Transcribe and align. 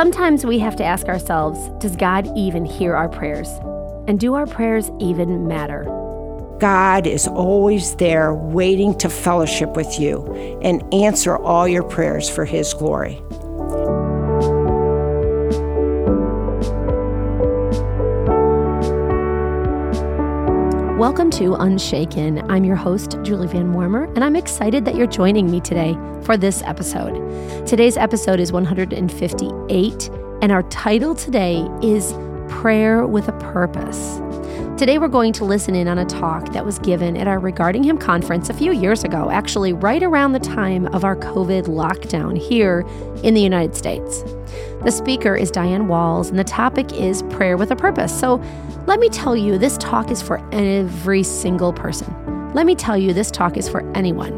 Sometimes 0.00 0.46
we 0.46 0.58
have 0.60 0.76
to 0.76 0.82
ask 0.82 1.08
ourselves 1.08 1.68
Does 1.78 1.94
God 1.94 2.26
even 2.34 2.64
hear 2.64 2.94
our 2.94 3.10
prayers? 3.10 3.48
And 4.08 4.18
do 4.18 4.32
our 4.32 4.46
prayers 4.46 4.90
even 4.98 5.46
matter? 5.46 5.84
God 6.58 7.06
is 7.06 7.28
always 7.28 7.94
there 7.96 8.32
waiting 8.32 8.96
to 8.96 9.10
fellowship 9.10 9.76
with 9.76 10.00
you 10.00 10.24
and 10.62 10.82
answer 10.94 11.36
all 11.36 11.68
your 11.68 11.82
prayers 11.82 12.30
for 12.30 12.46
His 12.46 12.72
glory. 12.72 13.20
Welcome 21.00 21.30
to 21.30 21.54
Unshaken. 21.54 22.50
I'm 22.50 22.62
your 22.62 22.76
host, 22.76 23.16
Julie 23.22 23.46
Van 23.46 23.72
Warmer, 23.72 24.04
and 24.12 24.22
I'm 24.22 24.36
excited 24.36 24.84
that 24.84 24.96
you're 24.96 25.06
joining 25.06 25.50
me 25.50 25.58
today 25.58 25.94
for 26.24 26.36
this 26.36 26.60
episode. 26.60 27.66
Today's 27.66 27.96
episode 27.96 28.38
is 28.38 28.52
158, 28.52 30.10
and 30.42 30.52
our 30.52 30.62
title 30.64 31.14
today 31.14 31.66
is 31.82 32.12
Prayer 32.50 33.06
with 33.06 33.28
a 33.28 33.32
Purpose. 33.38 34.18
Today, 34.78 34.98
we're 34.98 35.08
going 35.08 35.32
to 35.32 35.44
listen 35.46 35.74
in 35.74 35.88
on 35.88 35.96
a 35.96 36.04
talk 36.04 36.52
that 36.52 36.66
was 36.66 36.78
given 36.78 37.16
at 37.16 37.26
our 37.26 37.38
Regarding 37.38 37.82
Him 37.82 37.96
conference 37.96 38.50
a 38.50 38.54
few 38.54 38.70
years 38.70 39.02
ago, 39.02 39.30
actually, 39.30 39.72
right 39.72 40.02
around 40.02 40.32
the 40.32 40.38
time 40.38 40.86
of 40.88 41.02
our 41.02 41.16
COVID 41.16 41.64
lockdown 41.64 42.36
here 42.36 42.80
in 43.22 43.32
the 43.32 43.40
United 43.40 43.74
States. 43.74 44.22
The 44.84 44.90
speaker 44.90 45.36
is 45.36 45.50
Diane 45.50 45.88
Walls, 45.88 46.30
and 46.30 46.38
the 46.38 46.44
topic 46.44 46.90
is 46.94 47.22
prayer 47.24 47.58
with 47.58 47.70
a 47.70 47.76
purpose. 47.76 48.18
So 48.18 48.42
let 48.86 48.98
me 48.98 49.10
tell 49.10 49.36
you, 49.36 49.58
this 49.58 49.76
talk 49.76 50.10
is 50.10 50.22
for 50.22 50.40
every 50.54 51.22
single 51.22 51.72
person. 51.72 52.14
Let 52.54 52.64
me 52.64 52.74
tell 52.74 52.96
you, 52.96 53.12
this 53.12 53.30
talk 53.30 53.58
is 53.58 53.68
for 53.68 53.88
anyone. 53.94 54.32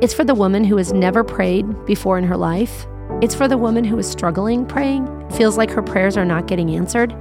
It's 0.00 0.14
for 0.14 0.22
the 0.22 0.36
woman 0.36 0.62
who 0.62 0.76
has 0.76 0.92
never 0.92 1.24
prayed 1.24 1.84
before 1.84 2.16
in 2.16 2.22
her 2.24 2.36
life. 2.36 2.86
It's 3.20 3.34
for 3.34 3.48
the 3.48 3.58
woman 3.58 3.82
who 3.82 3.98
is 3.98 4.08
struggling 4.08 4.64
praying, 4.64 5.06
feels 5.30 5.58
like 5.58 5.70
her 5.70 5.82
prayers 5.82 6.16
are 6.16 6.24
not 6.24 6.46
getting 6.46 6.74
answered. 6.76 7.12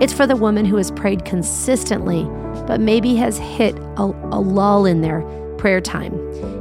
It's 0.00 0.12
for 0.12 0.26
the 0.26 0.34
woman 0.34 0.64
who 0.64 0.76
has 0.76 0.90
prayed 0.90 1.26
consistently, 1.26 2.24
but 2.66 2.80
maybe 2.80 3.16
has 3.16 3.36
hit 3.36 3.76
a, 3.98 4.04
a 4.32 4.40
lull 4.40 4.86
in 4.86 5.02
their 5.02 5.20
prayer 5.58 5.82
time. 5.82 6.14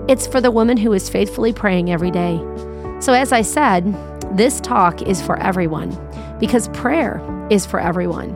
It's 0.10 0.28
for 0.28 0.42
the 0.42 0.52
woman 0.52 0.76
who 0.76 0.92
is 0.92 1.10
faithfully 1.10 1.54
praying 1.54 1.90
every 1.90 2.12
day. 2.12 2.38
So, 3.00 3.14
as 3.14 3.32
I 3.32 3.44
said, 3.44 3.84
this 4.36 4.60
talk 4.62 5.02
is 5.02 5.22
for 5.22 5.38
everyone 5.40 5.90
because 6.40 6.68
prayer 6.70 7.22
is 7.50 7.66
for 7.66 7.80
everyone. 7.80 8.36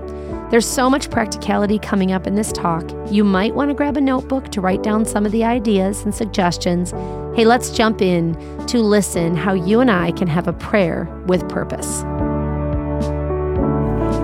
There's 0.49 0.67
so 0.67 0.89
much 0.89 1.09
practicality 1.09 1.79
coming 1.79 2.11
up 2.11 2.27
in 2.27 2.35
this 2.35 2.51
talk. 2.51 2.83
You 3.09 3.23
might 3.23 3.55
want 3.55 3.69
to 3.69 3.73
grab 3.73 3.95
a 3.95 4.01
notebook 4.01 4.49
to 4.51 4.59
write 4.59 4.83
down 4.83 5.05
some 5.05 5.25
of 5.25 5.31
the 5.31 5.45
ideas 5.45 6.03
and 6.03 6.13
suggestions. 6.13 6.91
Hey, 7.35 7.45
let's 7.45 7.69
jump 7.69 8.01
in 8.01 8.35
to 8.67 8.79
listen 8.79 9.35
how 9.35 9.53
you 9.53 9.79
and 9.79 9.89
I 9.89 10.11
can 10.11 10.27
have 10.27 10.49
a 10.49 10.53
prayer 10.53 11.05
with 11.25 11.47
purpose. 11.47 12.01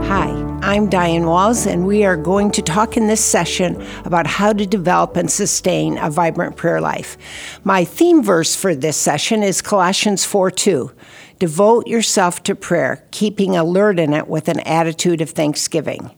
Hi, 0.08 0.30
I'm 0.64 0.90
Diane 0.90 1.26
Walls, 1.26 1.66
and 1.66 1.88
we 1.88 2.04
are 2.04 2.18
going 2.18 2.52
to 2.52 2.62
talk 2.62 2.98
in 2.98 3.08
this 3.08 3.24
session 3.24 3.82
about 4.04 4.28
how 4.28 4.52
to 4.52 4.66
develop 4.66 5.16
and 5.16 5.32
sustain 5.32 5.98
a 5.98 6.10
vibrant 6.10 6.58
prayer 6.58 6.82
life. 6.82 7.18
My 7.64 7.86
theme 7.86 8.22
verse 8.22 8.54
for 8.54 8.76
this 8.76 8.98
session 8.98 9.44
is 9.44 9.62
Colossians 9.62 10.26
4 10.26 10.52
2. 10.52 10.92
Devote 11.40 11.88
yourself 11.88 12.42
to 12.44 12.56
prayer, 12.56 13.04
keeping 13.12 13.56
alert 13.56 14.00
in 14.00 14.14
it 14.14 14.28
with 14.28 14.48
an 14.48 14.60
attitude 14.62 15.22
of 15.22 15.30
thanksgiving. 15.30 16.12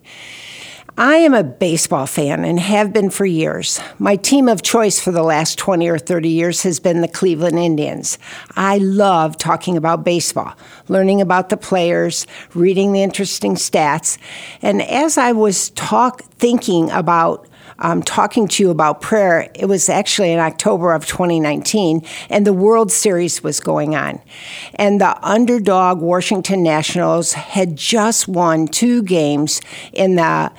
I 0.97 1.15
am 1.15 1.33
a 1.33 1.43
baseball 1.43 2.07
fan 2.07 2.43
and 2.43 2.59
have 2.59 2.91
been 2.91 3.09
for 3.09 3.25
years. 3.25 3.79
My 3.99 4.17
team 4.17 4.49
of 4.49 4.61
choice 4.61 4.99
for 4.99 5.11
the 5.11 5.23
last 5.23 5.57
20 5.57 5.87
or 5.87 5.97
30 5.97 6.27
years 6.27 6.63
has 6.63 6.81
been 6.81 6.99
the 6.99 7.07
Cleveland 7.07 7.57
Indians. 7.57 8.17
I 8.57 8.79
love 8.79 9.37
talking 9.37 9.77
about 9.77 10.03
baseball, 10.03 10.53
learning 10.89 11.21
about 11.21 11.47
the 11.47 11.55
players, 11.55 12.27
reading 12.53 12.91
the 12.91 13.01
interesting 13.01 13.55
stats. 13.55 14.17
And 14.61 14.81
as 14.81 15.17
I 15.17 15.31
was 15.31 15.69
talk 15.69 16.23
thinking 16.33 16.91
about 16.91 17.47
um, 17.79 18.03
talking 18.03 18.47
to 18.49 18.63
you 18.63 18.69
about 18.69 19.01
prayer, 19.01 19.49
it 19.55 19.65
was 19.65 19.89
actually 19.89 20.31
in 20.31 20.39
October 20.39 20.93
of 20.93 21.05
2019, 21.05 22.05
and 22.29 22.45
the 22.45 22.53
World 22.53 22.91
Series 22.91 23.43
was 23.43 23.59
going 23.59 23.95
on. 23.95 24.21
And 24.75 24.99
the 25.01 25.17
underdog 25.25 26.01
Washington 26.01 26.63
Nationals 26.63 27.33
had 27.33 27.75
just 27.75 28.27
won 28.27 28.67
two 28.67 29.03
games 29.03 29.61
in 29.93 30.15
the 30.15 30.51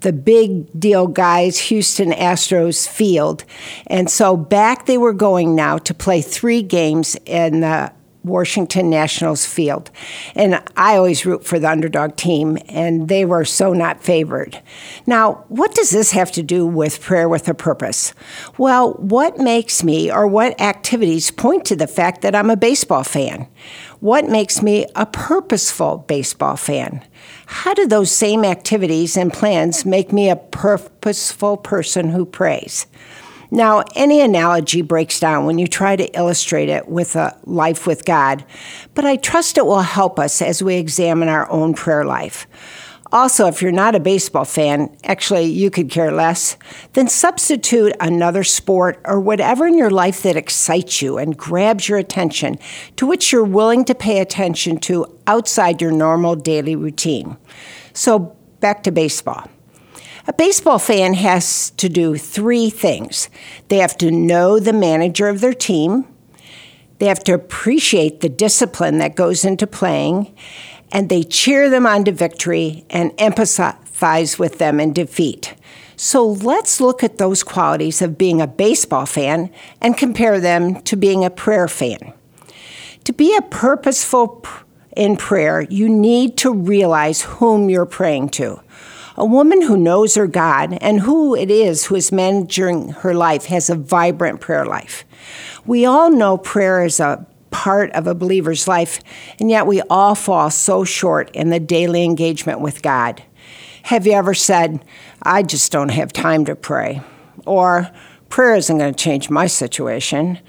the 0.00 0.12
big 0.12 0.68
deal 0.78 1.06
guys, 1.06 1.56
Houston 1.58 2.10
Astros 2.10 2.88
field. 2.88 3.44
And 3.86 4.10
so 4.10 4.36
back 4.36 4.86
they 4.86 4.98
were 4.98 5.12
going 5.12 5.54
now 5.54 5.78
to 5.78 5.94
play 5.94 6.20
three 6.20 6.62
games 6.62 7.16
in 7.26 7.60
the 7.60 7.92
Washington 8.24 8.90
Nationals 8.90 9.44
field. 9.44 9.90
And 10.34 10.62
I 10.76 10.96
always 10.96 11.26
root 11.26 11.44
for 11.44 11.58
the 11.58 11.70
underdog 11.70 12.16
team, 12.16 12.58
and 12.68 13.08
they 13.08 13.24
were 13.24 13.44
so 13.44 13.72
not 13.72 14.02
favored. 14.02 14.60
Now, 15.06 15.44
what 15.48 15.74
does 15.74 15.90
this 15.90 16.12
have 16.12 16.32
to 16.32 16.42
do 16.42 16.66
with 16.66 17.00
prayer 17.00 17.28
with 17.28 17.48
a 17.48 17.54
purpose? 17.54 18.14
Well, 18.58 18.94
what 18.94 19.38
makes 19.38 19.84
me 19.84 20.10
or 20.10 20.26
what 20.26 20.60
activities 20.60 21.30
point 21.30 21.64
to 21.66 21.76
the 21.76 21.86
fact 21.86 22.22
that 22.22 22.34
I'm 22.34 22.50
a 22.50 22.56
baseball 22.56 23.04
fan? 23.04 23.48
What 24.00 24.28
makes 24.28 24.62
me 24.62 24.86
a 24.94 25.06
purposeful 25.06 25.98
baseball 26.06 26.56
fan? 26.56 27.02
How 27.46 27.74
do 27.74 27.86
those 27.86 28.10
same 28.10 28.44
activities 28.44 29.16
and 29.16 29.32
plans 29.32 29.84
make 29.84 30.12
me 30.12 30.28
a 30.28 30.36
purposeful 30.36 31.56
person 31.56 32.10
who 32.10 32.26
prays? 32.26 32.86
Now, 33.54 33.84
any 33.94 34.20
analogy 34.20 34.82
breaks 34.82 35.20
down 35.20 35.46
when 35.46 35.60
you 35.60 35.68
try 35.68 35.94
to 35.94 36.18
illustrate 36.18 36.68
it 36.68 36.88
with 36.88 37.14
a 37.14 37.38
life 37.44 37.86
with 37.86 38.04
God, 38.04 38.44
but 38.94 39.04
I 39.04 39.14
trust 39.14 39.56
it 39.56 39.64
will 39.64 39.82
help 39.82 40.18
us 40.18 40.42
as 40.42 40.60
we 40.60 40.74
examine 40.74 41.28
our 41.28 41.48
own 41.48 41.72
prayer 41.72 42.04
life. 42.04 42.48
Also, 43.12 43.46
if 43.46 43.62
you're 43.62 43.70
not 43.70 43.94
a 43.94 44.00
baseball 44.00 44.44
fan, 44.44 44.90
actually, 45.04 45.44
you 45.44 45.70
could 45.70 45.88
care 45.88 46.10
less, 46.10 46.56
then 46.94 47.06
substitute 47.06 47.92
another 48.00 48.42
sport 48.42 49.00
or 49.04 49.20
whatever 49.20 49.68
in 49.68 49.78
your 49.78 49.88
life 49.88 50.22
that 50.22 50.36
excites 50.36 51.00
you 51.00 51.16
and 51.16 51.38
grabs 51.38 51.88
your 51.88 51.98
attention, 51.98 52.58
to 52.96 53.06
which 53.06 53.30
you're 53.30 53.44
willing 53.44 53.84
to 53.84 53.94
pay 53.94 54.18
attention 54.18 54.78
to 54.78 55.06
outside 55.28 55.80
your 55.80 55.92
normal 55.92 56.34
daily 56.34 56.74
routine. 56.74 57.36
So, 57.92 58.36
back 58.58 58.82
to 58.82 58.90
baseball. 58.90 59.48
A 60.26 60.32
baseball 60.32 60.78
fan 60.78 61.14
has 61.14 61.70
to 61.72 61.88
do 61.90 62.16
three 62.16 62.70
things 62.70 63.28
they 63.68 63.76
have 63.78 63.98
to 63.98 64.10
know 64.10 64.58
the 64.58 64.72
manager 64.72 65.28
of 65.28 65.42
their 65.42 65.52
team, 65.52 66.06
they 66.98 67.06
have 67.06 67.22
to 67.24 67.34
appreciate 67.34 68.20
the 68.20 68.30
discipline 68.30 68.98
that 68.98 69.16
goes 69.16 69.44
into 69.44 69.66
playing, 69.66 70.34
and 70.90 71.10
they 71.10 71.24
cheer 71.24 71.68
them 71.68 71.86
on 71.86 72.04
to 72.04 72.12
victory 72.12 72.86
and 72.88 73.10
empathize 73.18 74.38
with 74.38 74.58
them 74.58 74.80
in 74.80 74.94
defeat. 74.94 75.54
So 75.96 76.26
let's 76.26 76.80
look 76.80 77.04
at 77.04 77.18
those 77.18 77.42
qualities 77.42 78.00
of 78.00 78.16
being 78.16 78.40
a 78.40 78.46
baseball 78.46 79.04
fan 79.04 79.50
and 79.82 79.96
compare 79.96 80.40
them 80.40 80.80
to 80.82 80.96
being 80.96 81.22
a 81.22 81.30
prayer 81.30 81.68
fan. 81.68 82.14
To 83.04 83.12
be 83.12 83.36
a 83.36 83.42
purposeful 83.42 84.42
in 84.96 85.18
prayer, 85.18 85.60
you 85.60 85.88
need 85.88 86.38
to 86.38 86.52
realize 86.52 87.22
whom 87.22 87.68
you're 87.68 87.84
praying 87.84 88.30
to. 88.30 88.63
A 89.16 89.24
woman 89.24 89.62
who 89.62 89.76
knows 89.76 90.16
her 90.16 90.26
God 90.26 90.76
and 90.80 91.00
who 91.00 91.36
it 91.36 91.50
is 91.50 91.86
who 91.86 91.94
is 91.94 92.10
managing 92.10 92.90
her 92.90 93.14
life 93.14 93.44
has 93.46 93.70
a 93.70 93.76
vibrant 93.76 94.40
prayer 94.40 94.66
life. 94.66 95.04
We 95.64 95.86
all 95.86 96.10
know 96.10 96.36
prayer 96.36 96.84
is 96.84 96.98
a 96.98 97.24
part 97.52 97.92
of 97.92 98.08
a 98.08 98.14
believer's 98.14 98.66
life, 98.66 99.00
and 99.38 99.48
yet 99.48 99.68
we 99.68 99.80
all 99.82 100.16
fall 100.16 100.50
so 100.50 100.82
short 100.82 101.30
in 101.30 101.50
the 101.50 101.60
daily 101.60 102.02
engagement 102.02 102.58
with 102.58 102.82
God. 102.82 103.22
Have 103.84 104.06
you 104.06 104.12
ever 104.14 104.34
said, 104.34 104.84
I 105.22 105.44
just 105.44 105.70
don't 105.70 105.90
have 105.90 106.12
time 106.12 106.44
to 106.46 106.56
pray? 106.56 107.00
Or, 107.46 107.90
prayer 108.28 108.56
isn't 108.56 108.78
going 108.78 108.92
to 108.92 109.04
change 109.04 109.30
my 109.30 109.46
situation? 109.46 110.40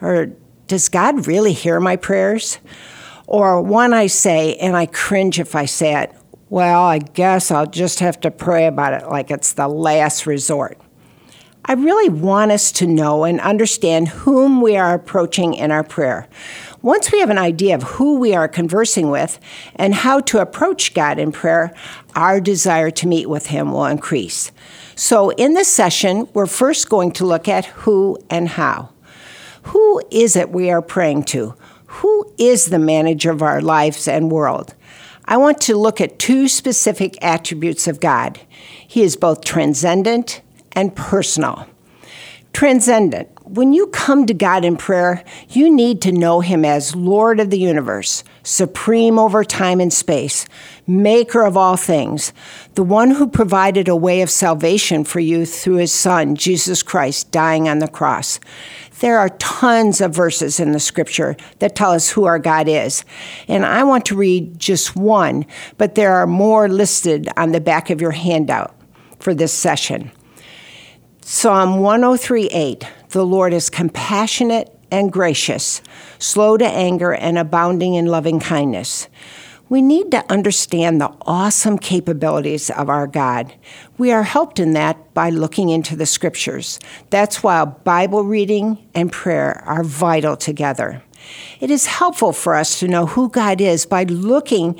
Or, 0.00 0.28
does 0.68 0.88
God 0.88 1.26
really 1.26 1.52
hear 1.52 1.80
my 1.80 1.96
prayers? 1.96 2.60
Or 3.26 3.60
one 3.60 3.92
I 3.92 4.06
say, 4.06 4.54
and 4.56 4.76
I 4.76 4.86
cringe 4.86 5.40
if 5.40 5.56
I 5.56 5.64
say 5.64 6.00
it, 6.00 6.14
well, 6.52 6.82
I 6.82 6.98
guess 6.98 7.50
I'll 7.50 7.64
just 7.64 8.00
have 8.00 8.20
to 8.20 8.30
pray 8.30 8.66
about 8.66 8.92
it 8.92 9.08
like 9.08 9.30
it's 9.30 9.54
the 9.54 9.68
last 9.68 10.26
resort. 10.26 10.78
I 11.64 11.72
really 11.72 12.10
want 12.10 12.52
us 12.52 12.70
to 12.72 12.86
know 12.86 13.24
and 13.24 13.40
understand 13.40 14.08
whom 14.08 14.60
we 14.60 14.76
are 14.76 14.92
approaching 14.92 15.54
in 15.54 15.70
our 15.70 15.82
prayer. 15.82 16.28
Once 16.82 17.10
we 17.10 17.20
have 17.20 17.30
an 17.30 17.38
idea 17.38 17.74
of 17.74 17.82
who 17.82 18.18
we 18.18 18.34
are 18.34 18.48
conversing 18.48 19.08
with 19.08 19.40
and 19.76 19.94
how 19.94 20.20
to 20.20 20.40
approach 20.40 20.92
God 20.92 21.18
in 21.18 21.32
prayer, 21.32 21.72
our 22.16 22.38
desire 22.38 22.90
to 22.90 23.08
meet 23.08 23.30
with 23.30 23.46
Him 23.46 23.72
will 23.72 23.86
increase. 23.86 24.52
So, 24.94 25.30
in 25.30 25.54
this 25.54 25.68
session, 25.68 26.28
we're 26.34 26.44
first 26.44 26.90
going 26.90 27.12
to 27.12 27.24
look 27.24 27.48
at 27.48 27.64
who 27.64 28.18
and 28.28 28.46
how. 28.46 28.90
Who 29.62 30.02
is 30.10 30.36
it 30.36 30.50
we 30.50 30.70
are 30.70 30.82
praying 30.82 31.22
to? 31.32 31.54
Who 31.86 32.30
is 32.36 32.66
the 32.66 32.78
manager 32.78 33.30
of 33.30 33.40
our 33.40 33.62
lives 33.62 34.06
and 34.06 34.30
world? 34.30 34.74
I 35.24 35.36
want 35.36 35.60
to 35.62 35.76
look 35.76 36.00
at 36.00 36.18
two 36.18 36.48
specific 36.48 37.16
attributes 37.22 37.86
of 37.86 38.00
God. 38.00 38.40
He 38.86 39.02
is 39.02 39.16
both 39.16 39.44
transcendent 39.44 40.42
and 40.72 40.94
personal. 40.94 41.66
Transcendent. 42.52 43.28
When 43.44 43.72
you 43.72 43.88
come 43.88 44.26
to 44.26 44.34
God 44.34 44.64
in 44.64 44.76
prayer, 44.76 45.24
you 45.48 45.74
need 45.74 46.00
to 46.02 46.12
know 46.12 46.40
Him 46.40 46.64
as 46.64 46.94
Lord 46.94 47.40
of 47.40 47.50
the 47.50 47.58
universe, 47.58 48.24
supreme 48.42 49.18
over 49.18 49.42
time 49.42 49.80
and 49.80 49.92
space, 49.92 50.46
maker 50.86 51.44
of 51.44 51.56
all 51.56 51.76
things, 51.76 52.32
the 52.74 52.82
one 52.82 53.10
who 53.10 53.26
provided 53.26 53.88
a 53.88 53.96
way 53.96 54.22
of 54.22 54.30
salvation 54.30 55.04
for 55.04 55.20
you 55.20 55.44
through 55.44 55.76
His 55.76 55.92
Son, 55.92 56.34
Jesus 56.34 56.82
Christ, 56.82 57.30
dying 57.30 57.68
on 57.68 57.80
the 57.80 57.88
cross. 57.88 58.38
There 59.00 59.18
are 59.18 59.30
tons 59.30 60.00
of 60.00 60.14
verses 60.14 60.60
in 60.60 60.72
the 60.72 60.80
scripture 60.80 61.36
that 61.58 61.74
tell 61.74 61.90
us 61.90 62.10
who 62.10 62.24
our 62.24 62.38
God 62.38 62.68
is. 62.68 63.04
And 63.48 63.66
I 63.66 63.82
want 63.82 64.06
to 64.06 64.16
read 64.16 64.58
just 64.58 64.94
one, 64.94 65.44
but 65.78 65.96
there 65.96 66.14
are 66.14 66.26
more 66.26 66.68
listed 66.68 67.28
on 67.36 67.50
the 67.50 67.60
back 67.60 67.90
of 67.90 68.00
your 68.00 68.12
handout 68.12 68.74
for 69.18 69.34
this 69.34 69.52
session. 69.52 70.12
Psalm 71.24 71.78
103:8 71.78 72.82
The 73.10 73.24
Lord 73.24 73.52
is 73.52 73.70
compassionate 73.70 74.76
and 74.90 75.12
gracious, 75.12 75.80
slow 76.18 76.56
to 76.56 76.66
anger, 76.66 77.12
and 77.12 77.38
abounding 77.38 77.94
in 77.94 78.06
loving 78.06 78.40
kindness. 78.40 79.06
We 79.68 79.82
need 79.82 80.10
to 80.10 80.24
understand 80.28 81.00
the 81.00 81.12
awesome 81.22 81.78
capabilities 81.78 82.70
of 82.70 82.88
our 82.88 83.06
God. 83.06 83.54
We 83.98 84.10
are 84.10 84.24
helped 84.24 84.58
in 84.58 84.72
that 84.72 85.14
by 85.14 85.30
looking 85.30 85.68
into 85.68 85.94
the 85.94 86.06
scriptures. 86.06 86.80
That's 87.10 87.40
why 87.40 87.66
Bible 87.66 88.24
reading 88.24 88.78
and 88.92 89.12
prayer 89.12 89.62
are 89.64 89.84
vital 89.84 90.36
together. 90.36 91.04
It 91.60 91.70
is 91.70 91.86
helpful 91.86 92.32
for 92.32 92.56
us 92.56 92.80
to 92.80 92.88
know 92.88 93.06
who 93.06 93.28
God 93.28 93.60
is 93.60 93.86
by 93.86 94.02
looking 94.02 94.78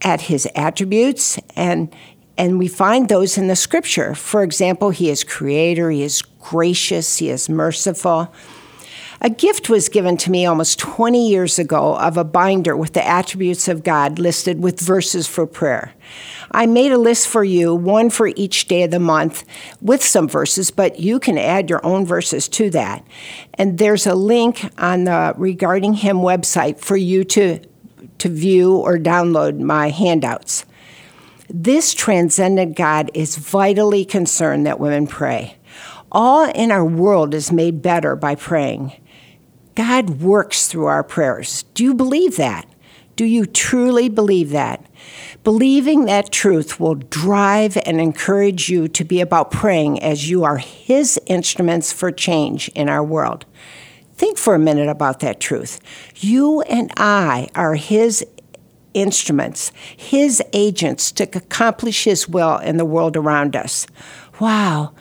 at 0.00 0.22
his 0.22 0.48
attributes 0.54 1.38
and 1.56 1.94
and 2.36 2.58
we 2.58 2.68
find 2.68 3.08
those 3.08 3.38
in 3.38 3.48
the 3.48 3.56
scripture. 3.56 4.14
For 4.14 4.42
example, 4.42 4.90
he 4.90 5.10
is 5.10 5.24
creator, 5.24 5.90
he 5.90 6.02
is 6.02 6.22
gracious, 6.22 7.18
he 7.18 7.30
is 7.30 7.48
merciful. 7.48 8.32
A 9.20 9.30
gift 9.30 9.70
was 9.70 9.88
given 9.88 10.18
to 10.18 10.30
me 10.30 10.44
almost 10.44 10.78
20 10.78 11.28
years 11.28 11.58
ago 11.58 11.96
of 11.96 12.18
a 12.18 12.24
binder 12.24 12.76
with 12.76 12.92
the 12.92 13.06
attributes 13.06 13.68
of 13.68 13.82
God 13.82 14.18
listed 14.18 14.62
with 14.62 14.78
verses 14.80 15.26
for 15.26 15.46
prayer. 15.46 15.94
I 16.50 16.66
made 16.66 16.92
a 16.92 16.98
list 16.98 17.28
for 17.28 17.42
you, 17.42 17.74
one 17.74 18.10
for 18.10 18.28
each 18.36 18.66
day 18.68 18.82
of 18.82 18.90
the 18.90 19.00
month, 19.00 19.44
with 19.80 20.04
some 20.04 20.28
verses, 20.28 20.70
but 20.70 21.00
you 21.00 21.18
can 21.18 21.38
add 21.38 21.70
your 21.70 21.84
own 21.86 22.04
verses 22.04 22.48
to 22.48 22.68
that. 22.70 23.02
And 23.54 23.78
there's 23.78 24.06
a 24.06 24.14
link 24.14 24.70
on 24.76 25.04
the 25.04 25.32
Regarding 25.38 25.94
Him 25.94 26.18
website 26.18 26.78
for 26.78 26.96
you 26.96 27.24
to, 27.24 27.60
to 28.18 28.28
view 28.28 28.76
or 28.76 28.98
download 28.98 29.58
my 29.58 29.88
handouts. 29.88 30.66
This 31.56 31.94
transcendent 31.94 32.76
God 32.76 33.12
is 33.14 33.36
vitally 33.36 34.04
concerned 34.04 34.66
that 34.66 34.80
women 34.80 35.06
pray. 35.06 35.56
All 36.10 36.50
in 36.50 36.72
our 36.72 36.84
world 36.84 37.32
is 37.32 37.52
made 37.52 37.80
better 37.80 38.16
by 38.16 38.34
praying. 38.34 38.92
God 39.76 40.20
works 40.20 40.66
through 40.66 40.86
our 40.86 41.04
prayers. 41.04 41.62
Do 41.74 41.84
you 41.84 41.94
believe 41.94 42.36
that? 42.38 42.66
Do 43.14 43.24
you 43.24 43.46
truly 43.46 44.08
believe 44.08 44.50
that? 44.50 44.84
Believing 45.44 46.06
that 46.06 46.32
truth 46.32 46.80
will 46.80 46.96
drive 46.96 47.78
and 47.86 48.00
encourage 48.00 48.68
you 48.68 48.88
to 48.88 49.04
be 49.04 49.20
about 49.20 49.52
praying 49.52 50.02
as 50.02 50.28
you 50.28 50.42
are 50.42 50.58
His 50.58 51.20
instruments 51.26 51.92
for 51.92 52.10
change 52.10 52.66
in 52.70 52.88
our 52.88 53.04
world. 53.04 53.46
Think 54.16 54.38
for 54.38 54.56
a 54.56 54.58
minute 54.58 54.88
about 54.88 55.20
that 55.20 55.38
truth. 55.38 55.78
You 56.16 56.62
and 56.62 56.92
I 56.96 57.48
are 57.54 57.76
His 57.76 58.26
instruments, 58.94 59.70
His 59.96 60.42
agents 60.52 61.12
to 61.12 61.24
accomplish 61.24 62.04
His 62.04 62.28
will 62.28 62.58
in 62.58 62.76
the 62.76 62.84
world 62.84 63.16
around 63.16 63.54
us. 63.54 63.86
Wow, 64.40 64.94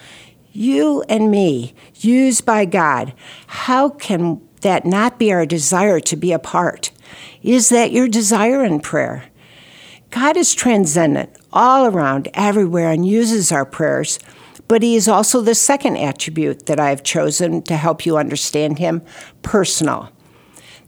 you 0.51 1.03
and 1.09 1.31
me, 1.31 1.73
used 1.95 2.45
by 2.45 2.65
God, 2.65 3.13
how 3.47 3.89
can 3.89 4.41
that 4.61 4.85
not 4.85 5.17
be 5.17 5.31
our 5.31 5.45
desire 5.45 5.99
to 5.99 6.15
be 6.15 6.31
a 6.31 6.39
part? 6.39 6.91
Is 7.41 7.69
that 7.69 7.91
your 7.91 8.07
desire 8.07 8.63
in 8.63 8.79
prayer? 8.79 9.25
God 10.11 10.37
is 10.37 10.53
transcendent 10.53 11.35
all 11.51 11.87
around, 11.87 12.29
everywhere, 12.35 12.91
and 12.91 13.05
uses 13.05 13.51
our 13.51 13.65
prayers. 13.65 14.19
But 14.67 14.83
He 14.83 14.95
is 14.95 15.07
also 15.07 15.41
the 15.41 15.55
second 15.55 15.97
attribute 15.97 16.67
that 16.67 16.79
I 16.79 16.89
have 16.89 17.03
chosen 17.03 17.63
to 17.63 17.75
help 17.75 18.05
you 18.05 18.17
understand 18.17 18.77
Him 18.77 19.01
personal. 19.41 20.12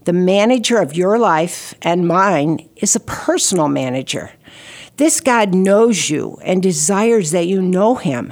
The 0.06 0.14
manager 0.14 0.80
of 0.80 0.96
your 0.96 1.18
life 1.18 1.74
and 1.82 2.08
mine 2.08 2.70
is 2.76 2.96
a 2.96 3.00
personal 3.00 3.68
manager. 3.68 4.32
This 4.98 5.20
God 5.20 5.56
knows 5.56 6.12
you 6.12 6.38
and 6.44 6.62
desires 6.62 7.32
that 7.32 7.48
you 7.48 7.60
know 7.60 7.96
Him. 7.96 8.32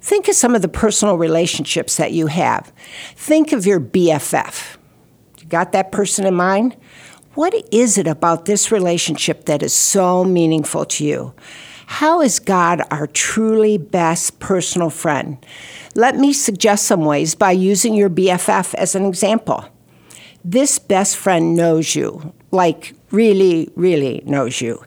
Think 0.00 0.28
of 0.28 0.36
some 0.36 0.54
of 0.54 0.62
the 0.62 0.68
personal 0.68 1.18
relationships 1.18 1.96
that 1.96 2.12
you 2.12 2.28
have. 2.28 2.72
Think 3.16 3.52
of 3.52 3.66
your 3.66 3.80
BFF. 3.80 4.76
You 5.40 5.46
got 5.48 5.72
that 5.72 5.90
person 5.90 6.24
in 6.24 6.36
mind? 6.36 6.76
What 7.34 7.52
is 7.72 7.98
it 7.98 8.06
about 8.06 8.44
this 8.44 8.70
relationship 8.70 9.46
that 9.46 9.60
is 9.60 9.74
so 9.74 10.22
meaningful 10.22 10.84
to 10.84 11.04
you? 11.04 11.34
How 11.86 12.20
is 12.20 12.38
God 12.38 12.82
our 12.92 13.08
truly 13.08 13.76
best 13.76 14.38
personal 14.38 14.88
friend? 14.88 15.44
Let 15.96 16.14
me 16.14 16.32
suggest 16.32 16.84
some 16.84 17.04
ways 17.04 17.34
by 17.34 17.50
using 17.50 17.94
your 17.94 18.08
BFF 18.08 18.72
as 18.74 18.94
an 18.94 19.04
example 19.04 19.68
this 20.44 20.78
best 20.78 21.16
friend 21.16 21.54
knows 21.56 21.94
you, 21.94 22.32
like 22.50 22.94
really, 23.10 23.70
really 23.74 24.22
knows 24.24 24.60
you, 24.60 24.82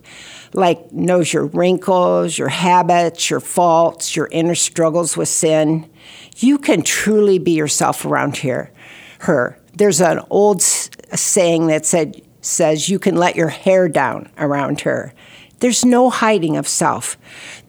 like 0.53 0.91
knows 0.91 1.33
your 1.33 1.45
wrinkles, 1.45 2.37
your 2.37 2.49
habits, 2.49 3.29
your 3.29 3.39
faults, 3.39 4.15
your 4.15 4.27
inner 4.31 4.55
struggles 4.55 5.15
with 5.15 5.29
sin. 5.29 5.89
You 6.37 6.57
can 6.57 6.81
truly 6.81 7.39
be 7.39 7.51
yourself 7.51 8.05
around 8.05 8.37
here. 8.37 8.71
Her. 9.19 9.57
There's 9.75 10.01
an 10.01 10.19
old 10.29 10.61
saying 10.61 11.67
that 11.67 11.85
said 11.85 12.21
says 12.41 12.89
you 12.89 12.99
can 12.99 13.15
let 13.15 13.35
your 13.35 13.49
hair 13.49 13.87
down 13.87 14.29
around 14.37 14.81
her. 14.81 15.13
There's 15.59 15.85
no 15.85 16.09
hiding 16.09 16.57
of 16.57 16.67
self. 16.67 17.17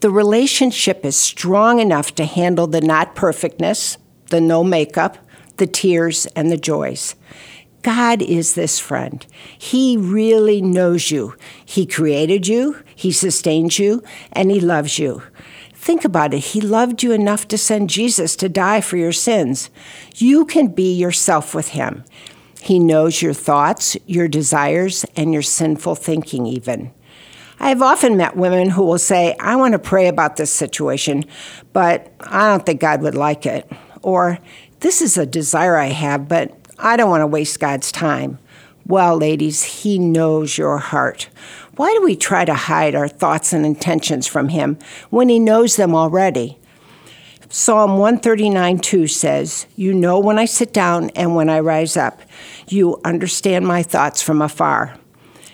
The 0.01 0.11
relationship 0.11 1.05
is 1.05 1.15
strong 1.17 1.79
enough 1.79 2.15
to 2.15 2.25
handle 2.25 2.67
the 2.67 2.81
not 2.81 3.15
perfectness, 3.15 3.99
the 4.31 4.41
no 4.41 4.65
makeup, 4.65 5.19
the 5.59 5.67
tears, 5.67 6.25
and 6.35 6.51
the 6.51 6.57
joys. 6.57 7.15
God 7.83 8.23
is 8.23 8.55
this 8.55 8.79
friend. 8.79 9.27
He 9.59 9.97
really 9.97 10.63
knows 10.63 11.11
you. 11.11 11.35
He 11.65 11.85
created 11.85 12.47
you, 12.47 12.83
He 12.95 13.13
sustains 13.13 13.79
you, 13.79 14.03
and 14.33 14.51
He 14.51 14.61
loves 14.61 14.99
you. 14.99 15.23
Think 15.75 16.05
about 16.05 16.33
it. 16.33 16.39
He 16.39 16.61
loved 16.61 17.03
you 17.03 17.11
enough 17.11 17.49
to 17.49 17.59
send 17.59 17.91
Jesus 17.91 18.37
to 18.37 18.49
die 18.49 18.81
for 18.81 18.97
your 18.97 19.13
sins. 19.13 19.69
You 20.15 20.45
can 20.45 20.69
be 20.69 20.95
yourself 20.95 21.57
with 21.57 21.69
Him. 21.69 22.05
He 22.61 22.79
knows 22.79 23.21
your 23.21 23.35
thoughts, 23.35 23.97
your 24.07 24.29
desires, 24.29 25.05
and 25.17 25.33
your 25.33 25.43
sinful 25.43 25.97
thinking, 25.97 26.47
even. 26.47 26.93
I 27.59 27.71
have 27.71 27.83
often 27.83 28.17
met 28.17 28.37
women 28.37 28.71
who 28.71 28.85
will 28.85 28.99
say, 28.99 29.35
I 29.41 29.57
want 29.57 29.73
to 29.73 29.81
pray 29.81 30.07
about 30.07 30.37
this 30.37 30.53
situation, 30.53 31.25
but 31.73 32.13
I 32.21 32.49
don't 32.49 32.65
think 32.65 32.81
God 32.81 33.03
would 33.03 33.17
like 33.17 33.45
it. 33.47 33.69
Or, 34.03 34.39
this 34.79 35.01
is 35.03 35.17
a 35.17 35.27
desire 35.27 35.77
I 35.77 35.87
have, 35.87 36.29
but 36.29 36.57
I 36.83 36.97
don't 36.97 37.11
want 37.11 37.23
to 37.23 37.29
waste 37.29 37.61
God's 37.61 37.93
time. 37.93 38.39
Well, 38.85 39.17
ladies, 39.17 39.63
He 39.63 40.01
knows 40.01 40.59
your 40.59 40.79
heart. 40.79 41.29
Why 41.77 41.93
do 41.93 42.03
we 42.03 42.17
try 42.17 42.45
to 42.45 42.55
hide 42.55 42.97
our 42.97 43.07
thoughts 43.07 43.53
and 43.53 43.65
intentions 43.65 44.27
from 44.27 44.49
Him 44.49 44.79
when 45.09 45.29
He 45.29 45.39
knows 45.39 45.77
them 45.77 45.95
already? 45.95 46.59
Psalm 47.49 47.99
139 47.99 48.81
2 48.81 49.07
says, 49.07 49.67
You 49.77 49.95
know 49.95 50.19
when 50.19 50.41
I 50.41 50.45
sit 50.45 50.73
down 50.73 51.11
and 51.11 51.37
when 51.37 51.49
I 51.49 51.61
rise 51.61 51.97
up. 51.97 52.21
You 52.67 53.01
understand 53.05 53.65
my 53.65 53.85
thoughts 53.85 54.21
from 54.21 54.43
afar. 54.43 54.97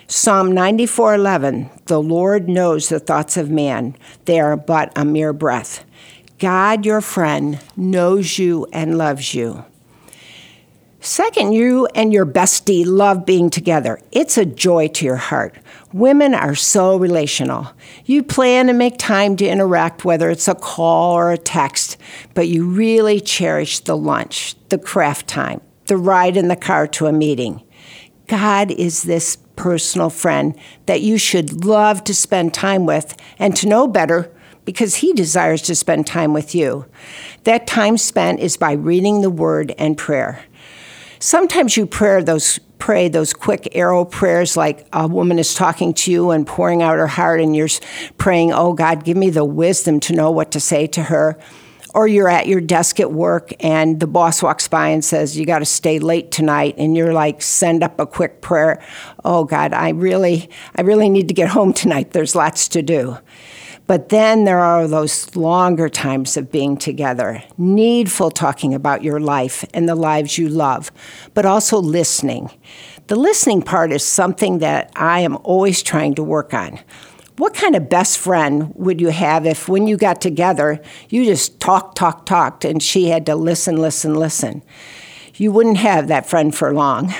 Psalm 0.07 0.51
94 0.51 1.13
11, 1.13 1.69
The 1.85 2.01
Lord 2.01 2.49
knows 2.49 2.89
the 2.89 2.99
thoughts 2.99 3.37
of 3.37 3.51
man, 3.51 3.95
they 4.25 4.39
are 4.39 4.57
but 4.57 4.91
a 4.95 5.05
mere 5.05 5.33
breath. 5.33 5.85
God, 6.39 6.87
your 6.87 7.01
friend, 7.01 7.59
knows 7.77 8.39
you 8.39 8.65
and 8.73 8.97
loves 8.97 9.35
you. 9.35 9.65
Second, 11.01 11.53
you 11.53 11.87
and 11.95 12.11
your 12.11 12.25
bestie 12.25 12.85
love 12.85 13.25
being 13.25 13.49
together. 13.49 14.01
It's 14.11 14.37
a 14.37 14.45
joy 14.45 14.89
to 14.89 15.05
your 15.05 15.15
heart. 15.15 15.55
Women 15.93 16.33
are 16.33 16.55
so 16.55 16.97
relational. 16.97 17.71
You 18.03 18.21
plan 18.21 18.67
and 18.67 18.77
make 18.77 18.97
time 18.97 19.37
to 19.37 19.47
interact, 19.47 20.03
whether 20.03 20.29
it's 20.29 20.49
a 20.49 20.55
call 20.55 21.13
or 21.13 21.31
a 21.31 21.37
text, 21.37 21.97
but 22.33 22.49
you 22.49 22.65
really 22.65 23.21
cherish 23.21 23.79
the 23.79 23.95
lunch, 23.95 24.55
the 24.67 24.77
craft 24.77 25.27
time, 25.27 25.61
the 25.85 25.95
ride 25.95 26.35
in 26.35 26.49
the 26.49 26.57
car 26.57 26.85
to 26.87 27.07
a 27.07 27.13
meeting. 27.13 27.63
God 28.27 28.69
is 28.69 29.03
this 29.03 29.37
personal 29.55 30.09
friend 30.09 30.53
that 30.85 31.01
you 31.01 31.17
should 31.17 31.63
love 31.63 32.03
to 32.03 32.13
spend 32.13 32.53
time 32.53 32.85
with 32.85 33.15
and 33.39 33.55
to 33.55 33.69
know 33.69 33.87
better 33.87 34.31
because 34.65 34.95
he 34.97 35.13
desires 35.13 35.61
to 35.63 35.73
spend 35.73 36.05
time 36.05 36.33
with 36.33 36.53
you. 36.53 36.85
That 37.45 37.65
time 37.65 37.97
spent 37.97 38.41
is 38.41 38.57
by 38.57 38.73
reading 38.73 39.21
the 39.21 39.29
word 39.29 39.73
and 39.79 39.97
prayer. 39.97 40.43
Sometimes 41.19 41.75
you 41.75 41.85
pray 41.85 42.23
those 42.23 42.59
pray 42.77 43.09
those 43.09 43.33
quick 43.33 43.67
arrow 43.75 44.05
prayers 44.05 44.55
like 44.55 44.87
a 44.93 45.05
woman 45.05 45.37
is 45.37 45.53
talking 45.53 45.93
to 45.93 46.09
you 46.09 46.31
and 46.31 46.47
pouring 46.47 46.81
out 46.81 46.97
her 46.97 47.07
heart 47.07 47.41
and 47.41 47.53
you're 47.53 47.67
praying, 48.17 48.53
"Oh 48.53 48.71
God, 48.71 49.03
give 49.03 49.17
me 49.17 49.29
the 49.29 49.43
wisdom 49.43 49.99
to 50.01 50.13
know 50.13 50.31
what 50.31 50.51
to 50.51 50.59
say 50.61 50.87
to 50.87 51.03
her." 51.03 51.37
Or 51.93 52.07
you're 52.07 52.29
at 52.29 52.47
your 52.47 52.61
desk 52.61 52.99
at 52.99 53.11
work 53.11 53.51
and 53.59 53.99
the 53.99 54.07
boss 54.07 54.43
walks 54.43 54.67
by 54.67 54.89
and 54.89 55.03
says, 55.03 55.35
You 55.35 55.45
got 55.47 55.59
to 55.59 55.65
stay 55.65 55.97
late 55.97 56.29
tonight. 56.29 56.75
And 56.77 56.95
you're 56.95 57.13
like, 57.13 57.41
Send 57.41 57.83
up 57.83 57.99
a 57.99 58.05
quick 58.05 58.41
prayer. 58.41 58.79
Oh, 59.25 59.43
God, 59.43 59.73
I 59.73 59.89
really, 59.89 60.51
I 60.75 60.81
really 60.81 61.09
need 61.09 61.27
to 61.29 61.33
get 61.33 61.49
home 61.49 61.73
tonight. 61.73 62.11
There's 62.11 62.35
lots 62.35 62.67
to 62.69 62.83
do. 62.83 63.17
But 63.89 64.09
then 64.09 64.43
there 64.43 64.59
are 64.59 64.87
those 64.87 65.35
longer 65.35 65.89
times 65.89 66.37
of 66.37 66.51
being 66.51 66.77
together, 66.77 67.43
needful 67.57 68.29
talking 68.29 68.75
about 68.75 69.03
your 69.03 69.19
life 69.19 69.65
and 69.73 69.89
the 69.89 69.95
lives 69.95 70.37
you 70.37 70.47
love, 70.47 70.91
but 71.33 71.43
also 71.43 71.79
listening. 71.79 72.51
The 73.07 73.15
listening 73.15 73.63
part 73.63 73.91
is 73.91 74.05
something 74.05 74.59
that 74.59 74.91
I 74.95 75.21
am 75.21 75.37
always 75.37 75.81
trying 75.81 76.13
to 76.15 76.23
work 76.23 76.53
on. 76.53 76.79
What 77.37 77.55
kind 77.55 77.75
of 77.75 77.89
best 77.89 78.19
friend 78.19 78.71
would 78.75 79.01
you 79.01 79.09
have 79.09 79.47
if, 79.47 79.67
when 79.67 79.87
you 79.87 79.97
got 79.97 80.21
together, 80.21 80.79
you 81.09 81.25
just 81.25 81.59
talked, 81.59 81.97
talked, 81.97 82.27
talked, 82.27 82.65
and 82.65 82.83
she 82.83 83.05
had 83.05 83.25
to 83.25 83.35
listen, 83.35 83.77
listen, 83.77 84.13
listen? 84.13 84.61
You 85.33 85.51
wouldn't 85.51 85.77
have 85.77 86.09
that 86.09 86.29
friend 86.29 86.53
for 86.53 86.71
long. 86.75 87.11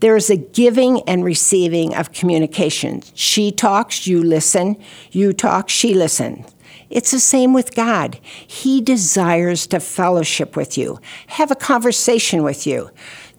There 0.00 0.16
is 0.16 0.30
a 0.30 0.36
giving 0.36 1.02
and 1.02 1.24
receiving 1.24 1.94
of 1.94 2.12
communication. 2.12 3.02
She 3.14 3.52
talks, 3.52 4.06
you 4.06 4.22
listen. 4.22 4.76
You 5.12 5.32
talk, 5.32 5.68
she 5.68 5.94
listens. 5.94 6.46
It's 6.88 7.12
the 7.12 7.20
same 7.20 7.52
with 7.52 7.76
God. 7.76 8.18
He 8.46 8.80
desires 8.80 9.66
to 9.68 9.78
fellowship 9.78 10.56
with 10.56 10.76
you, 10.76 10.98
have 11.28 11.50
a 11.50 11.54
conversation 11.54 12.42
with 12.42 12.66
you. 12.66 12.90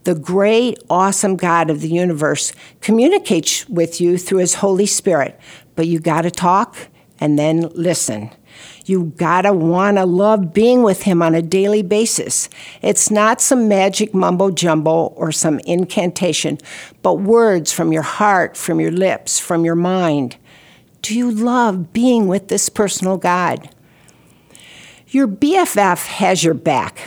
The 0.03 0.15
great, 0.15 0.79
awesome 0.89 1.35
God 1.35 1.69
of 1.69 1.81
the 1.81 1.89
universe 1.89 2.53
communicates 2.79 3.67
with 3.67 3.99
you 3.99 4.17
through 4.17 4.39
His 4.39 4.55
Holy 4.55 4.85
Spirit, 4.85 5.39
but 5.75 5.85
you 5.85 5.99
got 5.99 6.21
to 6.21 6.31
talk 6.31 6.77
and 7.19 7.37
then 7.37 7.69
listen. 7.73 8.31
You 8.91 9.13
gotta 9.15 9.53
wanna 9.53 10.05
love 10.05 10.53
being 10.53 10.83
with 10.83 11.03
him 11.03 11.21
on 11.21 11.33
a 11.33 11.41
daily 11.41 11.81
basis. 11.81 12.49
It's 12.81 13.09
not 13.09 13.39
some 13.39 13.69
magic 13.69 14.13
mumbo 14.13 14.51
jumbo 14.51 15.13
or 15.15 15.31
some 15.31 15.59
incantation, 15.59 16.57
but 17.01 17.13
words 17.13 17.71
from 17.71 17.93
your 17.93 18.01
heart, 18.01 18.57
from 18.57 18.81
your 18.81 18.91
lips, 18.91 19.39
from 19.39 19.63
your 19.63 19.75
mind. 19.75 20.35
Do 21.01 21.17
you 21.17 21.31
love 21.31 21.93
being 21.93 22.27
with 22.27 22.49
this 22.49 22.67
personal 22.67 23.15
God? 23.15 23.69
Your 25.07 25.25
BFF 25.25 26.07
has 26.07 26.43
your 26.43 26.53
back. 26.53 26.99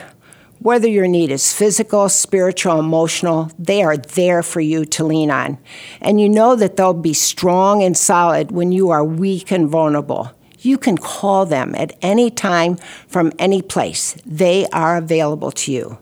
Whether 0.61 0.89
your 0.89 1.07
need 1.07 1.31
is 1.31 1.53
physical, 1.53 2.09
spiritual, 2.09 2.81
emotional, 2.81 3.51
they 3.59 3.83
are 3.83 3.99
there 3.99 4.43
for 4.43 4.63
you 4.63 4.87
to 4.87 5.05
lean 5.05 5.31
on. 5.31 5.59
And 6.01 6.19
you 6.19 6.31
know 6.31 6.57
that 6.57 6.79
they'll 6.79 6.95
be 6.95 7.13
strong 7.13 7.83
and 7.83 7.95
solid 7.95 8.53
when 8.53 8.73
you 8.73 8.89
are 8.89 9.05
weak 9.05 9.53
and 9.53 9.69
vulnerable. 9.69 10.31
You 10.65 10.79
can 10.79 10.97
call 10.97 11.45
them 11.45 11.75
at 11.77 11.97
any 12.01 12.31
time 12.31 12.77
from 13.07 13.33
any 13.39 13.61
place. 13.61 14.17
They 14.25 14.67
are 14.69 14.97
available 14.97 15.53
to 15.53 15.73
you. 15.73 15.99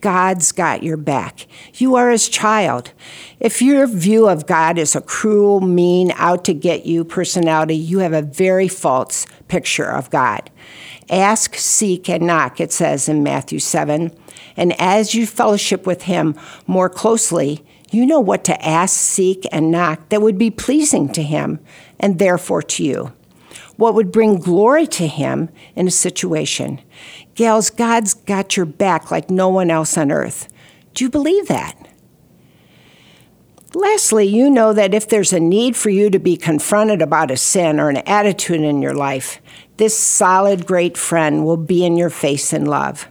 God's 0.00 0.52
got 0.52 0.82
your 0.82 0.96
back. 0.96 1.46
You 1.74 1.94
are 1.96 2.10
his 2.10 2.28
child. 2.28 2.92
If 3.40 3.62
your 3.62 3.86
view 3.86 4.28
of 4.28 4.46
God 4.46 4.78
is 4.78 4.94
a 4.94 5.00
cruel, 5.00 5.60
mean, 5.60 6.12
out 6.16 6.44
to 6.44 6.54
get 6.54 6.84
you 6.84 7.04
personality, 7.04 7.76
you 7.76 8.00
have 8.00 8.12
a 8.12 8.22
very 8.22 8.68
false 8.68 9.26
picture 9.48 9.90
of 9.90 10.10
God. 10.10 10.50
Ask, 11.10 11.54
seek, 11.54 12.08
and 12.08 12.26
knock, 12.26 12.60
it 12.60 12.72
says 12.72 13.08
in 13.08 13.22
Matthew 13.22 13.58
7. 13.58 14.14
And 14.56 14.78
as 14.80 15.14
you 15.14 15.26
fellowship 15.26 15.86
with 15.86 16.02
him 16.02 16.38
more 16.66 16.88
closely, 16.88 17.64
you 17.90 18.06
know 18.06 18.20
what 18.20 18.44
to 18.44 18.66
ask, 18.66 18.98
seek, 18.98 19.46
and 19.52 19.70
knock 19.70 20.08
that 20.08 20.22
would 20.22 20.38
be 20.38 20.50
pleasing 20.50 21.10
to 21.12 21.22
him 21.22 21.60
and 21.98 22.18
therefore 22.18 22.62
to 22.62 22.84
you 22.84 23.12
what 23.76 23.94
would 23.94 24.12
bring 24.12 24.38
glory 24.38 24.86
to 24.86 25.06
him 25.06 25.48
in 25.74 25.88
a 25.88 25.90
situation. 25.90 26.80
Gals, 27.34 27.70
God's 27.70 28.14
got 28.14 28.56
your 28.56 28.66
back 28.66 29.10
like 29.10 29.30
no 29.30 29.48
one 29.48 29.70
else 29.70 29.98
on 29.98 30.12
earth. 30.12 30.48
Do 30.94 31.04
you 31.04 31.10
believe 31.10 31.48
that? 31.48 31.76
Lastly, 33.74 34.24
you 34.24 34.50
know 34.50 34.72
that 34.72 34.94
if 34.94 35.08
there's 35.08 35.32
a 35.32 35.40
need 35.40 35.76
for 35.76 35.90
you 35.90 36.08
to 36.10 36.20
be 36.20 36.36
confronted 36.36 37.02
about 37.02 37.32
a 37.32 37.36
sin 37.36 37.80
or 37.80 37.90
an 37.90 37.96
attitude 38.06 38.60
in 38.60 38.80
your 38.80 38.94
life, 38.94 39.40
this 39.78 39.98
solid, 39.98 40.64
great 40.64 40.96
friend 40.96 41.44
will 41.44 41.56
be 41.56 41.84
in 41.84 41.96
your 41.96 42.10
face 42.10 42.52
in 42.52 42.66
love. 42.66 43.08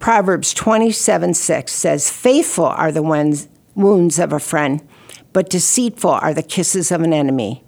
Proverbs 0.00 0.52
27 0.52 1.34
6 1.34 1.72
says, 1.72 2.10
Faithful 2.10 2.66
are 2.66 2.90
the 2.90 3.48
wounds 3.74 4.18
of 4.18 4.32
a 4.32 4.40
friend, 4.40 4.86
but 5.32 5.48
deceitful 5.48 6.10
are 6.10 6.34
the 6.34 6.42
kisses 6.42 6.90
of 6.90 7.02
an 7.02 7.12
enemy. 7.12 7.64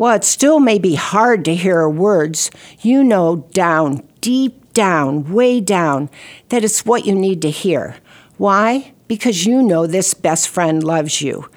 While 0.00 0.16
it 0.16 0.24
still 0.24 0.60
may 0.60 0.78
be 0.78 0.94
hard 0.94 1.44
to 1.44 1.54
hear 1.54 1.86
words, 1.86 2.50
you 2.80 3.04
know 3.04 3.46
down, 3.52 4.02
deep 4.22 4.72
down, 4.72 5.30
way 5.30 5.60
down, 5.60 6.08
that 6.48 6.64
it's 6.64 6.86
what 6.86 7.04
you 7.04 7.14
need 7.14 7.42
to 7.42 7.50
hear. 7.50 7.96
Why? 8.38 8.94
Because 9.08 9.44
you 9.44 9.62
know 9.62 9.86
this 9.86 10.14
best 10.14 10.48
friend 10.48 10.82
loves 10.82 11.20
you 11.20 11.50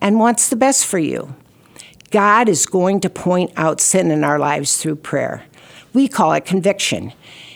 and 0.00 0.18
wants 0.18 0.48
the 0.48 0.56
best 0.56 0.86
for 0.86 0.98
you. 0.98 1.34
God 2.10 2.48
is 2.48 2.64
going 2.64 3.00
to 3.00 3.10
point 3.10 3.52
out 3.54 3.82
sin 3.82 4.10
in 4.10 4.24
our 4.24 4.38
lives 4.38 4.78
through 4.78 4.96
prayer. 4.96 5.44
We 5.92 6.08
call 6.08 6.32
it 6.32 6.46
conviction. 6.46 7.12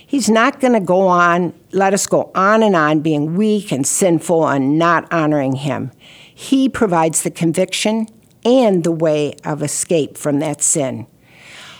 He's 0.07 0.29
not 0.29 0.61
going 0.61 0.75
to 0.75 0.81
go 0.81 1.09
on, 1.09 1.55
let 1.73 1.95
us 1.95 2.07
go 2.07 2.31
on 2.35 2.63
and 2.63 2.77
on 2.77 3.01
being 3.01 3.35
weak 3.35 3.73
and 3.73 3.87
sinful 3.87 4.47
and 4.47 4.79
not 4.79 5.11
honoring 5.11 5.57
Him. 5.57 5.91
He 6.35 6.69
provides 6.69 7.23
the 7.23 7.31
conviction 7.31 8.09
and 8.45 8.85
the 8.85 8.93
way 8.93 9.37
of 9.45 9.63
escape 9.63 10.17
from 10.17 10.39
that 10.41 10.63
sin. 10.63 11.07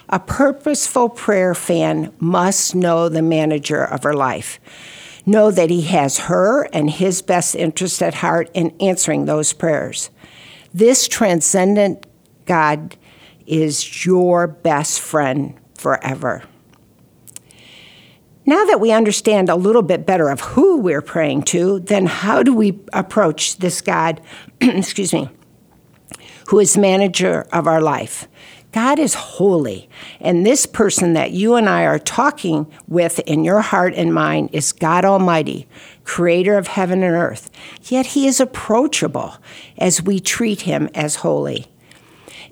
A 0.09 0.19
purposeful 0.19 1.09
prayer 1.09 1.55
fan 1.55 2.13
must 2.19 2.75
know 2.75 3.09
the 3.09 3.23
manager 3.23 3.83
of 3.83 4.03
her 4.03 4.15
life. 4.15 4.61
Know 5.27 5.51
that 5.51 5.71
he 5.71 5.83
has 5.83 6.19
her 6.19 6.65
and 6.73 6.91
his 6.91 7.23
best 7.23 7.55
interest 7.55 8.03
at 8.03 8.15
heart 8.15 8.51
in 8.53 8.75
answering 8.81 9.25
those 9.25 9.53
prayers. 9.53 10.11
This 10.75 11.09
transcendent 11.09 12.07
God 12.45 12.97
is 13.47 14.05
your 14.05 14.47
best 14.47 15.01
friend 15.01 15.55
forever. 15.79 16.43
Now 18.47 18.67
that 18.67 18.81
we 18.81 18.93
understand 18.93 19.49
a 19.49 19.57
little 19.57 19.83
bit 19.83 20.05
better 20.05 20.29
of 20.29 20.41
who 20.41 20.79
we're 20.79 21.01
praying 21.01 21.45
to, 21.45 21.81
then 21.81 22.05
how 22.05 22.43
do 22.43 22.55
we 22.55 22.79
approach 22.93 23.57
this 23.57 23.81
God, 23.81 24.21
excuse 24.61 25.15
me, 25.15 25.31
who 26.49 26.59
is 26.61 26.77
manager 26.77 27.47
of 27.53 27.67
our 27.67 27.81
life. 27.81 28.29
God 28.73 28.99
is 28.99 29.15
holy, 29.15 29.89
and 30.21 30.45
this 30.45 30.67
person 30.67 31.13
that 31.13 31.31
you 31.31 31.55
and 31.55 31.69
I 31.69 31.85
are 31.85 32.01
talking 32.01 32.67
with 32.89 33.21
in 33.21 33.45
your 33.45 33.61
heart 33.61 33.95
and 33.95 34.13
mind 34.13 34.51
is 34.53 34.73
God 34.73 35.05
Almighty, 35.05 35.69
creator 36.03 36.59
of 36.59 36.67
heaven 36.67 37.05
and 37.05 37.15
earth. 37.15 37.51
Yet 37.85 38.07
he 38.07 38.27
is 38.27 38.41
approachable 38.41 39.37
as 39.79 40.03
we 40.03 40.19
treat 40.19 40.63
him 40.63 40.91
as 40.93 41.17
holy. 41.17 41.67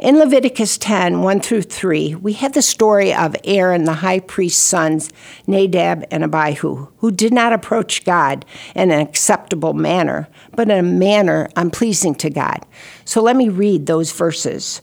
In 0.03 0.19
Leviticus 0.19 0.79
10 0.79 1.23
1 1.23 1.41
through 1.43 1.63
3, 1.63 2.17
we 2.17 2.33
have 2.33 2.55
the 2.55 2.61
story 2.61 3.15
of 3.15 3.37
Aaron, 3.45 3.85
the 3.85 3.93
high 3.93 4.19
priest's 4.19 4.61
sons, 4.61 5.13
Nadab 5.47 6.05
and 6.11 6.25
Abihu, 6.25 6.89
who 6.97 7.13
did 7.13 7.33
not 7.33 7.53
approach 7.53 8.05
God 8.05 8.45
in 8.75 8.91
an 8.91 8.99
acceptable 8.99 9.75
manner, 9.75 10.29
but 10.57 10.69
in 10.69 10.77
a 10.77 10.83
manner 10.83 11.49
unpleasing 11.55 12.17
to 12.17 12.31
God. 12.31 12.67
So 13.05 13.23
let 13.23 13.37
me 13.37 13.49
read 13.49 13.87
those 13.87 14.11
verses. 14.11 14.83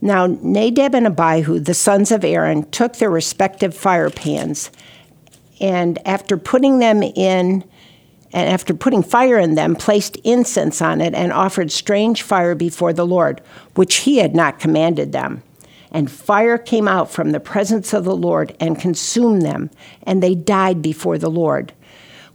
Now, 0.00 0.26
Nadab 0.26 0.92
and 0.92 1.06
Abihu, 1.06 1.60
the 1.60 1.72
sons 1.72 2.10
of 2.10 2.24
Aaron, 2.24 2.68
took 2.72 2.96
their 2.96 3.10
respective 3.10 3.76
fire 3.76 4.10
pans, 4.10 4.72
and 5.60 6.04
after 6.04 6.36
putting 6.36 6.80
them 6.80 7.04
in 7.04 7.62
and 8.32 8.48
after 8.48 8.74
putting 8.74 9.02
fire 9.02 9.38
in 9.38 9.54
them, 9.54 9.74
placed 9.74 10.16
incense 10.16 10.82
on 10.82 11.00
it 11.00 11.14
and 11.14 11.32
offered 11.32 11.72
strange 11.72 12.22
fire 12.22 12.54
before 12.54 12.92
the 12.92 13.06
Lord, 13.06 13.40
which 13.74 13.96
he 13.96 14.18
had 14.18 14.34
not 14.34 14.60
commanded 14.60 15.12
them. 15.12 15.42
And 15.90 16.10
fire 16.10 16.58
came 16.58 16.86
out 16.86 17.10
from 17.10 17.30
the 17.30 17.40
presence 17.40 17.94
of 17.94 18.04
the 18.04 18.16
Lord 18.16 18.54
and 18.60 18.78
consumed 18.78 19.42
them, 19.42 19.70
and 20.02 20.22
they 20.22 20.34
died 20.34 20.82
before 20.82 21.16
the 21.16 21.30
Lord. 21.30 21.72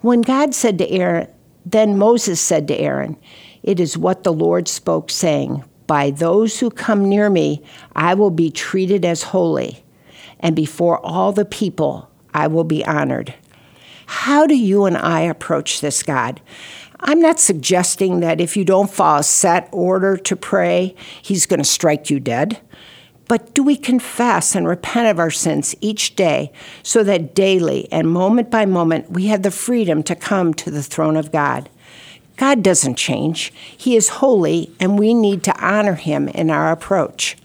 When 0.02 0.22
God 0.22 0.56
said 0.56 0.80
to 0.80 0.90
Aaron, 0.90 1.28
then 1.66 1.98
Moses 1.98 2.42
said 2.42 2.68
to 2.68 2.78
Aaron, 2.78 3.16
It 3.62 3.80
is 3.80 3.98
what 3.98 4.24
the 4.24 4.34
Lord 4.34 4.68
spoke, 4.68 5.12
saying, 5.12 5.64
By 5.86 6.10
those 6.10 6.60
who 6.60 6.72
come 6.72 7.08
near 7.08 7.30
me, 7.30 7.64
I 7.96 8.16
will 8.16 8.32
be 8.32 8.50
treated 8.50 9.06
as 9.06 9.24
holy, 9.24 9.84
and 10.40 10.56
before 10.56 11.00
all 11.06 11.32
the 11.32 11.46
people, 11.46 12.10
I 12.34 12.48
will 12.48 12.64
be 12.64 12.84
honored. 12.84 13.34
How 14.14 14.46
do 14.46 14.56
you 14.56 14.86
and 14.86 14.96
I 14.96 15.22
approach 15.22 15.82
this, 15.82 16.04
God? 16.04 16.40
I'm 17.00 17.20
not 17.20 17.40
suggesting 17.40 18.20
that 18.20 18.40
if 18.40 18.56
you 18.56 18.64
don't 18.64 18.90
follow 18.90 19.20
a 19.20 19.24
set 19.24 19.68
order 19.72 20.16
to 20.18 20.36
pray, 20.36 20.96
He's 21.22 21.48
going 21.48 21.60
to 21.60 21.66
strike 21.66 22.10
you 22.10 22.20
dead. 22.20 22.62
But 23.28 23.56
do 23.56 23.64
we 23.64 23.76
confess 23.76 24.54
and 24.56 24.68
repent 24.68 25.10
of 25.10 25.20
our 25.20 25.32
sins 25.32 25.76
each 25.82 26.16
day 26.16 26.54
so 26.84 27.04
that 27.04 27.34
daily 27.34 27.92
and 27.92 28.08
moment 28.08 28.52
by 28.52 28.66
moment 28.66 29.10
we 29.10 29.26
have 29.26 29.42
the 29.42 29.52
freedom 29.52 30.04
to 30.04 30.16
come 30.16 30.54
to 30.54 30.70
the 30.70 30.84
throne 30.84 31.18
of 31.18 31.32
God? 31.32 31.70
God 32.38 32.64
doesn't 32.64 32.96
change. 32.96 33.52
He 33.76 33.96
is 33.98 34.10
holy, 34.10 34.72
and 34.80 34.98
we 34.98 35.16
need 35.16 35.44
to 35.44 35.60
honor 35.60 35.96
Him 35.96 36.30
in 36.30 36.52
our 36.52 36.72
approach. 36.72 37.36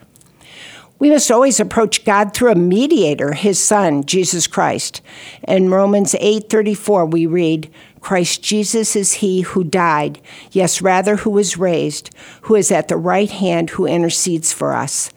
We 1.01 1.11
must 1.11 1.31
always 1.31 1.61
approach 1.61 2.05
God 2.05 2.35
through 2.35 2.51
a 2.51 2.57
mediator, 2.57 3.33
his 3.33 3.63
son, 3.63 4.05
Jesus 4.05 4.49
Christ. 4.49 5.01
In 5.47 5.71
Romans 5.71 6.17
8:34 6.21 7.07
we 7.07 7.25
read, 7.25 7.71
Christ 8.01 8.43
Jesus 8.43 8.97
is 8.97 9.15
he 9.15 9.43
who 9.43 9.63
died, 9.63 10.21
yes 10.51 10.83
rather 10.83 11.17
who 11.17 11.31
was 11.31 11.57
raised, 11.57 12.11
who 12.43 12.57
is 12.57 12.73
at 12.73 12.89
the 12.89 12.97
right 12.97 13.31
hand 13.31 13.71
who 13.71 13.87
intercedes 13.87 14.53
for 14.53 14.73
us. 14.73 15.11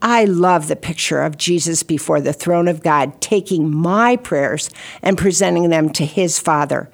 I 0.00 0.24
love 0.24 0.68
the 0.68 0.76
picture 0.76 1.22
of 1.22 1.38
Jesus 1.38 1.82
before 1.82 2.20
the 2.20 2.32
throne 2.32 2.68
of 2.68 2.82
God, 2.82 3.20
taking 3.20 3.74
my 3.74 4.16
prayers 4.16 4.70
and 5.02 5.18
presenting 5.18 5.68
them 5.68 5.90
to 5.90 6.06
his 6.06 6.38
Father. 6.38 6.90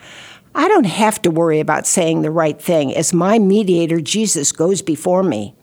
I 0.54 0.68
don't 0.68 0.84
have 0.84 1.22
to 1.22 1.30
worry 1.30 1.61
about 1.61 1.87
saying 1.87 2.22
the 2.22 2.30
right 2.30 2.61
thing 2.61 2.94
as 2.94 3.12
my 3.12 3.38
mediator, 3.38 4.00
Jesus, 4.00 4.52
goes 4.52 4.82
before 4.82 5.22
me. 5.22 5.54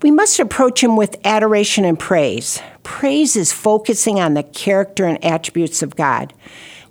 We 0.00 0.12
must 0.12 0.38
approach 0.38 0.82
him 0.82 0.94
with 0.94 1.18
adoration 1.24 1.84
and 1.84 1.98
praise. 1.98 2.62
Praise 2.84 3.34
is 3.34 3.52
focusing 3.52 4.20
on 4.20 4.34
the 4.34 4.44
character 4.44 5.06
and 5.06 5.22
attributes 5.24 5.82
of 5.82 5.96
God. 5.96 6.32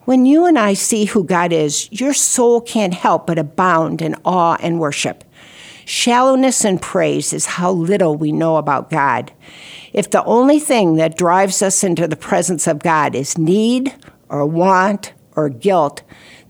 When 0.02 0.26
you 0.26 0.46
and 0.46 0.60
I 0.60 0.74
see 0.74 1.06
who 1.06 1.24
God 1.24 1.54
is, 1.54 1.90
your 1.90 2.14
soul 2.14 2.60
can't 2.60 2.94
help 2.94 3.28
but 3.28 3.40
abound 3.40 4.02
in 4.02 4.16
awe 4.26 4.58
and 4.60 4.80
worship. 4.80 5.24
Shallowness 5.86 6.66
and 6.66 6.82
praise 6.82 7.32
is 7.32 7.46
how 7.46 7.72
little 7.72 8.18
we 8.18 8.34
know 8.34 8.58
about 8.58 8.90
God. 8.90 9.32
If 9.94 10.12
the 10.12 10.24
only 10.26 10.60
thing 10.60 10.98
that 10.98 11.18
drives 11.18 11.62
us 11.62 11.86
into 11.86 12.10
the 12.10 12.18
presence 12.18 12.68
of 12.68 12.80
God 12.80 13.16
is 13.16 13.38
need 13.38 13.96
or 14.28 14.46
want 14.46 15.14
or 15.34 15.48
guilt, 15.48 16.04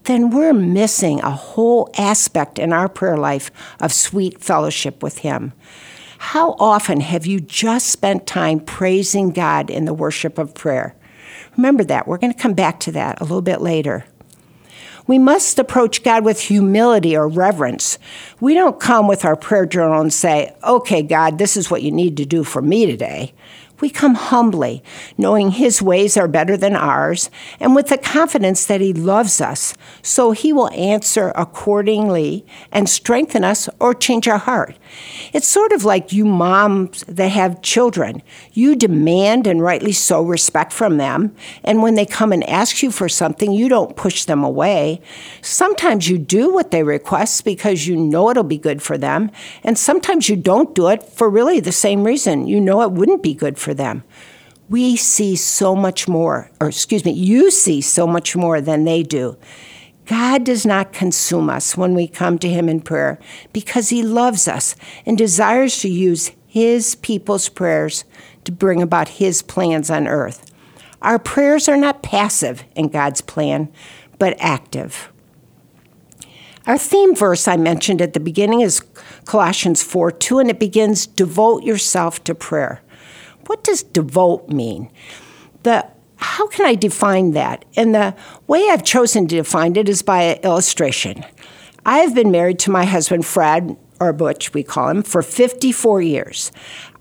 then 0.05 0.31
we're 0.31 0.53
missing 0.53 1.19
a 1.21 1.29
whole 1.29 1.91
aspect 1.99 2.57
in 2.57 2.73
our 2.73 2.89
prayer 2.89 3.17
life 3.17 3.51
of 3.79 3.93
sweet 3.93 4.41
fellowship 4.41 5.03
with 5.03 5.19
Him. 5.19 5.53
How 6.17 6.55
often 6.59 7.01
have 7.01 7.25
you 7.25 7.39
just 7.39 7.87
spent 7.87 8.25
time 8.25 8.59
praising 8.59 9.31
God 9.31 9.69
in 9.69 9.85
the 9.85 9.93
worship 9.93 10.37
of 10.37 10.53
prayer? 10.53 10.95
Remember 11.55 11.83
that. 11.85 12.07
We're 12.07 12.17
going 12.17 12.33
to 12.33 12.39
come 12.39 12.53
back 12.53 12.79
to 12.81 12.91
that 12.93 13.19
a 13.21 13.23
little 13.23 13.41
bit 13.41 13.61
later. 13.61 14.05
We 15.07 15.17
must 15.17 15.57
approach 15.57 16.03
God 16.03 16.25
with 16.25 16.39
humility 16.41 17.15
or 17.15 17.27
reverence. 17.27 17.97
We 18.41 18.53
don't 18.53 18.79
come 18.79 19.07
with 19.07 19.23
our 19.23 19.37
prayer 19.37 19.65
journal 19.65 20.01
and 20.01 20.13
say, 20.13 20.53
okay, 20.63 21.01
God, 21.01 21.37
this 21.37 21.55
is 21.55 21.71
what 21.71 21.81
you 21.81 21.91
need 21.91 22.17
to 22.17 22.25
do 22.25 22.43
for 22.43 22.61
me 22.61 22.85
today. 22.85 23.33
We 23.79 23.89
come 23.89 24.15
humbly, 24.15 24.83
knowing 25.17 25.51
His 25.51 25.81
ways 25.81 26.17
are 26.17 26.27
better 26.27 26.57
than 26.57 26.75
ours, 26.75 27.29
and 27.59 27.75
with 27.75 27.87
the 27.87 27.97
confidence 27.97 28.65
that 28.65 28.81
He 28.81 28.91
loves 28.91 29.39
us, 29.39 29.75
so 30.01 30.31
He 30.31 30.51
will 30.51 30.71
answer 30.71 31.31
accordingly 31.35 32.45
and 32.71 32.89
strengthen 32.89 33.43
us 33.43 33.69
or 33.79 33.93
change 33.93 34.27
our 34.27 34.39
heart. 34.39 34.75
It's 35.31 35.47
sort 35.47 35.71
of 35.73 35.85
like 35.85 36.11
you 36.11 36.25
moms 36.25 37.03
that 37.07 37.29
have 37.29 37.61
children. 37.61 38.23
You 38.53 38.75
demand, 38.75 39.45
and 39.45 39.61
rightly 39.61 39.91
so, 39.91 40.23
respect 40.23 40.73
from 40.73 40.97
them, 40.97 41.35
and 41.63 41.83
when 41.83 41.95
they 41.95 42.05
come 42.05 42.31
and 42.33 42.47
ask 42.49 42.81
you 42.81 42.89
for 42.89 43.07
something, 43.07 43.51
you 43.51 43.69
don't 43.69 43.95
push 43.95 44.25
them 44.25 44.43
away. 44.43 45.01
Sometimes 45.41 46.09
you 46.09 46.17
do 46.17 46.51
what 46.51 46.71
they 46.71 46.83
request 46.83 47.45
because 47.45 47.85
you 47.85 47.95
know 47.95 48.29
it'll 48.29 48.43
be 48.43 48.57
good 48.57 48.81
for 48.81 48.97
them, 48.97 49.29
and 49.63 49.77
sometimes 49.77 50.29
you 50.29 50.35
don't 50.35 50.73
do 50.73 50.87
it 50.87 51.03
for 51.03 51.29
really 51.29 51.59
the 51.59 51.71
same 51.71 52.03
reason. 52.03 52.47
You 52.47 52.59
know 52.59 52.81
it 52.81 52.91
wouldn't 52.91 53.21
be 53.21 53.33
good 53.33 53.59
for 53.59 53.66
for 53.67 53.73
them. 53.73 54.01
We 54.69 54.95
see 54.95 55.35
so 55.35 55.75
much 55.75 56.07
more, 56.07 56.49
or 56.61 56.69
excuse 56.69 57.03
me, 57.03 57.11
you 57.11 57.51
see 57.51 57.81
so 57.81 58.07
much 58.07 58.33
more 58.33 58.61
than 58.61 58.85
they 58.85 59.03
do. 59.03 59.37
God 60.05 60.45
does 60.45 60.65
not 60.65 60.93
consume 60.93 61.49
us 61.49 61.75
when 61.75 61.93
we 61.93 62.07
come 62.07 62.39
to 62.39 62.47
Him 62.47 62.69
in 62.69 62.79
prayer 62.79 63.19
because 63.51 63.89
He 63.89 64.03
loves 64.03 64.47
us 64.47 64.73
and 65.05 65.17
desires 65.17 65.79
to 65.79 65.89
use 65.89 66.31
His 66.47 66.95
people's 66.95 67.49
prayers 67.49 68.05
to 68.45 68.53
bring 68.53 68.81
about 68.81 69.19
His 69.19 69.41
plans 69.41 69.89
on 69.89 70.07
earth. 70.07 70.49
Our 71.01 71.19
prayers 71.19 71.67
are 71.67 71.75
not 71.75 72.03
passive 72.03 72.63
in 72.73 72.87
God's 72.87 73.19
plan, 73.19 73.67
but 74.17 74.37
active. 74.39 75.11
Our 76.65 76.77
theme 76.77 77.13
verse 77.15 77.49
I 77.49 77.57
mentioned 77.57 78.01
at 78.01 78.13
the 78.13 78.21
beginning 78.21 78.61
is 78.61 78.81
Colossians 79.25 79.83
4 79.83 80.11
2, 80.11 80.39
and 80.39 80.49
it 80.49 80.57
begins 80.57 81.05
Devote 81.05 81.63
yourself 81.63 82.23
to 82.23 82.33
prayer. 82.33 82.81
What 83.47 83.63
does 83.63 83.83
devote 83.83 84.49
mean? 84.49 84.91
The 85.63 85.87
how 86.17 86.47
can 86.47 86.65
I 86.65 86.75
define 86.75 87.31
that? 87.31 87.65
And 87.75 87.93
the 87.93 88.15
way 88.47 88.67
I've 88.69 88.83
chosen 88.83 89.27
to 89.27 89.35
define 89.35 89.75
it 89.75 89.87
is 89.87 90.01
by 90.01 90.39
illustration. 90.43 91.23
I 91.85 91.99
have 91.99 92.15
been 92.15 92.31
married 92.31 92.59
to 92.59 92.71
my 92.71 92.85
husband, 92.85 93.25
Fred, 93.25 93.77
or 93.99 94.13
Butch, 94.13 94.53
we 94.53 94.63
call 94.63 94.89
him, 94.89 95.03
for 95.03 95.21
54 95.21 96.01
years. 96.01 96.51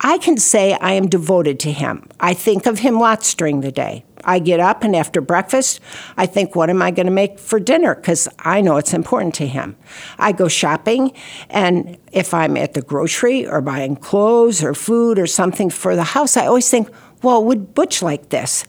I 0.00 0.18
can 0.18 0.36
say 0.36 0.74
I 0.74 0.92
am 0.92 1.08
devoted 1.08 1.58
to 1.60 1.72
him. 1.72 2.08
I 2.20 2.34
think 2.34 2.66
of 2.66 2.80
him 2.80 2.98
lots 2.98 3.34
during 3.34 3.60
the 3.60 3.72
day. 3.72 4.04
I 4.24 4.38
get 4.38 4.60
up 4.60 4.82
and 4.82 4.96
after 4.96 5.20
breakfast, 5.20 5.80
I 6.16 6.26
think, 6.26 6.54
what 6.54 6.70
am 6.70 6.82
I 6.82 6.90
going 6.90 7.06
to 7.06 7.12
make 7.12 7.38
for 7.38 7.60
dinner? 7.60 7.94
Because 7.94 8.28
I 8.38 8.60
know 8.60 8.76
it's 8.76 8.94
important 8.94 9.34
to 9.36 9.46
him. 9.46 9.76
I 10.18 10.32
go 10.32 10.48
shopping, 10.48 11.12
and 11.48 11.96
if 12.12 12.34
I'm 12.34 12.56
at 12.56 12.74
the 12.74 12.82
grocery 12.82 13.46
or 13.46 13.60
buying 13.60 13.96
clothes 13.96 14.62
or 14.62 14.74
food 14.74 15.18
or 15.18 15.26
something 15.26 15.70
for 15.70 15.94
the 15.94 16.04
house, 16.04 16.36
I 16.36 16.46
always 16.46 16.68
think, 16.68 16.88
well, 17.22 17.44
would 17.44 17.74
Butch 17.74 18.02
like 18.02 18.30
this? 18.30 18.64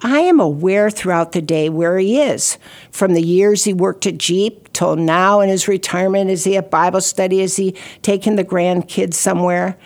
I 0.00 0.20
am 0.20 0.38
aware 0.38 0.90
throughout 0.90 1.32
the 1.32 1.42
day 1.42 1.68
where 1.68 1.98
he 1.98 2.20
is. 2.20 2.56
From 2.92 3.14
the 3.14 3.22
years 3.22 3.64
he 3.64 3.72
worked 3.72 4.06
at 4.06 4.18
Jeep 4.18 4.72
till 4.72 4.94
now 4.94 5.40
in 5.40 5.48
his 5.48 5.66
retirement, 5.66 6.30
is 6.30 6.44
he 6.44 6.56
at 6.56 6.70
Bible 6.70 7.00
study? 7.00 7.40
Is 7.40 7.56
he 7.56 7.74
taking 8.02 8.36
the 8.36 8.44
grandkids 8.44 9.14
somewhere? 9.14 9.76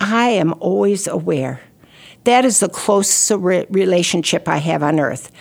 I 0.00 0.30
am 0.30 0.54
always 0.54 1.06
aware. 1.06 1.60
That 2.24 2.44
is 2.44 2.60
the 2.60 2.68
closest 2.68 3.32
relationship 3.70 4.48
I 4.48 4.58
have 4.58 4.82
on 4.82 5.00
earth. 5.00 5.32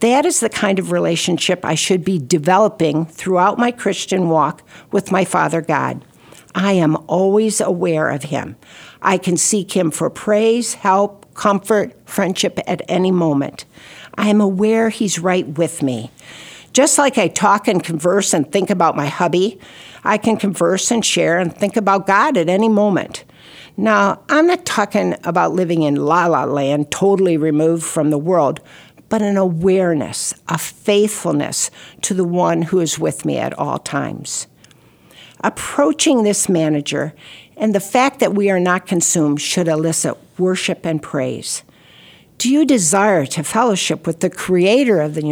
That 0.00 0.24
is 0.24 0.40
the 0.40 0.48
kind 0.48 0.78
of 0.78 0.92
relationship 0.92 1.64
I 1.64 1.74
should 1.74 2.04
be 2.04 2.18
developing 2.18 3.04
throughout 3.04 3.58
my 3.58 3.70
Christian 3.70 4.28
walk 4.30 4.62
with 4.90 5.12
my 5.12 5.24
Father 5.24 5.60
God. 5.60 6.04
I 6.54 6.72
am 6.72 6.96
always 7.06 7.60
aware 7.60 8.08
of 8.08 8.24
Him. 8.24 8.56
I 9.02 9.18
can 9.18 9.36
seek 9.36 9.76
Him 9.76 9.90
for 9.90 10.08
praise, 10.08 10.74
help, 10.74 11.32
comfort, 11.34 11.94
friendship 12.08 12.58
at 12.66 12.82
any 12.88 13.10
moment. 13.10 13.66
I 14.14 14.28
am 14.28 14.40
aware 14.40 14.88
He's 14.88 15.18
right 15.18 15.46
with 15.46 15.82
me. 15.82 16.10
Just 16.72 16.98
like 16.98 17.18
I 17.18 17.28
talk 17.28 17.68
and 17.68 17.82
converse 17.82 18.32
and 18.32 18.50
think 18.50 18.70
about 18.70 18.96
my 18.96 19.06
hubby, 19.06 19.58
I 20.04 20.18
can 20.18 20.36
converse 20.36 20.90
and 20.90 21.04
share 21.04 21.38
and 21.38 21.54
think 21.54 21.76
about 21.76 22.06
God 22.06 22.36
at 22.36 22.48
any 22.48 22.68
moment. 22.68 23.24
Now, 23.80 24.20
I'm 24.28 24.46
not 24.46 24.66
talking 24.66 25.14
about 25.24 25.54
living 25.54 25.84
in 25.84 25.96
la 25.96 26.26
la 26.26 26.44
land, 26.44 26.90
totally 26.90 27.38
removed 27.38 27.82
from 27.82 28.10
the 28.10 28.18
world, 28.18 28.60
but 29.08 29.22
an 29.22 29.38
awareness, 29.38 30.34
a 30.48 30.58
faithfulness 30.58 31.70
to 32.02 32.12
the 32.12 32.24
one 32.24 32.60
who 32.60 32.80
is 32.80 32.98
with 32.98 33.24
me 33.24 33.38
at 33.38 33.58
all 33.58 33.78
times. 33.78 34.48
Approaching 35.42 36.24
this 36.24 36.46
manager 36.46 37.14
and 37.56 37.74
the 37.74 37.80
fact 37.80 38.20
that 38.20 38.34
we 38.34 38.50
are 38.50 38.60
not 38.60 38.86
consumed 38.86 39.40
should 39.40 39.66
elicit 39.66 40.14
worship 40.36 40.84
and 40.84 41.00
praise. 41.00 41.62
Do 42.36 42.50
you 42.50 42.66
desire 42.66 43.24
to 43.24 43.42
fellowship 43.42 44.06
with 44.06 44.20
the 44.20 44.28
creator 44.28 45.00
of 45.00 45.14
the 45.14 45.24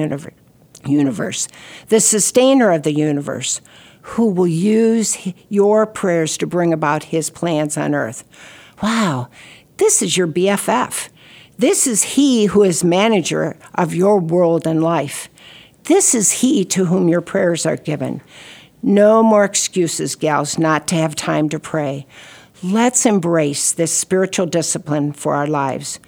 universe, 0.86 1.48
the 1.88 2.00
sustainer 2.00 2.72
of 2.72 2.82
the 2.82 2.94
universe, 2.94 3.60
who 4.08 4.30
will 4.30 4.48
use 4.48 5.18
your 5.48 5.86
prayers 5.86 6.38
to 6.38 6.46
bring 6.46 6.72
about 6.72 7.04
his 7.04 7.28
plans 7.28 7.76
on 7.76 7.94
earth. 7.94 8.24
Wow, 8.82 9.28
this 9.76 10.00
is 10.00 10.16
your 10.16 10.26
BFF. 10.26 11.10
This 11.58 11.86
is 11.86 12.02
he 12.14 12.46
who 12.46 12.62
is 12.62 12.82
manager 12.82 13.58
of 13.74 13.94
your 13.94 14.18
world 14.18 14.66
and 14.66 14.82
life. 14.82 15.28
This 15.84 16.14
is 16.14 16.40
he 16.40 16.64
to 16.66 16.86
whom 16.86 17.08
your 17.08 17.20
prayers 17.20 17.66
are 17.66 17.76
given. 17.76 18.22
No 18.82 19.22
more 19.22 19.44
excuses, 19.44 20.14
gals, 20.14 20.58
not 20.58 20.88
to 20.88 20.94
have 20.94 21.14
time 21.14 21.48
to 21.50 21.58
pray. 21.58 22.06
Let's 22.62 23.04
embrace 23.04 23.72
this 23.72 23.92
spiritual 23.92 24.46
discipline 24.46 25.12
for 25.12 25.34
our 25.34 25.46
lives. 25.46 26.00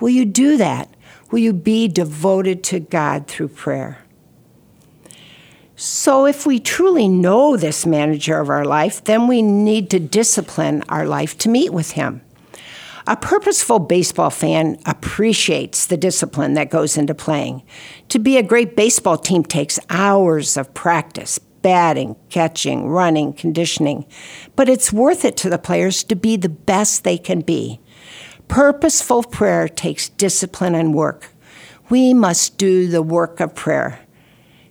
Will 0.00 0.10
you 0.10 0.24
do 0.24 0.56
that? 0.56 0.88
Will 1.30 1.38
you 1.38 1.52
be 1.52 1.86
devoted 1.88 2.64
to 2.64 2.80
God 2.80 3.26
through 3.26 3.48
prayer? 3.48 4.03
So, 5.76 6.24
if 6.24 6.46
we 6.46 6.60
truly 6.60 7.08
know 7.08 7.56
this 7.56 7.84
manager 7.84 8.38
of 8.38 8.48
our 8.48 8.64
life, 8.64 9.02
then 9.02 9.26
we 9.26 9.42
need 9.42 9.90
to 9.90 9.98
discipline 9.98 10.84
our 10.88 11.04
life 11.04 11.36
to 11.38 11.48
meet 11.48 11.72
with 11.72 11.92
him. 11.92 12.20
A 13.08 13.16
purposeful 13.16 13.80
baseball 13.80 14.30
fan 14.30 14.78
appreciates 14.86 15.86
the 15.86 15.96
discipline 15.96 16.54
that 16.54 16.70
goes 16.70 16.96
into 16.96 17.14
playing. 17.14 17.62
To 18.10 18.18
be 18.20 18.38
a 18.38 18.42
great 18.42 18.76
baseball 18.76 19.18
team 19.18 19.42
takes 19.42 19.80
hours 19.90 20.56
of 20.56 20.72
practice, 20.74 21.38
batting, 21.38 22.16
catching, 22.30 22.88
running, 22.88 23.32
conditioning, 23.32 24.06
but 24.54 24.68
it's 24.68 24.92
worth 24.92 25.24
it 25.24 25.36
to 25.38 25.50
the 25.50 25.58
players 25.58 26.04
to 26.04 26.14
be 26.14 26.36
the 26.36 26.48
best 26.48 27.02
they 27.02 27.18
can 27.18 27.40
be. 27.40 27.80
Purposeful 28.46 29.24
prayer 29.24 29.68
takes 29.68 30.08
discipline 30.10 30.74
and 30.74 30.94
work. 30.94 31.30
We 31.90 32.14
must 32.14 32.58
do 32.58 32.86
the 32.86 33.02
work 33.02 33.40
of 33.40 33.54
prayer. 33.54 34.00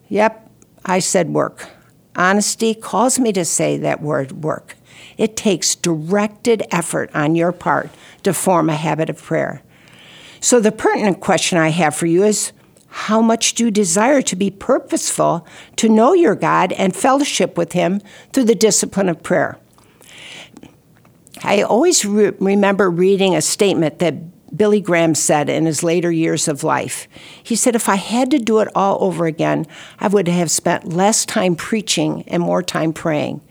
Yep, 0.09 0.42
I 0.85 0.99
said 0.99 1.29
work. 1.29 1.67
Honesty 2.15 2.73
calls 2.73 3.19
me 3.19 3.31
to 3.33 3.45
say 3.45 3.77
that 3.77 4.01
word 4.01 4.43
work. 4.43 4.75
It 5.17 5.35
takes 5.35 5.75
directed 5.75 6.63
effort 6.71 7.09
on 7.13 7.35
your 7.35 7.51
part 7.51 7.89
to 8.23 8.33
form 8.33 8.69
a 8.69 8.75
habit 8.75 9.09
of 9.09 9.21
prayer. 9.21 9.61
So, 10.39 10.59
the 10.59 10.71
pertinent 10.71 11.21
question 11.21 11.57
I 11.57 11.69
have 11.69 11.95
for 11.95 12.05
you 12.05 12.23
is 12.23 12.51
how 12.87 13.21
much 13.21 13.55
do 13.55 13.65
you 13.65 13.71
desire 13.71 14.21
to 14.21 14.35
be 14.35 14.51
purposeful 14.51 15.47
to 15.77 15.89
know 15.89 16.13
your 16.13 16.35
God 16.35 16.73
and 16.73 16.95
fellowship 16.95 17.57
with 17.57 17.71
Him 17.71 18.01
through 18.31 18.43
the 18.43 18.55
discipline 18.55 19.09
of 19.09 19.23
prayer? 19.23 19.57
I 21.43 21.61
always 21.61 22.05
re- 22.05 22.33
remember 22.39 22.89
reading 22.89 23.35
a 23.35 23.41
statement 23.41 23.99
that 23.99 24.15
Billy 24.55 24.81
Graham 24.81 25.15
said 25.15 25.49
in 25.49 25.65
his 25.65 25.83
later 25.83 26.11
years 26.11 26.47
of 26.47 26.63
life. 26.63 27.07
He 27.41 27.55
said, 27.55 27.75
If 27.75 27.89
I 27.89 27.95
had 27.95 28.29
to 28.31 28.39
do 28.39 28.59
it 28.59 28.67
all 28.75 29.03
over 29.03 29.25
again, 29.25 29.65
I 29.99 30.07
would 30.07 30.27
have 30.27 30.51
spent 30.51 30.93
less 30.93 31.25
time 31.25 31.55
preaching 31.55 32.23
and 32.27 32.43
more 32.43 32.61
time 32.61 32.93
praying. 32.93 33.41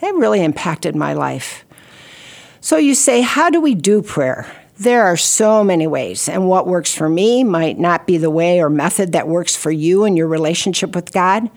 That 0.00 0.14
really 0.14 0.42
impacted 0.42 0.94
my 0.94 1.12
life. 1.14 1.64
So 2.60 2.76
you 2.76 2.94
say, 2.94 3.22
How 3.22 3.48
do 3.50 3.60
we 3.60 3.74
do 3.74 4.02
prayer? 4.02 4.50
There 4.76 5.04
are 5.04 5.16
so 5.16 5.62
many 5.62 5.86
ways, 5.86 6.26
and 6.26 6.48
what 6.48 6.66
works 6.66 6.94
for 6.94 7.08
me 7.08 7.44
might 7.44 7.78
not 7.78 8.06
be 8.06 8.16
the 8.16 8.30
way 8.30 8.62
or 8.62 8.70
method 8.70 9.12
that 9.12 9.28
works 9.28 9.54
for 9.54 9.70
you 9.70 10.04
in 10.04 10.16
your 10.16 10.26
relationship 10.26 10.94
with 10.94 11.12
God. 11.12 11.50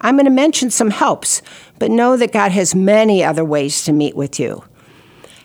I'm 0.00 0.16
going 0.16 0.24
to 0.24 0.30
mention 0.30 0.70
some 0.70 0.90
helps, 0.90 1.42
but 1.78 1.90
know 1.90 2.16
that 2.16 2.32
God 2.32 2.50
has 2.52 2.74
many 2.74 3.22
other 3.22 3.44
ways 3.44 3.84
to 3.84 3.92
meet 3.92 4.16
with 4.16 4.40
you. 4.40 4.64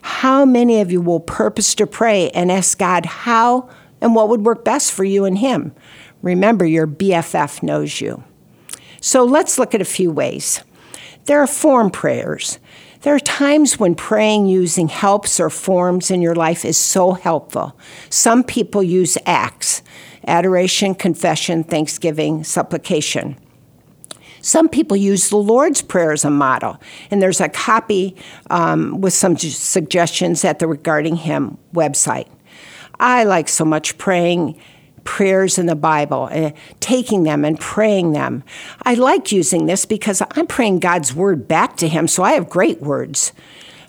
How 0.08 0.46
many 0.46 0.80
of 0.80 0.90
you 0.90 1.02
will 1.02 1.20
purpose 1.20 1.76
to 1.76 1.86
pray 1.86 2.30
and 2.32 2.50
ask 2.50 2.80
God 2.80 3.06
how 3.06 3.70
and 4.00 4.16
what 4.16 4.30
would 4.30 4.46
work 4.46 4.64
best 4.64 4.94
for 4.94 5.04
you 5.04 5.26
and 5.26 5.38
Him? 5.38 5.76
Remember, 6.22 6.66
your 6.66 6.88
BFF 6.88 7.62
knows 7.62 8.00
you. 8.00 8.24
So 9.02 9.26
let's 9.26 9.60
look 9.60 9.76
at 9.76 9.82
a 9.82 9.86
few 9.86 10.10
ways. 10.10 10.64
There 11.26 11.40
are 11.40 11.46
form 11.46 11.92
prayers. 11.92 12.58
There 13.02 13.14
are 13.14 13.20
times 13.20 13.80
when 13.80 13.96
praying 13.96 14.48
using 14.48 14.88
helps 14.88 15.42
or 15.42 15.50
forms 15.50 16.10
in 16.10 16.22
your 16.22 16.36
life 16.36 16.64
is 16.64 16.78
so 16.78 17.12
helpful. 17.12 17.78
Some 18.10 18.44
people 18.44 18.82
use 18.82 19.18
acts 19.26 19.84
adoration, 20.26 20.96
confession, 20.96 21.66
thanksgiving, 21.66 22.46
supplication. 22.46 23.38
Some 24.48 24.70
people 24.70 24.96
use 24.96 25.28
the 25.28 25.36
Lord's 25.36 25.82
Prayer 25.82 26.14
as 26.14 26.24
a 26.24 26.30
model, 26.30 26.80
and 27.12 27.22
there's 27.22 27.42
a 27.42 27.50
copy 27.50 28.16
um, 28.50 29.02
with 29.02 29.12
some 29.12 29.36
suggestions 29.36 30.46
at 30.46 30.60
the 30.60 30.68
Regarding 30.68 31.18
Him 31.18 31.58
website. 31.74 32.30
I 32.98 33.26
like 33.26 33.50
so 33.50 33.66
much 33.66 33.98
praying 33.98 34.58
prayers 35.04 35.58
in 35.58 35.66
the 35.66 35.76
Bible, 35.76 36.30
uh, 36.32 36.52
taking 36.80 37.24
them 37.24 37.44
and 37.44 37.60
praying 37.60 38.14
them. 38.14 38.42
I 38.84 38.94
like 38.94 39.34
using 39.34 39.66
this 39.66 39.86
because 39.86 40.24
I'm 40.32 40.48
praying 40.48 40.80
God's 40.80 41.14
word 41.14 41.50
back 41.50 41.76
to 41.78 41.90
Him, 41.90 42.08
so 42.08 42.24
I 42.24 42.32
have 42.32 42.50
great 42.50 42.80
words. 42.80 43.34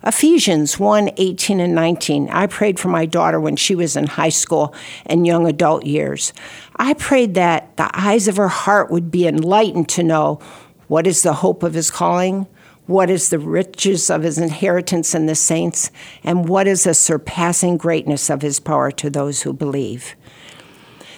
Ephesians 0.04 0.78
1 0.78 1.10
18 1.16 1.60
and 1.60 1.74
19. 1.74 2.28
I 2.30 2.46
prayed 2.46 2.78
for 2.78 2.88
my 2.88 3.04
daughter 3.04 3.40
when 3.40 3.56
she 3.56 3.74
was 3.74 3.96
in 3.96 4.06
high 4.06 4.28
school 4.28 4.74
and 5.06 5.26
young 5.26 5.46
adult 5.46 5.84
years. 5.84 6.32
I 6.76 6.94
prayed 6.94 7.34
that 7.34 7.76
the 7.76 7.90
eyes 7.92 8.28
of 8.28 8.36
her 8.36 8.48
heart 8.48 8.90
would 8.90 9.10
be 9.10 9.26
enlightened 9.26 9.88
to 9.90 10.02
know 10.02 10.40
what 10.86 11.06
is 11.06 11.22
the 11.22 11.34
hope 11.34 11.62
of 11.62 11.74
his 11.74 11.90
calling, 11.90 12.46
what 12.86 13.10
is 13.10 13.28
the 13.28 13.40
riches 13.40 14.08
of 14.08 14.22
his 14.22 14.38
inheritance 14.38 15.14
in 15.14 15.26
the 15.26 15.34
saints, 15.34 15.90
and 16.22 16.48
what 16.48 16.68
is 16.68 16.84
the 16.84 16.94
surpassing 16.94 17.76
greatness 17.76 18.30
of 18.30 18.40
his 18.40 18.60
power 18.60 18.90
to 18.92 19.10
those 19.10 19.42
who 19.42 19.52
believe. 19.52 20.14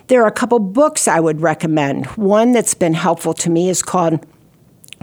There 0.08 0.22
are 0.24 0.26
a 0.26 0.32
couple 0.32 0.58
books 0.58 1.06
I 1.06 1.20
would 1.20 1.42
recommend. 1.42 2.06
One 2.06 2.50
that's 2.50 2.74
been 2.74 2.94
helpful 2.94 3.34
to 3.34 3.50
me 3.50 3.68
is 3.68 3.82
called 3.82 4.26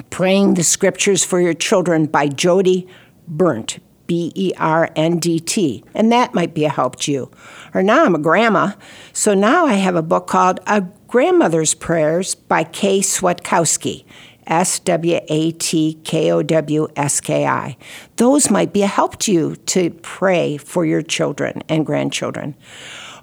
Praying 0.09 0.55
the 0.55 0.63
Scriptures 0.63 1.23
for 1.23 1.39
Your 1.39 1.53
Children 1.53 2.07
by 2.07 2.27
Jodie 2.27 2.89
Berndt, 3.29 3.79
B 4.07 4.31
E 4.35 4.53
R 4.57 4.89
N 4.95 5.19
D 5.19 5.39
T, 5.39 5.83
and 5.93 6.11
that 6.11 6.33
might 6.33 6.53
be 6.53 6.65
a 6.65 6.69
help 6.69 6.95
to 6.97 7.11
you. 7.11 7.31
Or 7.73 7.83
now 7.83 8.05
I'm 8.05 8.15
a 8.15 8.19
grandma, 8.19 8.73
so 9.13 9.33
now 9.33 9.65
I 9.65 9.73
have 9.73 9.95
a 9.95 10.01
book 10.01 10.27
called 10.27 10.59
A 10.67 10.81
Grandmother's 11.07 11.73
Prayers 11.73 12.35
by 12.35 12.63
Kay 12.63 12.99
Swatkowski. 12.99 14.05
S 14.47 14.79
W 14.79 15.19
A 15.27 15.51
T 15.51 15.99
K 16.03 16.31
O 16.31 16.41
W 16.41 16.87
S 16.95 17.19
K 17.21 17.45
I. 17.45 17.77
Those 18.15 18.49
might 18.49 18.73
be 18.73 18.81
a 18.81 18.87
help 18.87 19.17
to 19.19 19.33
you 19.33 19.55
to 19.57 19.91
pray 20.01 20.57
for 20.57 20.85
your 20.85 21.01
children 21.01 21.61
and 21.67 21.85
grandchildren. 21.85 22.55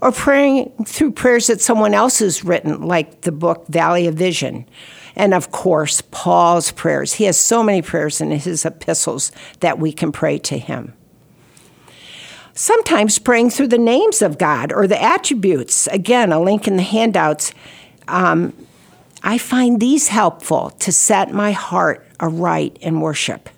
Or 0.02 0.12
praying 0.12 0.72
through 0.84 1.12
prayers 1.12 1.46
that 1.46 1.62
someone 1.62 1.94
else 1.94 2.18
has 2.18 2.44
written, 2.44 2.82
like 2.82 3.22
the 3.22 3.32
book 3.32 3.66
Valley 3.68 4.06
of 4.06 4.14
Vision. 4.14 4.66
And 5.16 5.32
of 5.32 5.50
course, 5.50 6.00
Paul's 6.10 6.72
prayers. 6.72 7.14
He 7.14 7.24
has 7.24 7.36
so 7.36 7.62
many 7.62 7.82
prayers 7.82 8.20
in 8.20 8.30
his 8.30 8.64
epistles 8.64 9.30
that 9.60 9.78
we 9.78 9.92
can 9.92 10.12
pray 10.12 10.38
to 10.38 10.58
him. 10.58 10.94
Sometimes 12.52 13.18
praying 13.18 13.50
through 13.50 13.68
the 13.68 13.78
names 13.78 14.22
of 14.22 14.38
God 14.38 14.72
or 14.72 14.86
the 14.86 15.00
attributes. 15.00 15.86
Again, 15.88 16.32
a 16.32 16.40
link 16.40 16.68
in 16.68 16.76
the 16.76 16.82
handouts. 16.82 17.52
Um, 18.06 18.52
I 19.22 19.38
find 19.38 19.80
these 19.80 20.08
helpful 20.08 20.70
to 20.80 20.92
set 20.92 21.32
my 21.32 21.52
heart 21.52 22.06
aright 22.20 22.78
in 22.80 23.00
worship. 23.00 23.48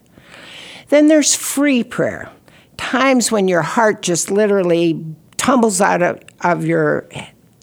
Then 0.88 1.09
there's 1.09 1.35
free 1.35 1.83
prayer, 1.83 2.31
times 2.77 3.33
when 3.33 3.49
your 3.49 3.62
heart 3.62 4.03
just 4.03 4.31
literally 4.31 5.05
tumbles 5.37 5.81
out 5.81 6.03
of, 6.03 6.21
of 6.42 6.64
your 6.64 7.09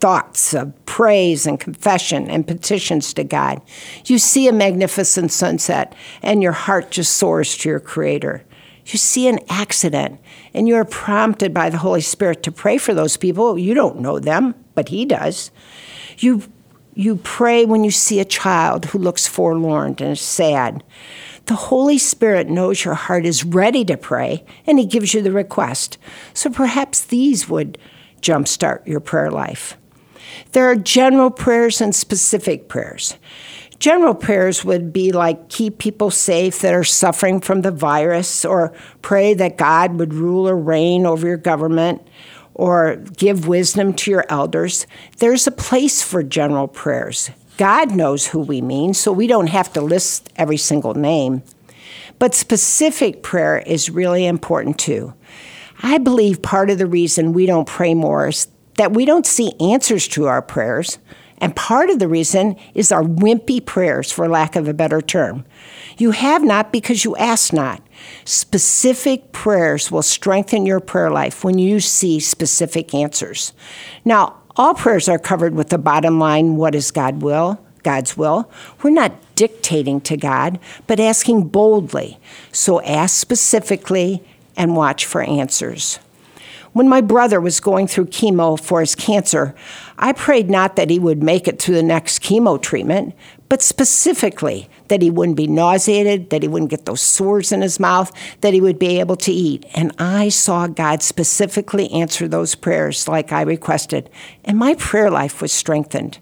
thoughts 0.03 0.53
of 0.53 0.85
praise 0.85 1.47
and 1.47 1.61
confession 1.61 2.29
and 2.29 2.45
petitions 2.45 3.13
to 3.13 3.23
God. 3.23 3.61
You 4.03 4.17
see 4.17 4.49
a 4.49 4.51
magnificent 4.51 5.31
sunset 5.31 5.95
and 6.21 6.43
your 6.43 6.51
heart 6.51 6.91
just 6.91 7.15
soars 7.15 7.57
to 7.59 7.69
your 7.69 7.79
Creator. 7.79 8.43
You 8.85 8.99
see 8.99 9.29
an 9.29 9.39
accident 9.47 10.19
and 10.53 10.67
you 10.67 10.75
are 10.75 10.83
prompted 10.83 11.53
by 11.53 11.69
the 11.69 11.77
Holy 11.77 12.01
Spirit 12.01 12.43
to 12.43 12.51
pray 12.51 12.77
for 12.77 12.93
those 12.93 13.15
people. 13.15 13.57
You 13.57 13.73
don't 13.73 14.01
know 14.01 14.19
them, 14.19 14.55
but 14.75 14.89
He 14.89 15.05
does. 15.05 15.51
You, 16.17 16.43
you 16.93 17.15
pray 17.15 17.63
when 17.63 17.85
you 17.85 17.91
see 17.91 18.19
a 18.19 18.25
child 18.25 18.83
who 18.83 18.97
looks 18.97 19.25
forlorn 19.25 19.95
and 19.99 20.11
is 20.11 20.19
sad. 20.19 20.83
The 21.45 21.55
Holy 21.55 21.97
Spirit 21.97 22.49
knows 22.49 22.83
your 22.83 22.95
heart 22.95 23.25
is 23.25 23.45
ready 23.45 23.85
to 23.85 23.95
pray 23.95 24.43
and 24.67 24.77
He 24.77 24.85
gives 24.85 25.13
you 25.13 25.21
the 25.21 25.31
request. 25.31 25.97
So 26.33 26.49
perhaps 26.49 27.05
these 27.05 27.47
would 27.47 27.77
jumpstart 28.19 28.85
your 28.85 28.99
prayer 28.99 29.31
life. 29.31 29.77
There 30.51 30.69
are 30.69 30.75
general 30.75 31.29
prayers 31.29 31.81
and 31.81 31.93
specific 31.93 32.67
prayers. 32.67 33.17
General 33.79 34.15
prayers 34.15 34.63
would 34.63 34.93
be 34.93 35.11
like 35.11 35.49
keep 35.49 35.77
people 35.77 36.09
safe 36.09 36.59
that 36.61 36.73
are 36.73 36.83
suffering 36.83 37.41
from 37.41 37.61
the 37.61 37.71
virus, 37.71 38.45
or 38.45 38.71
pray 39.01 39.33
that 39.33 39.57
God 39.57 39.99
would 39.99 40.13
rule 40.13 40.47
or 40.47 40.55
reign 40.55 41.05
over 41.05 41.27
your 41.27 41.37
government, 41.37 42.01
or 42.53 42.97
give 43.17 43.47
wisdom 43.47 43.93
to 43.93 44.11
your 44.11 44.25
elders. 44.29 44.87
There's 45.17 45.47
a 45.47 45.51
place 45.51 46.01
for 46.01 46.23
general 46.23 46.67
prayers. 46.67 47.31
God 47.57 47.91
knows 47.91 48.27
who 48.27 48.39
we 48.39 48.61
mean, 48.61 48.93
so 48.93 49.11
we 49.11 49.27
don't 49.27 49.47
have 49.47 49.73
to 49.73 49.81
list 49.81 50.31
every 50.35 50.57
single 50.57 50.93
name. 50.93 51.43
But 52.19 52.33
specific 52.33 53.21
prayer 53.21 53.57
is 53.57 53.89
really 53.89 54.25
important 54.25 54.79
too. 54.79 55.13
I 55.81 55.97
believe 55.97 56.41
part 56.41 56.69
of 56.69 56.77
the 56.77 56.87
reason 56.87 57.33
we 57.33 57.45
don't 57.45 57.67
pray 57.67 57.93
more 57.93 58.29
is 58.29 58.47
that 58.77 58.93
we 58.93 59.05
don't 59.05 59.25
see 59.25 59.53
answers 59.59 60.07
to 60.09 60.25
our 60.25 60.41
prayers. 60.41 60.99
And 61.39 61.55
part 61.55 61.89
of 61.89 61.99
the 61.99 62.07
reason 62.07 62.55
is 62.73 62.91
our 62.91 63.03
wimpy 63.03 63.63
prayers, 63.63 64.11
for 64.11 64.29
lack 64.29 64.55
of 64.55 64.67
a 64.67 64.73
better 64.73 65.01
term. 65.01 65.45
You 65.97 66.11
have 66.11 66.43
not 66.43 66.71
because 66.71 67.03
you 67.03 67.15
ask 67.17 67.51
not. 67.51 67.81
Specific 68.23 69.31
prayers 69.31 69.91
will 69.91 70.01
strengthen 70.01 70.65
your 70.65 70.79
prayer 70.79 71.11
life 71.11 71.43
when 71.43 71.57
you 71.57 71.79
see 71.79 72.19
specific 72.19 72.93
answers. 72.93 73.53
Now, 74.05 74.37
all 74.55 74.73
prayers 74.73 75.09
are 75.09 75.19
covered 75.19 75.55
with 75.55 75.69
the 75.69 75.77
bottom 75.77 76.19
line 76.19 76.55
what 76.55 76.75
is 76.75 76.91
God 76.91 77.21
will? 77.21 77.59
God's 77.83 78.15
will. 78.15 78.49
We're 78.81 78.91
not 78.91 79.13
dictating 79.35 79.99
to 80.01 80.15
God, 80.15 80.59
but 80.87 80.99
asking 80.99 81.49
boldly. 81.49 82.17
So 82.51 82.81
ask 82.81 83.17
specifically 83.17 84.23
and 84.55 84.75
watch 84.75 85.05
for 85.05 85.21
answers. 85.21 85.99
When 86.73 86.89
my 86.89 87.01
brother 87.01 87.39
was 87.39 87.59
going 87.59 87.87
through 87.87 88.07
chemo 88.07 88.59
for 88.59 88.79
his 88.79 88.95
cancer, 88.95 89.53
I 89.99 90.11
prayed 90.11 90.49
not 90.49 90.75
that 90.75 90.89
he 90.89 90.97
would 90.97 91.21
make 91.21 91.47
it 91.47 91.61
through 91.61 91.75
the 91.75 91.83
next 91.83 92.23
chemo 92.23 92.59
treatment, 92.59 93.13
but 93.47 93.61
specifically 93.61 94.67
that 94.87 95.03
he 95.03 95.11
wouldn't 95.11 95.37
be 95.37 95.45
nauseated, 95.45 96.31
that 96.31 96.41
he 96.41 96.47
wouldn't 96.47 96.71
get 96.71 96.87
those 96.87 97.01
sores 97.01 97.51
in 97.51 97.61
his 97.61 97.79
mouth, 97.79 98.11
that 98.41 98.53
he 98.53 98.61
would 98.61 98.79
be 98.79 98.99
able 98.99 99.15
to 99.17 99.31
eat. 99.31 99.67
And 99.75 99.93
I 99.99 100.29
saw 100.29 100.65
God 100.65 101.03
specifically 101.03 101.91
answer 101.91 102.27
those 102.27 102.55
prayers 102.55 103.07
like 103.07 103.31
I 103.31 103.43
requested, 103.43 104.09
and 104.43 104.57
my 104.57 104.73
prayer 104.73 105.11
life 105.11 105.43
was 105.43 105.51
strengthened. 105.51 106.17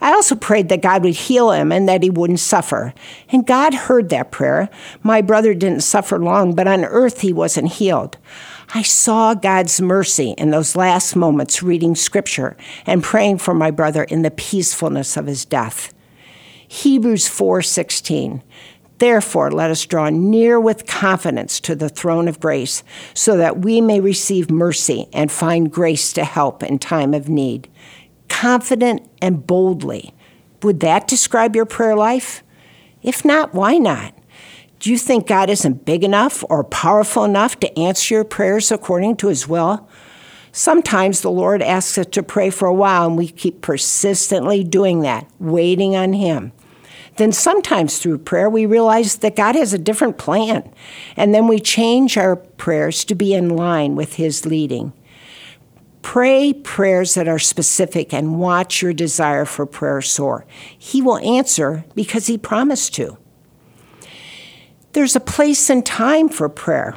I 0.00 0.12
also 0.12 0.34
prayed 0.34 0.70
that 0.70 0.82
God 0.82 1.04
would 1.04 1.14
heal 1.14 1.50
him 1.50 1.70
and 1.70 1.88
that 1.88 2.02
he 2.02 2.10
wouldn't 2.10 2.40
suffer. 2.40 2.94
And 3.30 3.46
God 3.46 3.72
heard 3.72 4.08
that 4.10 4.30
prayer. 4.30 4.68
My 5.02 5.22
brother 5.22 5.54
didn't 5.54 5.80
suffer 5.80 6.18
long, 6.18 6.54
but 6.54 6.66
on 6.66 6.84
earth 6.84 7.20
he 7.20 7.32
wasn't 7.32 7.72
healed. 7.72 8.18
I 8.76 8.82
saw 8.82 9.34
God's 9.34 9.80
mercy 9.80 10.34
in 10.36 10.50
those 10.50 10.74
last 10.74 11.14
moments 11.14 11.62
reading 11.62 11.94
scripture 11.94 12.56
and 12.84 13.04
praying 13.04 13.38
for 13.38 13.54
my 13.54 13.70
brother 13.70 14.02
in 14.02 14.22
the 14.22 14.32
peacefulness 14.32 15.16
of 15.16 15.26
his 15.26 15.44
death. 15.44 15.94
Hebrews 16.66 17.28
4:16 17.28 18.42
Therefore, 18.98 19.52
let 19.52 19.70
us 19.70 19.86
draw 19.86 20.08
near 20.10 20.58
with 20.58 20.86
confidence 20.86 21.60
to 21.60 21.76
the 21.76 21.88
throne 21.88 22.26
of 22.26 22.40
grace, 22.40 22.82
so 23.12 23.36
that 23.36 23.60
we 23.60 23.80
may 23.80 24.00
receive 24.00 24.50
mercy 24.50 25.06
and 25.12 25.30
find 25.30 25.70
grace 25.70 26.12
to 26.12 26.24
help 26.24 26.64
in 26.64 26.80
time 26.80 27.14
of 27.14 27.28
need. 27.28 27.68
Confident 28.28 29.08
and 29.22 29.46
boldly. 29.46 30.14
Would 30.62 30.80
that 30.80 31.06
describe 31.06 31.54
your 31.54 31.66
prayer 31.66 31.94
life? 31.94 32.42
If 33.02 33.24
not, 33.24 33.54
why 33.54 33.78
not? 33.78 34.14
Do 34.84 34.90
you 34.90 34.98
think 34.98 35.26
God 35.26 35.48
isn't 35.48 35.86
big 35.86 36.04
enough 36.04 36.44
or 36.50 36.62
powerful 36.62 37.24
enough 37.24 37.58
to 37.60 37.78
answer 37.78 38.16
your 38.16 38.24
prayers 38.24 38.70
according 38.70 39.16
to 39.16 39.28
his 39.28 39.48
will? 39.48 39.88
Sometimes 40.52 41.22
the 41.22 41.30
Lord 41.30 41.62
asks 41.62 41.96
us 41.96 42.04
to 42.08 42.22
pray 42.22 42.50
for 42.50 42.68
a 42.68 42.74
while 42.74 43.06
and 43.06 43.16
we 43.16 43.28
keep 43.28 43.62
persistently 43.62 44.62
doing 44.62 45.00
that, 45.00 45.26
waiting 45.38 45.96
on 45.96 46.12
him 46.12 46.52
then 47.16 47.32
sometimes 47.32 47.98
through 47.98 48.18
prayer 48.18 48.50
we 48.50 48.66
realize 48.66 49.16
that 49.16 49.36
God 49.36 49.54
has 49.54 49.72
a 49.72 49.78
different 49.78 50.18
plan. 50.18 50.68
And 51.16 51.34
then 51.34 51.46
we 51.46 51.60
change 51.60 52.16
our 52.16 52.36
prayers 52.36 53.04
to 53.04 53.14
be 53.14 53.34
in 53.34 53.50
line 53.50 53.94
with 53.94 54.14
His 54.14 54.44
leading. 54.44 54.92
Pray 56.02 56.52
prayers 56.52 57.14
that 57.14 57.28
are 57.28 57.38
specific 57.38 58.12
and 58.12 58.38
watch 58.38 58.82
your 58.82 58.92
desire 58.92 59.44
for 59.44 59.64
prayer 59.64 60.02
soar. 60.02 60.44
He 60.76 61.00
will 61.00 61.18
answer 61.18 61.84
because 61.94 62.26
He 62.26 62.36
promised 62.36 62.94
to. 62.96 63.16
There's 64.94 65.16
a 65.16 65.20
place 65.20 65.70
and 65.70 65.84
time 65.84 66.28
for 66.28 66.48
prayer. 66.48 66.94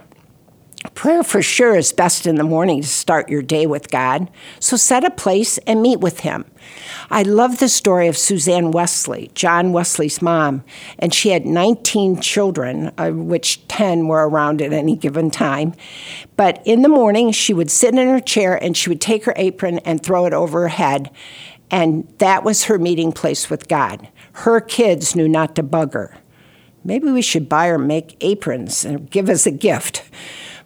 Prayer 0.93 1.23
for 1.23 1.41
sure 1.41 1.75
is 1.75 1.91
best 1.91 2.27
in 2.27 2.35
the 2.35 2.43
morning 2.43 2.83
to 2.83 2.87
start 2.87 3.27
your 3.27 3.41
day 3.41 3.65
with 3.65 3.89
God, 3.89 4.29
so 4.59 4.77
set 4.77 5.03
a 5.03 5.09
place 5.09 5.57
and 5.65 5.81
meet 5.81 5.99
with 5.99 6.19
Him. 6.19 6.45
I 7.09 7.23
love 7.23 7.57
the 7.57 7.67
story 7.67 8.07
of 8.07 8.15
Suzanne 8.15 8.69
Wesley, 8.69 9.31
John 9.33 9.73
Wesley's 9.73 10.21
mom, 10.21 10.63
and 10.99 11.11
she 11.11 11.29
had 11.29 11.47
19 11.47 12.21
children, 12.21 12.91
of 12.99 13.15
which 13.15 13.67
10 13.67 14.07
were 14.07 14.29
around 14.29 14.61
at 14.61 14.73
any 14.73 14.95
given 14.95 15.31
time. 15.31 15.73
But 16.35 16.61
in 16.65 16.83
the 16.83 16.89
morning, 16.89 17.31
she 17.31 17.51
would 17.51 17.71
sit 17.71 17.95
in 17.95 18.07
her 18.09 18.19
chair 18.19 18.63
and 18.63 18.77
she 18.77 18.89
would 18.89 19.01
take 19.01 19.25
her 19.25 19.33
apron 19.37 19.79
and 19.79 20.03
throw 20.03 20.27
it 20.27 20.33
over 20.33 20.61
her 20.61 20.67
head, 20.67 21.09
and 21.71 22.07
that 22.19 22.43
was 22.43 22.65
her 22.65 22.77
meeting 22.77 23.11
place 23.11 23.49
with 23.49 23.67
God. 23.67 24.07
Her 24.33 24.61
kids 24.61 25.15
knew 25.15 25.27
not 25.27 25.55
to 25.55 25.63
bug 25.63 25.93
her. 25.93 26.15
Maybe 26.87 27.11
we 27.11 27.21
should 27.21 27.49
buy 27.49 27.67
or 27.67 27.77
make 27.77 28.15
aprons 28.21 28.85
and 28.85 29.11
give 29.11 29.27
us 29.27 29.45
a 29.45 29.51
gift. 29.51 30.09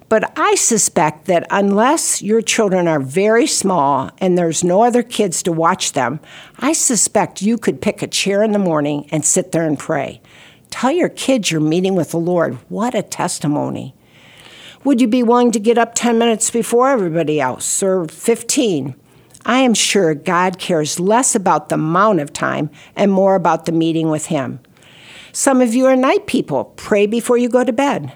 But 0.08 0.38
I 0.38 0.54
suspect 0.54 1.26
that 1.26 1.48
unless 1.50 2.22
your 2.22 2.44
children 2.44 2.88
are 2.88 3.00
very 3.00 3.48
small 3.48 4.12
and 4.20 4.38
there's 4.38 4.64
no 4.64 4.84
other 4.84 5.02
kids 5.02 5.42
to 5.44 5.52
watch 5.52 5.94
them, 5.94 6.20
I 6.60 6.74
suspect 6.74 7.42
you 7.42 7.58
could 7.58 7.82
pick 7.82 8.04
a 8.04 8.08
chair 8.08 8.44
in 8.44 8.52
the 8.52 8.60
morning 8.60 9.08
and 9.12 9.26
sit 9.26 9.52
there 9.52 9.66
and 9.66 9.80
pray. 9.80 10.22
Tell 10.70 10.92
your 10.92 11.10
kids 11.10 11.50
you're 11.50 11.60
meeting 11.60 11.96
with 11.96 12.12
the 12.12 12.18
Lord. 12.18 12.60
What 12.70 12.94
a 12.94 13.02
testimony. 13.02 13.96
Would 14.84 15.02
you 15.02 15.08
be 15.08 15.24
willing 15.24 15.52
to 15.54 15.60
get 15.60 15.80
up 15.80 15.96
10 15.96 16.20
minutes 16.20 16.52
before 16.52 16.90
everybody 16.90 17.42
else 17.42 17.82
or 17.82 18.06
15? 18.06 18.94
I 19.44 19.60
am 19.60 19.74
sure 19.74 20.14
God 20.14 20.60
cares 20.60 21.00
less 21.00 21.34
about 21.34 21.70
the 21.70 21.76
amount 21.76 22.20
of 22.20 22.32
time 22.32 22.70
and 22.96 23.12
more 23.12 23.34
about 23.34 23.66
the 23.66 23.72
meeting 23.72 24.12
with 24.12 24.28
Him. 24.28 24.60
Some 25.34 25.62
of 25.62 25.74
you 25.74 25.86
are 25.86 25.96
night 25.96 26.28
people. 26.28 26.66
Pray 26.76 27.06
before 27.06 27.38
you 27.38 27.50
go 27.50 27.64
to 27.64 27.74
bed 27.74 28.14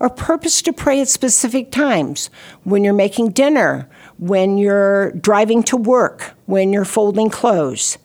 or 0.00 0.08
purpose 0.08 0.62
to 0.62 0.72
pray 0.72 1.00
at 1.00 1.08
specific 1.08 1.70
times 1.70 2.30
when 2.64 2.84
you're 2.84 2.94
making 2.94 3.30
dinner, 3.30 3.88
when 4.18 4.58
you're 4.58 5.12
driving 5.12 5.62
to 5.64 5.76
work, 5.76 6.34
when 6.46 6.72
you're 6.72 6.84
folding 6.84 7.30
clothes. 7.30 7.98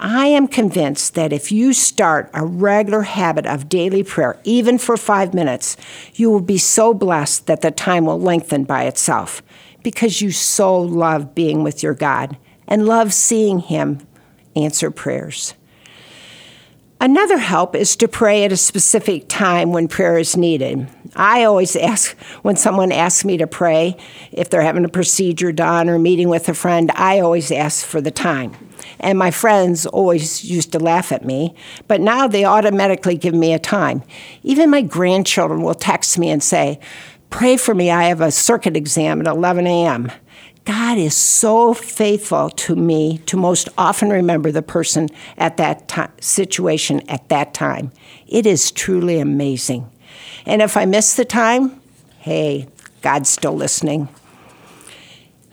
I 0.00 0.26
am 0.26 0.46
convinced 0.46 1.14
that 1.14 1.32
if 1.32 1.50
you 1.50 1.72
start 1.72 2.30
a 2.32 2.46
regular 2.46 3.02
habit 3.02 3.46
of 3.46 3.68
daily 3.68 4.04
prayer, 4.04 4.40
even 4.44 4.78
for 4.78 4.96
five 4.96 5.34
minutes, 5.34 5.76
you 6.14 6.30
will 6.30 6.40
be 6.40 6.58
so 6.58 6.94
blessed 6.94 7.46
that 7.46 7.62
the 7.62 7.72
time 7.72 8.06
will 8.06 8.20
lengthen 8.20 8.62
by 8.62 8.84
itself 8.84 9.42
because 9.82 10.20
you 10.20 10.30
so 10.30 10.78
love 10.78 11.34
being 11.34 11.64
with 11.64 11.82
your 11.82 11.94
God 11.94 12.36
and 12.68 12.86
love 12.86 13.12
seeing 13.12 13.58
Him 13.58 13.98
answer 14.54 14.92
prayers. 14.92 15.54
Another 17.00 17.38
help 17.38 17.76
is 17.76 17.94
to 17.96 18.08
pray 18.08 18.42
at 18.44 18.50
a 18.50 18.56
specific 18.56 19.28
time 19.28 19.72
when 19.72 19.86
prayer 19.86 20.18
is 20.18 20.36
needed. 20.36 20.88
I 21.14 21.44
always 21.44 21.76
ask 21.76 22.16
when 22.42 22.56
someone 22.56 22.90
asks 22.90 23.24
me 23.24 23.36
to 23.36 23.46
pray, 23.46 23.96
if 24.32 24.50
they're 24.50 24.62
having 24.62 24.84
a 24.84 24.88
procedure 24.88 25.52
done 25.52 25.88
or 25.88 25.96
meeting 26.00 26.28
with 26.28 26.48
a 26.48 26.54
friend, 26.54 26.90
I 26.96 27.20
always 27.20 27.52
ask 27.52 27.86
for 27.86 28.00
the 28.00 28.10
time. 28.10 28.52
And 28.98 29.16
my 29.16 29.30
friends 29.30 29.86
always 29.86 30.44
used 30.44 30.72
to 30.72 30.80
laugh 30.80 31.12
at 31.12 31.24
me, 31.24 31.54
but 31.86 32.00
now 32.00 32.26
they 32.26 32.44
automatically 32.44 33.16
give 33.16 33.34
me 33.34 33.52
a 33.52 33.60
time. 33.60 34.02
Even 34.42 34.68
my 34.68 34.82
grandchildren 34.82 35.62
will 35.62 35.74
text 35.74 36.18
me 36.18 36.30
and 36.30 36.42
say, 36.42 36.80
Pray 37.30 37.56
for 37.56 37.74
me, 37.74 37.90
I 37.90 38.04
have 38.04 38.22
a 38.22 38.32
circuit 38.32 38.76
exam 38.76 39.20
at 39.20 39.26
11 39.26 39.66
a.m. 39.66 40.10
God 40.68 40.98
is 40.98 41.16
so 41.16 41.72
faithful 41.72 42.50
to 42.50 42.76
me 42.76 43.22
to 43.24 43.38
most 43.38 43.70
often 43.78 44.10
remember 44.10 44.52
the 44.52 44.60
person 44.60 45.08
at 45.38 45.56
that 45.56 45.90
situation 46.22 47.00
at 47.08 47.30
that 47.30 47.54
time. 47.54 47.90
It 48.26 48.44
is 48.44 48.70
truly 48.70 49.18
amazing. 49.18 49.90
And 50.44 50.60
if 50.60 50.76
I 50.76 50.84
miss 50.84 51.14
the 51.14 51.24
time, 51.24 51.80
hey, 52.18 52.68
God's 53.00 53.30
still 53.30 53.54
listening. 53.54 54.10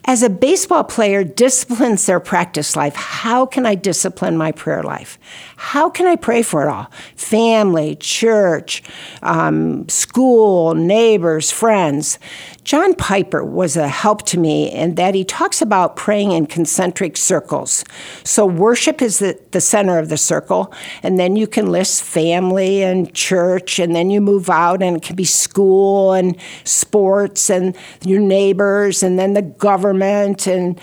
As 0.08 0.22
a 0.22 0.30
baseball 0.30 0.84
player 0.84 1.24
disciplines 1.24 2.06
their 2.06 2.20
practice 2.20 2.76
life, 2.76 2.96
how 2.96 3.48
can 3.48 3.66
I 3.66 3.74
discipline 3.74 4.38
my 4.38 4.52
prayer 4.52 4.84
life? 4.84 5.18
How 5.56 5.90
can 5.90 6.06
I 6.06 6.16
pray 6.16 6.44
for 6.44 6.62
it 6.62 6.68
all? 6.68 6.92
Family, 7.16 7.96
church, 7.96 8.84
um, 9.24 9.90
school, 9.90 10.76
neighbors, 10.76 11.50
friends. 11.50 12.20
John 12.64 12.94
Piper 12.94 13.44
was 13.44 13.78
a 13.78 13.88
help 13.88 14.26
to 14.28 14.40
me 14.40 14.72
in 14.72 14.94
that 14.96 15.16
he 15.16 15.24
talks 15.24 15.60
about 15.60 15.96
praying 15.96 16.32
in 16.34 16.46
concentric 16.46 17.18
circles. 17.18 17.84
So, 18.24 18.46
worship 18.46 19.02
is 19.02 19.20
the, 19.20 19.40
the 19.52 19.62
center 19.62 19.98
of 19.98 20.10
the 20.10 20.18
circle, 20.18 20.72
and 21.02 21.20
then 21.20 21.36
you 21.36 21.48
can 21.48 21.72
list 21.72 22.04
family 22.04 22.84
and 22.84 23.12
church, 23.14 23.80
and 23.80 23.96
then 23.96 24.12
you 24.12 24.22
move 24.22 24.52
out, 24.52 24.84
and 24.84 24.98
it 24.98 25.04
can 25.04 25.16
be 25.16 25.26
school 25.26 26.14
and 26.14 26.38
sports 26.64 27.50
and 27.50 27.76
your 28.04 28.20
neighbors, 28.20 29.02
and 29.02 29.18
then 29.18 29.34
the 29.34 29.42
government. 29.42 29.95
And 30.02 30.80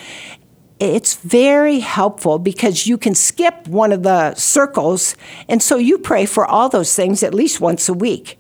it's 0.83 1.15
very 1.15 1.79
helpful 1.79 2.41
because 2.41 2.89
you 2.89 2.99
can 2.99 3.15
skip 3.15 3.69
one 3.69 3.93
of 3.93 4.03
the 4.03 4.35
circles, 4.35 5.15
and 5.49 5.63
so 5.63 5.77
you 5.77 5.97
pray 5.97 6.27
for 6.27 6.45
all 6.45 6.69
those 6.69 6.97
things 6.97 7.23
at 7.23 7.33
least 7.33 7.61
once 7.61 7.89
a 7.89 7.95
week. 7.95 8.37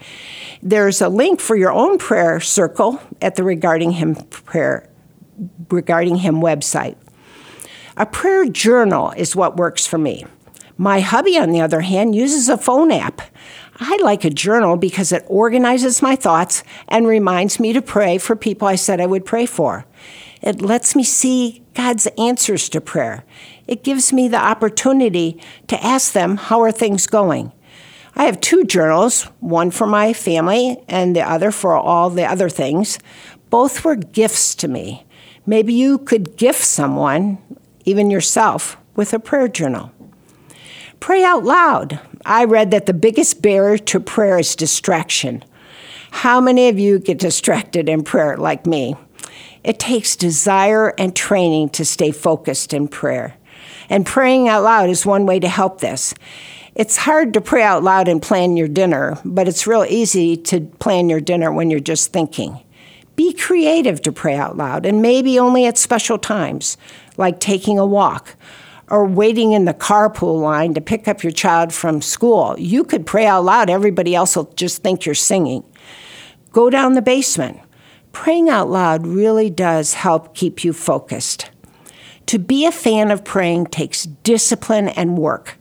There's 0.60 1.00
a 1.00 1.08
link 1.08 1.38
for 1.40 1.54
your 1.54 1.70
own 1.70 1.98
prayer 1.98 2.40
circle 2.40 3.00
at 3.20 3.36
the 3.36 3.44
Regarding 3.44 3.92
Him 3.92 4.16
prayer 4.16 4.88
Regarding 5.70 6.16
Him 6.16 6.36
website. 6.36 6.96
A 7.96 8.06
prayer 8.06 8.46
journal 8.46 9.12
is 9.16 9.36
what 9.36 9.56
works 9.56 9.86
for 9.86 9.98
me. 9.98 10.26
My 10.76 10.98
hubby, 10.98 11.38
on 11.38 11.50
the 11.50 11.60
other 11.60 11.82
hand, 11.82 12.16
uses 12.16 12.48
a 12.48 12.58
phone 12.58 12.90
app. 12.90 13.22
I 13.78 13.98
like 14.02 14.24
a 14.24 14.30
journal 14.30 14.76
because 14.76 15.12
it 15.12 15.24
organizes 15.28 16.02
my 16.02 16.16
thoughts 16.16 16.64
and 16.88 17.06
reminds 17.06 17.60
me 17.60 17.72
to 17.72 17.82
pray 17.82 18.18
for 18.18 18.34
people 18.34 18.66
I 18.66 18.74
said 18.74 19.00
I 19.00 19.06
would 19.06 19.24
pray 19.24 19.46
for. 19.46 19.86
It 20.42 20.60
lets 20.60 20.96
me 20.96 21.04
see 21.04 21.62
God's 21.74 22.08
answers 22.18 22.68
to 22.70 22.80
prayer. 22.80 23.24
It 23.66 23.84
gives 23.84 24.12
me 24.12 24.28
the 24.28 24.44
opportunity 24.44 25.40
to 25.68 25.82
ask 25.82 26.12
them, 26.12 26.36
How 26.36 26.60
are 26.62 26.72
things 26.72 27.06
going? 27.06 27.52
I 28.14 28.24
have 28.24 28.40
two 28.40 28.64
journals, 28.64 29.22
one 29.40 29.70
for 29.70 29.86
my 29.86 30.12
family 30.12 30.82
and 30.88 31.16
the 31.16 31.22
other 31.22 31.50
for 31.50 31.74
all 31.74 32.10
the 32.10 32.26
other 32.26 32.50
things. 32.50 32.98
Both 33.48 33.84
were 33.84 33.96
gifts 33.96 34.54
to 34.56 34.68
me. 34.68 35.06
Maybe 35.46 35.72
you 35.72 35.98
could 35.98 36.36
gift 36.36 36.62
someone, 36.62 37.38
even 37.84 38.10
yourself, 38.10 38.76
with 38.94 39.14
a 39.14 39.18
prayer 39.18 39.48
journal. 39.48 39.92
Pray 41.00 41.24
out 41.24 41.44
loud. 41.44 42.00
I 42.24 42.44
read 42.44 42.70
that 42.70 42.86
the 42.86 42.94
biggest 42.94 43.42
barrier 43.42 43.78
to 43.78 43.98
prayer 43.98 44.38
is 44.38 44.54
distraction. 44.54 45.44
How 46.10 46.40
many 46.40 46.68
of 46.68 46.78
you 46.78 46.98
get 46.98 47.18
distracted 47.18 47.88
in 47.88 48.04
prayer 48.04 48.36
like 48.36 48.66
me? 48.66 48.94
It 49.64 49.78
takes 49.78 50.16
desire 50.16 50.88
and 50.98 51.14
training 51.14 51.70
to 51.70 51.84
stay 51.84 52.10
focused 52.10 52.72
in 52.74 52.88
prayer. 52.88 53.36
And 53.88 54.06
praying 54.06 54.48
out 54.48 54.64
loud 54.64 54.90
is 54.90 55.06
one 55.06 55.26
way 55.26 55.38
to 55.40 55.48
help 55.48 55.80
this. 55.80 56.14
It's 56.74 56.96
hard 56.96 57.34
to 57.34 57.40
pray 57.40 57.62
out 57.62 57.84
loud 57.84 58.08
and 58.08 58.22
plan 58.22 58.56
your 58.56 58.68
dinner, 58.68 59.18
but 59.24 59.46
it's 59.46 59.66
real 59.66 59.84
easy 59.88 60.36
to 60.38 60.62
plan 60.62 61.08
your 61.08 61.20
dinner 61.20 61.52
when 61.52 61.70
you're 61.70 61.80
just 61.80 62.12
thinking. 62.12 62.62
Be 63.14 63.34
creative 63.34 64.00
to 64.02 64.12
pray 64.12 64.36
out 64.36 64.56
loud, 64.56 64.86
and 64.86 65.02
maybe 65.02 65.38
only 65.38 65.66
at 65.66 65.76
special 65.76 66.18
times, 66.18 66.78
like 67.18 67.40
taking 67.40 67.78
a 67.78 67.84
walk 67.84 68.36
or 68.88 69.06
waiting 69.06 69.52
in 69.52 69.66
the 69.66 69.74
carpool 69.74 70.40
line 70.40 70.72
to 70.74 70.80
pick 70.80 71.06
up 71.06 71.22
your 71.22 71.32
child 71.32 71.74
from 71.74 72.00
school. 72.00 72.54
You 72.58 72.84
could 72.84 73.06
pray 73.06 73.26
out 73.26 73.44
loud, 73.44 73.68
everybody 73.68 74.14
else 74.14 74.34
will 74.34 74.50
just 74.56 74.82
think 74.82 75.04
you're 75.04 75.14
singing. 75.14 75.62
Go 76.52 76.70
down 76.70 76.94
the 76.94 77.02
basement. 77.02 77.60
Praying 78.12 78.48
out 78.48 78.70
loud 78.70 79.06
really 79.06 79.50
does 79.50 79.94
help 79.94 80.34
keep 80.34 80.64
you 80.64 80.72
focused. 80.72 81.50
To 82.26 82.38
be 82.38 82.66
a 82.66 82.72
fan 82.72 83.10
of 83.10 83.24
praying 83.24 83.66
takes 83.66 84.04
discipline 84.04 84.88
and 84.88 85.18
work. 85.18 85.58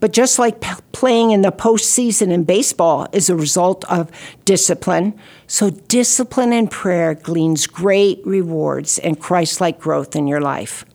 But 0.00 0.12
just 0.12 0.38
like 0.38 0.60
p- 0.60 0.72
playing 0.92 1.30
in 1.30 1.42
the 1.42 1.52
postseason 1.52 2.32
in 2.32 2.44
baseball 2.44 3.06
is 3.12 3.28
a 3.28 3.36
result 3.36 3.84
of 3.90 4.10
discipline, 4.46 5.18
so 5.46 5.68
discipline 5.70 6.54
and 6.54 6.70
prayer 6.70 7.14
gleans 7.14 7.66
great 7.66 8.20
rewards 8.24 8.98
and 8.98 9.20
Christ 9.20 9.60
like 9.60 9.78
growth 9.78 10.16
in 10.16 10.26
your 10.26 10.40
life. 10.40 10.86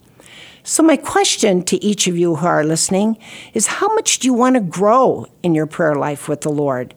So, 0.64 0.82
my 0.82 0.98
question 0.98 1.62
to 1.66 1.84
each 1.84 2.08
of 2.08 2.18
you 2.18 2.38
who 2.38 2.48
are 2.48 2.64
listening 2.64 3.20
is 3.54 3.68
how 3.68 3.94
much 3.94 4.18
do 4.18 4.28
you 4.28 4.34
want 4.34 4.56
to 4.56 4.62
grow 4.62 5.28
in 5.44 5.54
your 5.54 5.68
prayer 5.68 5.94
life 5.94 6.28
with 6.28 6.42
the 6.42 6.50
Lord? 6.50 6.96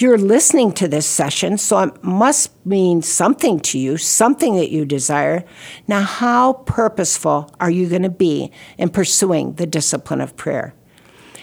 You're 0.00 0.16
listening 0.16 0.74
to 0.74 0.86
this 0.86 1.06
session, 1.06 1.58
so 1.58 1.80
it 1.80 2.04
must 2.04 2.50
mean 2.64 3.02
something 3.02 3.58
to 3.60 3.80
you, 3.80 3.96
something 3.96 4.54
that 4.54 4.70
you 4.70 4.84
desire. 4.84 5.44
Now, 5.88 6.02
how 6.02 6.52
purposeful 6.52 7.52
are 7.58 7.70
you 7.70 7.88
going 7.88 8.04
to 8.04 8.08
be 8.08 8.52
in 8.78 8.90
pursuing 8.90 9.54
the 9.54 9.66
discipline 9.66 10.20
of 10.20 10.36
prayer? 10.36 10.72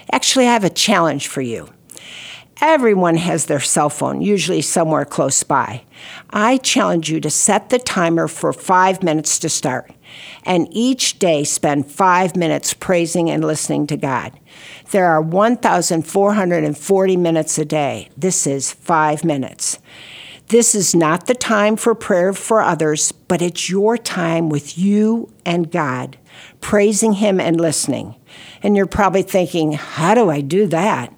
Actually, 0.09 0.47
I 0.47 0.53
have 0.53 0.63
a 0.63 0.69
challenge 0.69 1.27
for 1.27 1.41
you. 1.41 1.67
Everyone 2.61 3.17
has 3.17 3.45
their 3.45 3.59
cell 3.59 3.89
phone, 3.89 4.21
usually 4.21 4.61
somewhere 4.61 5.03
close 5.03 5.43
by. 5.43 5.83
I 6.29 6.57
challenge 6.57 7.09
you 7.09 7.19
to 7.19 7.29
set 7.29 7.69
the 7.69 7.79
timer 7.79 8.29
for 8.29 8.53
five 8.53 9.03
minutes 9.03 9.39
to 9.39 9.49
start, 9.49 9.91
and 10.45 10.69
each 10.71 11.19
day 11.19 11.43
spend 11.43 11.91
five 11.91 12.37
minutes 12.37 12.73
praising 12.73 13.29
and 13.29 13.43
listening 13.43 13.87
to 13.87 13.97
God. 13.97 14.39
There 14.91 15.05
are 15.07 15.21
1,440 15.21 17.17
minutes 17.17 17.57
a 17.57 17.65
day. 17.65 18.09
This 18.15 18.47
is 18.47 18.71
five 18.71 19.25
minutes. 19.25 19.79
This 20.47 20.75
is 20.75 20.95
not 20.95 21.27
the 21.27 21.35
time 21.35 21.75
for 21.75 21.93
prayer 21.93 22.31
for 22.31 22.61
others, 22.61 23.11
but 23.11 23.41
it's 23.41 23.69
your 23.69 23.97
time 23.97 24.47
with 24.47 24.77
you 24.77 25.29
and 25.43 25.71
God, 25.71 26.17
praising 26.61 27.13
Him 27.13 27.41
and 27.41 27.59
listening. 27.59 28.15
And 28.63 28.77
you're 28.77 28.85
probably 28.85 29.23
thinking, 29.23 29.73
how 29.73 30.13
do 30.13 30.29
I 30.29 30.41
do 30.41 30.67
that? 30.67 31.11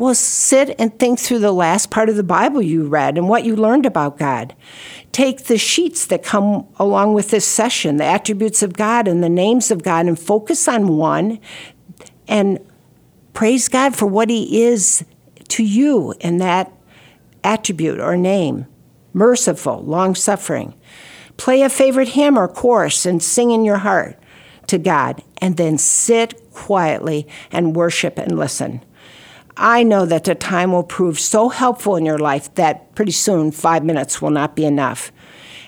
Well, 0.00 0.14
sit 0.14 0.74
and 0.78 0.98
think 0.98 1.18
through 1.18 1.40
the 1.40 1.52
last 1.52 1.90
part 1.90 2.08
of 2.08 2.16
the 2.16 2.22
Bible 2.22 2.62
you 2.62 2.88
read 2.88 3.18
and 3.18 3.28
what 3.28 3.44
you 3.44 3.54
learned 3.54 3.84
about 3.84 4.16
God. 4.16 4.56
Take 5.12 5.44
the 5.44 5.58
sheets 5.58 6.06
that 6.06 6.22
come 6.22 6.66
along 6.78 7.12
with 7.12 7.28
this 7.28 7.44
session, 7.44 7.98
the 7.98 8.06
attributes 8.06 8.62
of 8.62 8.72
God 8.72 9.06
and 9.06 9.22
the 9.22 9.28
names 9.28 9.70
of 9.70 9.82
God, 9.82 10.06
and 10.06 10.18
focus 10.18 10.66
on 10.68 10.96
one 10.96 11.38
and 12.26 12.60
praise 13.34 13.68
God 13.68 13.94
for 13.94 14.06
what 14.06 14.30
He 14.30 14.62
is 14.62 15.04
to 15.48 15.62
you 15.62 16.14
in 16.18 16.38
that 16.38 16.72
attribute 17.44 18.00
or 18.00 18.16
name 18.16 18.64
merciful, 19.12 19.82
long 19.82 20.14
suffering. 20.14 20.72
Play 21.36 21.60
a 21.60 21.68
favorite 21.68 22.08
hymn 22.08 22.38
or 22.38 22.48
chorus 22.48 23.04
and 23.04 23.22
sing 23.22 23.50
in 23.50 23.66
your 23.66 23.78
heart 23.78 24.18
to 24.68 24.78
God, 24.78 25.22
and 25.42 25.58
then 25.58 25.76
sit 25.76 26.50
quietly 26.52 27.28
and 27.52 27.76
worship 27.76 28.16
and 28.16 28.38
listen. 28.38 28.82
I 29.62 29.82
know 29.82 30.06
that 30.06 30.24
the 30.24 30.34
time 30.34 30.72
will 30.72 30.82
prove 30.82 31.20
so 31.20 31.50
helpful 31.50 31.94
in 31.94 32.06
your 32.06 32.18
life 32.18 32.52
that 32.54 32.94
pretty 32.94 33.12
soon 33.12 33.52
five 33.52 33.84
minutes 33.84 34.22
will 34.22 34.30
not 34.30 34.56
be 34.56 34.64
enough. 34.64 35.12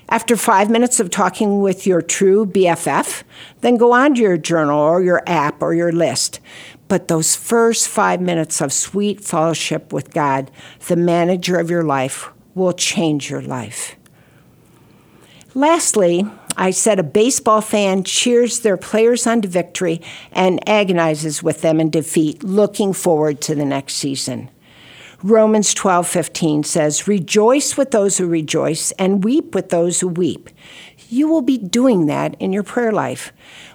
After 0.08 0.34
five 0.34 0.70
minutes 0.70 0.98
of 0.98 1.10
talking 1.10 1.60
with 1.60 1.86
your 1.86 2.00
true 2.00 2.46
BFF, 2.46 3.22
then 3.60 3.76
go 3.76 3.92
on 3.92 4.14
to 4.14 4.20
your 4.22 4.38
journal 4.38 4.78
or 4.78 5.02
your 5.02 5.22
app 5.26 5.60
or 5.62 5.74
your 5.74 5.92
list. 5.92 6.40
But 6.88 7.08
those 7.08 7.36
first 7.36 7.86
five 7.86 8.22
minutes 8.22 8.62
of 8.62 8.72
sweet 8.72 9.22
fellowship 9.22 9.92
with 9.92 10.14
God, 10.14 10.50
the 10.88 10.96
manager 10.96 11.58
of 11.58 11.68
your 11.68 11.82
life, 11.82 12.30
will 12.54 12.72
change 12.72 13.30
your 13.30 13.42
life. 13.42 13.96
Lastly, 15.54 16.26
I 16.56 16.70
said 16.70 16.98
a 16.98 17.04
baseball 17.04 17.60
fan 17.60 18.04
cheers 18.04 18.60
their 18.60 18.76
players 18.76 19.26
on 19.26 19.42
to 19.42 19.48
victory 19.48 20.00
and 20.32 20.66
agonizes 20.68 21.42
with 21.42 21.62
them 21.62 21.80
in 21.80 21.90
defeat, 21.90 22.42
looking 22.42 22.92
forward 22.92 23.40
to 23.42 23.54
the 23.54 23.64
next 23.64 23.94
season. 23.94 24.50
Romans 25.22 25.72
12:15 25.72 26.64
says, 26.64 27.06
"Rejoice 27.06 27.76
with 27.76 27.92
those 27.92 28.18
who 28.18 28.26
rejoice 28.26 28.90
and 28.98 29.22
weep 29.22 29.54
with 29.54 29.68
those 29.68 30.00
who 30.00 30.08
weep." 30.08 30.50
You 31.08 31.28
will 31.28 31.42
be 31.42 31.58
doing 31.58 32.06
that 32.06 32.34
in 32.40 32.52
your 32.52 32.64
prayer 32.64 32.90
life. 32.90 33.32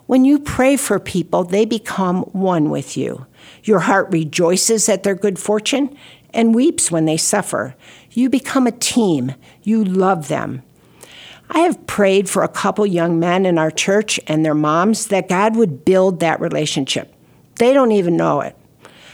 When 0.07 0.25
you 0.25 0.39
pray 0.39 0.75
for 0.75 0.99
people, 0.99 1.43
they 1.43 1.63
become 1.63 2.23
one 2.33 2.69
with 2.69 2.97
you. 2.97 3.27
Your 3.63 3.79
heart 3.79 4.07
rejoices 4.11 4.89
at 4.89 5.03
their 5.03 5.15
good 5.15 5.39
fortune 5.39 5.95
and 6.33 6.55
weeps 6.55 6.91
when 6.91 7.05
they 7.05 7.17
suffer. 7.17 7.75
You 8.11 8.29
become 8.29 8.67
a 8.67 8.71
team. 8.71 9.33
You 9.63 9.83
love 9.83 10.27
them. 10.27 10.63
I 11.49 11.59
have 11.59 11.87
prayed 11.87 12.29
for 12.29 12.43
a 12.43 12.49
couple 12.49 12.85
young 12.85 13.19
men 13.19 13.45
in 13.45 13.57
our 13.57 13.71
church 13.71 14.19
and 14.27 14.43
their 14.43 14.53
moms 14.53 15.07
that 15.07 15.29
God 15.29 15.55
would 15.55 15.85
build 15.85 16.19
that 16.19 16.41
relationship. 16.41 17.13
They 17.55 17.73
don't 17.73 17.91
even 17.91 18.17
know 18.17 18.41
it. 18.41 18.55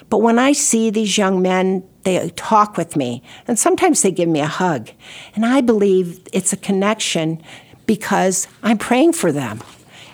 But 0.10 0.20
when 0.20 0.40
I 0.40 0.52
see 0.52 0.90
these 0.90 1.18
young 1.18 1.42
men, 1.42 1.88
they 2.04 2.30
talk 2.32 2.76
with 2.78 2.96
me, 2.96 3.24
and 3.48 3.58
sometimes 3.58 4.02
they 4.02 4.12
give 4.12 4.30
me 4.30 4.42
a 4.42 4.48
hug. 4.48 4.90
And 5.36 5.46
I 5.46 5.62
believe 5.62 6.20
it's 6.34 6.54
a 6.54 6.58
connection 6.58 7.42
because 7.86 8.48
I'm 8.62 8.78
praying 8.78 9.14
for 9.14 9.32
them, 9.32 9.62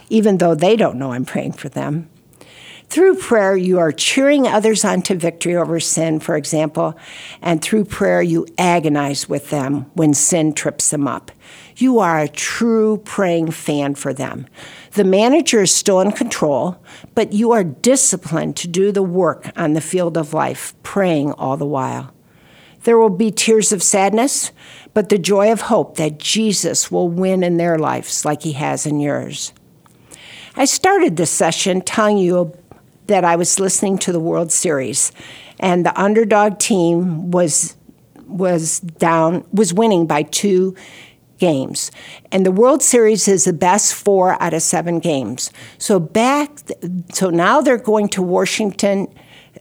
even 0.09 0.37
though 0.37 0.55
they 0.55 0.75
don't 0.75 0.97
know 0.97 1.11
I'm 1.11 1.25
praying 1.25 1.53
for 1.53 1.69
them. 1.69 2.09
Through 2.89 3.17
prayer, 3.17 3.55
you 3.55 3.77
are 3.77 3.91
cheering 3.91 4.47
others 4.47 4.83
on 4.83 5.03
to 5.03 5.15
victory 5.15 5.55
over 5.55 5.79
sin, 5.79 6.19
for 6.19 6.35
example, 6.35 6.97
and 7.41 7.61
through 7.61 7.85
prayer, 7.85 8.21
you 8.21 8.47
agonize 8.57 9.29
with 9.29 9.51
them 9.51 9.81
when 9.93 10.15
sin 10.15 10.53
trips 10.53 10.89
them 10.89 11.07
up. 11.07 11.31
You 11.79 11.99
are 11.99 12.19
a 12.19 12.27
true 12.27 12.97
praying 13.05 13.51
fan 13.51 13.95
for 13.95 14.13
them. 14.13 14.47
The 14.91 15.05
manager 15.05 15.61
is 15.61 15.73
still 15.73 16.01
in 16.01 16.11
control, 16.11 16.83
but 17.15 17.31
you 17.31 17.53
are 17.53 17.63
disciplined 17.63 18.57
to 18.57 18.67
do 18.67 18.91
the 18.91 19.01
work 19.01 19.49
on 19.55 19.73
the 19.73 19.81
field 19.81 20.17
of 20.17 20.33
life, 20.33 20.73
praying 20.83 21.31
all 21.33 21.55
the 21.55 21.65
while. 21.65 22.13
There 22.83 22.97
will 22.97 23.09
be 23.09 23.31
tears 23.31 23.71
of 23.71 23.81
sadness, 23.81 24.51
but 24.93 25.07
the 25.07 25.17
joy 25.17 25.53
of 25.53 25.61
hope 25.61 25.95
that 25.95 26.19
Jesus 26.19 26.91
will 26.91 27.07
win 27.07 27.43
in 27.43 27.55
their 27.55 27.77
lives 27.77 28.25
like 28.25 28.41
he 28.41 28.53
has 28.53 28.85
in 28.85 28.99
yours. 28.99 29.53
I 30.57 30.65
started 30.65 31.15
this 31.15 31.31
session 31.31 31.79
telling 31.79 32.17
you 32.17 32.57
that 33.07 33.23
I 33.23 33.37
was 33.37 33.57
listening 33.57 33.97
to 33.99 34.11
the 34.11 34.19
World 34.19 34.51
Series, 34.51 35.13
and 35.61 35.85
the 35.85 35.97
underdog 35.97 36.59
team 36.59 37.31
was 37.31 37.77
was 38.27 38.79
down 38.79 39.43
was 39.51 39.73
winning 39.73 40.05
by 40.05 40.21
two 40.21 40.75
games. 41.39 41.91
And 42.31 42.45
the 42.45 42.51
World 42.51 42.83
Series 42.83 43.27
is 43.27 43.45
the 43.45 43.53
best 43.53 43.93
four 43.93 44.41
out 44.41 44.53
of 44.53 44.61
seven 44.61 44.99
games. 44.99 45.51
So 45.77 45.99
back, 45.99 46.59
so 47.11 47.29
now 47.29 47.61
they're 47.61 47.77
going 47.77 48.09
to 48.09 48.21
Washington 48.21 49.07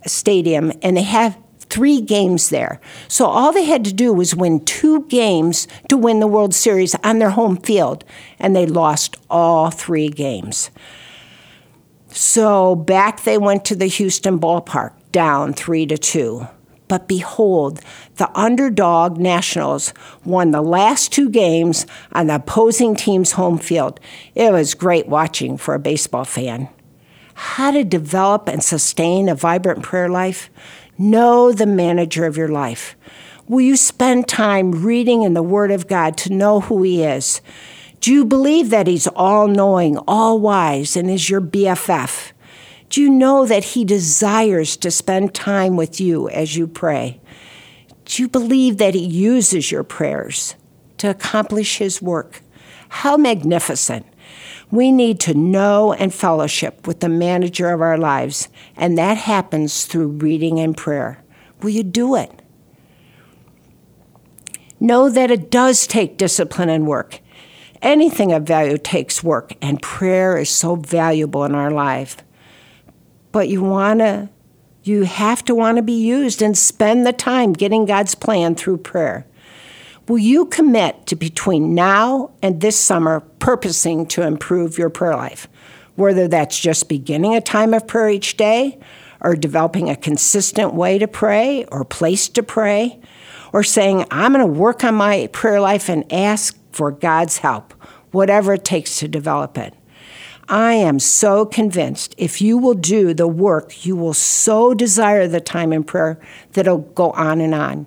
Stadium 0.07 0.73
and 0.83 0.97
they 0.97 1.03
have 1.03 1.39
three 1.71 2.01
games 2.01 2.51
there. 2.51 2.81
So 3.09 3.27
all 3.27 3.53
they 3.53 3.65
had 3.65 3.85
to 3.85 3.93
do 3.93 4.13
was 4.13 4.35
win 4.35 4.65
two 4.65 5.03
games 5.05 5.69
to 5.89 5.97
win 5.97 6.21
the 6.21 6.27
World 6.27 6.55
Series 6.55 6.95
on 7.05 7.19
their 7.19 7.31
home 7.31 7.57
field, 7.57 8.05
and 8.39 8.57
they 8.57 8.67
lost 8.67 9.17
all 9.29 9.71
three 9.71 10.09
games. 10.09 10.71
So 12.09 12.75
back 12.75 13.25
they 13.25 13.39
went 13.39 13.65
to 13.67 13.77
the 13.77 13.87
Houston 13.87 14.39
ballpark, 14.39 14.93
down 15.13 15.53
three 15.53 15.87
to 15.87 15.99
two. 15.99 16.49
But 16.89 17.07
behold, 17.07 17.81
the 18.17 18.31
underdog 18.37 19.19
Nationals 19.19 19.93
won 20.25 20.51
the 20.51 20.63
last 20.63 21.13
two 21.13 21.29
games 21.29 21.87
on 22.13 22.27
the 22.27 22.37
opposing 22.37 22.97
team's 22.97 23.33
home 23.33 23.59
field. 23.59 24.01
It 24.35 24.53
was 24.53 24.75
great 24.75 25.07
watching 25.07 25.59
for 25.59 25.75
a 25.75 25.79
baseball 25.79 26.25
fan. 26.25 26.69
How 27.35 27.71
to 27.71 27.85
develop 27.85 28.49
and 28.49 28.65
sustain 28.65 29.29
a 29.29 29.35
vibrant 29.35 29.83
prayer 29.83 30.09
life? 30.09 30.51
Know 30.97 31.53
the 31.53 31.67
manager 31.67 32.25
of 32.25 32.37
your 32.37 32.49
life. 32.49 32.97
Will 33.47 33.61
you 33.61 33.77
spend 33.77 34.27
time 34.27 34.83
reading 34.83 35.23
in 35.23 35.35
the 35.35 35.43
Word 35.43 35.71
of 35.71 35.87
God 35.87 36.17
to 36.19 36.33
know 36.33 36.61
who 36.61 36.83
He 36.83 37.05
is? 37.05 37.41
Do 38.01 38.13
you 38.13 38.25
believe 38.25 38.71
that 38.71 38.87
He's 38.87 39.07
all 39.07 39.47
knowing, 39.47 39.99
all 40.09 40.39
wise, 40.41 40.97
and 40.97 41.09
is 41.09 41.31
your 41.31 41.41
BFF? 41.41 42.33
Do 42.89 43.03
you 43.03 43.11
know 43.11 43.45
that 43.45 43.65
He 43.65 43.85
desires 43.85 44.77
to 44.79 44.91
spend 44.91 45.35
time 45.35 45.77
with 45.77 46.01
you 46.01 46.29
as 46.31 46.57
you 46.57 46.67
pray? 46.67 47.21
Do 48.07 48.23
you 48.23 48.29
believe 48.29 48.79
that 48.79 48.95
He 48.95 49.05
uses 49.05 49.71
your 49.71 49.85
prayers 49.85 50.55
to 50.99 51.11
accomplish 51.11 51.79
His 51.79 52.01
work? 52.01 52.43
How 52.89 53.17
magnificent! 53.17 54.07
We 54.71 54.91
need 54.93 55.21
to 55.21 55.35
know 55.35 55.93
and 55.95 56.13
fellowship 56.13 56.87
with 56.87 57.01
the 57.01 57.09
manager 57.09 57.71
of 57.71 57.81
our 57.81 57.99
lives, 57.99 58.49
and 58.77 58.97
that 58.99 59.17
happens 59.17 59.85
through 59.85 60.09
reading 60.09 60.59
and 60.59 60.77
prayer. 60.77 61.23
Will 61.63 61.71
you 61.71 61.83
do 61.83 62.15
it? 62.15 62.43
Know 64.81 65.09
that 65.09 65.31
it 65.31 65.51
does 65.51 65.87
take 65.87 66.19
discipline 66.19 66.69
and 66.69 66.87
work. 66.87 67.21
Anything 67.81 68.33
of 68.33 68.45
value 68.45 68.79
takes 68.79 69.25
work, 69.25 69.53
and 69.61 69.83
prayer 69.83 70.37
is 70.37 70.51
so 70.51 70.77
valuable 70.77 71.45
in 71.45 71.55
our 71.55 71.71
life 71.71 72.19
but 73.33 73.49
you 73.49 73.63
want 73.63 74.01
to 74.01 74.29
you 74.85 75.03
have 75.03 75.45
to 75.45 75.55
want 75.55 75.77
to 75.77 75.83
be 75.83 76.01
used 76.01 76.41
and 76.41 76.57
spend 76.57 77.07
the 77.07 77.13
time 77.13 77.53
getting 77.53 77.85
God's 77.85 78.15
plan 78.15 78.55
through 78.55 78.79
prayer. 78.79 79.27
Will 80.07 80.19
you 80.19 80.47
commit 80.47 81.07
to 81.09 81.17
between 81.17 81.75
now 81.75 82.31
and 82.43 82.61
this 82.61 82.79
summer 82.79 83.21
purposing 83.21 84.07
to 84.07 84.23
improve 84.23 84.79
your 84.79 84.89
prayer 84.89 85.17
life? 85.17 85.47
Whether 85.97 86.27
that's 86.27 86.59
just 86.59 86.89
beginning 86.89 87.35
a 87.35 87.43
time 87.43 87.75
of 87.75 87.87
prayer 87.87 88.09
each 88.09 88.39
day 88.39 88.79
or 89.21 89.35
developing 89.37 89.91
a 89.91 89.97
consistent 89.97 90.73
way 90.73 90.99
to 90.99 91.09
pray 91.09 91.65
or 91.67 91.85
place 91.85 92.29
to 92.31 92.43
pray, 92.43 93.01
or 93.53 93.63
saying, 93.63 94.05
I'm 94.11 94.33
going 94.33 94.47
to 94.47 94.61
work 94.61 94.85
on 94.85 94.95
my 94.95 95.29
prayer 95.33 95.61
life 95.61 95.89
and 95.89 96.11
ask 96.13 96.57
for 96.73 96.91
God's 96.91 97.39
help, 97.39 97.73
whatever 98.13 98.55
it 98.55 98.65
takes 98.65 98.99
to 98.99 99.09
develop 99.09 99.59
it. 99.59 99.75
I 100.51 100.73
am 100.73 100.99
so 100.99 101.45
convinced 101.45 102.15
if 102.17 102.41
you 102.41 102.57
will 102.57 102.73
do 102.73 103.13
the 103.13 103.29
work, 103.29 103.85
you 103.85 103.95
will 103.95 104.15
so 104.15 104.73
desire 104.73 105.29
the 105.29 105.43
time 105.43 105.75
in 105.75 105.85
prayer 105.85 106.19
that 106.53 106.67
it'll 106.67 106.79
go 106.79 107.11
on 107.11 107.43
and 107.43 107.55
on. 107.55 107.87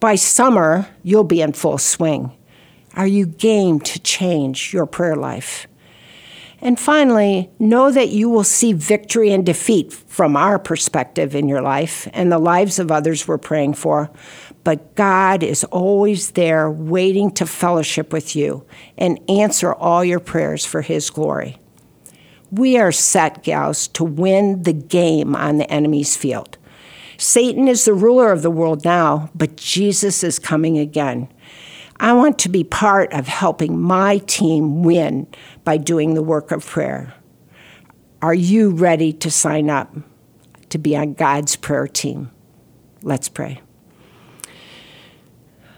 By 0.00 0.16
summer, 0.16 0.88
you'll 1.04 1.22
be 1.22 1.40
in 1.40 1.52
full 1.52 1.78
swing. 1.78 2.32
Are 2.94 3.06
you 3.06 3.26
game 3.26 3.78
to 3.80 4.00
change 4.00 4.72
your 4.72 4.86
prayer 4.86 5.14
life? 5.14 5.68
And 6.60 6.80
finally, 6.80 7.50
know 7.60 7.92
that 7.92 8.08
you 8.08 8.28
will 8.28 8.42
see 8.42 8.72
victory 8.72 9.30
and 9.30 9.46
defeat 9.46 9.92
from 9.92 10.36
our 10.36 10.58
perspective 10.58 11.36
in 11.36 11.46
your 11.46 11.62
life 11.62 12.08
and 12.12 12.32
the 12.32 12.38
lives 12.38 12.80
of 12.80 12.90
others 12.90 13.28
we're 13.28 13.38
praying 13.38 13.74
for. 13.74 14.10
But 14.64 14.96
God 14.96 15.44
is 15.44 15.62
always 15.64 16.32
there 16.32 16.68
waiting 16.68 17.30
to 17.32 17.46
fellowship 17.46 18.12
with 18.12 18.34
you 18.34 18.66
and 18.98 19.20
answer 19.30 19.72
all 19.72 20.04
your 20.04 20.20
prayers 20.20 20.64
for 20.64 20.80
His 20.80 21.10
glory. 21.10 21.60
We 22.54 22.78
are 22.78 22.92
set, 22.92 23.42
gals, 23.42 23.88
to 23.88 24.04
win 24.04 24.62
the 24.62 24.72
game 24.72 25.34
on 25.34 25.58
the 25.58 25.68
enemy's 25.68 26.16
field. 26.16 26.56
Satan 27.16 27.66
is 27.66 27.84
the 27.84 27.94
ruler 27.94 28.30
of 28.30 28.42
the 28.42 28.50
world 28.50 28.84
now, 28.84 29.28
but 29.34 29.56
Jesus 29.56 30.22
is 30.22 30.38
coming 30.38 30.78
again. 30.78 31.28
I 31.98 32.12
want 32.12 32.38
to 32.40 32.48
be 32.48 32.62
part 32.62 33.12
of 33.12 33.26
helping 33.26 33.80
my 33.80 34.18
team 34.18 34.84
win 34.84 35.26
by 35.64 35.78
doing 35.78 36.14
the 36.14 36.22
work 36.22 36.52
of 36.52 36.64
prayer. 36.64 37.14
Are 38.22 38.34
you 38.34 38.70
ready 38.70 39.12
to 39.14 39.32
sign 39.32 39.68
up 39.68 39.92
to 40.68 40.78
be 40.78 40.96
on 40.96 41.14
God's 41.14 41.56
prayer 41.56 41.88
team? 41.88 42.30
Let's 43.02 43.28
pray. 43.28 43.62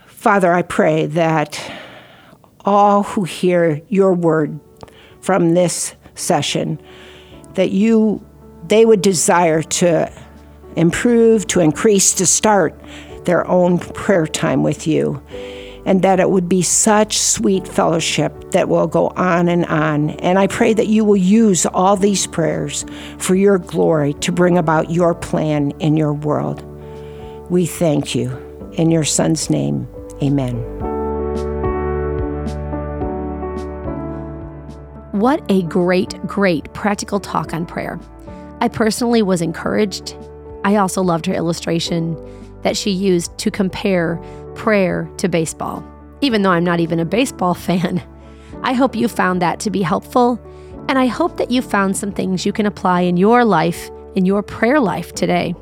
Father, 0.05 0.53
I 0.53 0.61
pray 0.61 1.07
that 1.07 1.59
all 2.66 3.03
who 3.03 3.24
hear 3.24 3.81
your 3.89 4.12
word 4.12 4.61
from 5.22 5.55
this 5.55 5.95
session 6.16 6.80
that 7.54 7.70
you 7.70 8.24
they 8.68 8.84
would 8.84 9.00
desire 9.00 9.62
to 9.62 10.10
improve, 10.76 11.46
to 11.48 11.60
increase, 11.60 12.14
to 12.14 12.26
start 12.26 12.78
their 13.24 13.46
own 13.48 13.78
prayer 13.78 14.26
time 14.26 14.62
with 14.62 14.86
you. 14.86 15.22
And 15.84 16.02
that 16.02 16.18
it 16.18 16.30
would 16.30 16.48
be 16.48 16.62
such 16.62 17.16
sweet 17.16 17.66
fellowship 17.68 18.50
that 18.50 18.68
will 18.68 18.88
go 18.88 19.08
on 19.10 19.48
and 19.48 19.64
on. 19.66 20.10
And 20.10 20.36
I 20.36 20.48
pray 20.48 20.74
that 20.74 20.88
you 20.88 21.04
will 21.04 21.16
use 21.16 21.64
all 21.64 21.96
these 21.96 22.26
prayers 22.26 22.84
for 23.18 23.36
your 23.36 23.58
glory 23.58 24.14
to 24.14 24.32
bring 24.32 24.58
about 24.58 24.90
your 24.90 25.14
plan 25.14 25.70
in 25.78 25.96
your 25.96 26.12
world. 26.12 26.64
We 27.50 27.66
thank 27.66 28.16
you. 28.16 28.42
In 28.72 28.90
your 28.90 29.04
Son's 29.04 29.48
name, 29.48 29.86
amen. 30.20 30.95
What 35.16 35.42
a 35.50 35.62
great, 35.62 36.14
great 36.26 36.70
practical 36.74 37.20
talk 37.20 37.54
on 37.54 37.64
prayer. 37.64 37.98
I 38.60 38.68
personally 38.68 39.22
was 39.22 39.40
encouraged. 39.40 40.14
I 40.62 40.76
also 40.76 41.00
loved 41.00 41.24
her 41.24 41.32
illustration 41.32 42.18
that 42.60 42.76
she 42.76 42.90
used 42.90 43.38
to 43.38 43.50
compare 43.50 44.20
prayer 44.54 45.08
to 45.16 45.26
baseball, 45.26 45.82
even 46.20 46.42
though 46.42 46.50
I'm 46.50 46.64
not 46.64 46.80
even 46.80 47.00
a 47.00 47.06
baseball 47.06 47.54
fan. 47.68 48.02
I 48.62 48.74
hope 48.74 48.94
you 48.94 49.08
found 49.08 49.40
that 49.40 49.58
to 49.60 49.70
be 49.70 49.80
helpful, 49.80 50.38
and 50.86 50.98
I 50.98 51.06
hope 51.06 51.38
that 51.38 51.50
you 51.50 51.62
found 51.62 51.96
some 51.96 52.12
things 52.12 52.44
you 52.44 52.52
can 52.52 52.66
apply 52.66 53.00
in 53.00 53.16
your 53.16 53.42
life, 53.42 53.88
in 54.16 54.26
your 54.26 54.42
prayer 54.42 54.80
life 54.80 55.14
today. 55.14 55.54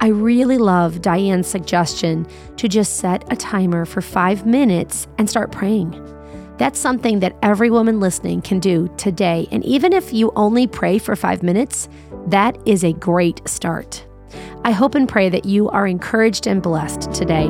I 0.00 0.06
really 0.06 0.56
love 0.56 1.02
Diane's 1.02 1.46
suggestion 1.46 2.26
to 2.56 2.68
just 2.68 2.96
set 2.96 3.30
a 3.30 3.36
timer 3.36 3.84
for 3.84 4.00
five 4.00 4.46
minutes 4.46 5.06
and 5.18 5.28
start 5.28 5.52
praying. 5.52 6.17
That's 6.58 6.78
something 6.78 7.20
that 7.20 7.36
every 7.40 7.70
woman 7.70 8.00
listening 8.00 8.42
can 8.42 8.58
do 8.58 8.92
today. 8.96 9.46
And 9.52 9.64
even 9.64 9.92
if 9.92 10.12
you 10.12 10.32
only 10.34 10.66
pray 10.66 10.98
for 10.98 11.14
five 11.14 11.42
minutes, 11.42 11.88
that 12.26 12.58
is 12.66 12.84
a 12.84 12.92
great 12.92 13.40
start. 13.48 14.04
I 14.64 14.72
hope 14.72 14.96
and 14.96 15.08
pray 15.08 15.28
that 15.28 15.44
you 15.44 15.68
are 15.70 15.86
encouraged 15.86 16.48
and 16.48 16.60
blessed 16.60 17.12
today. 17.12 17.48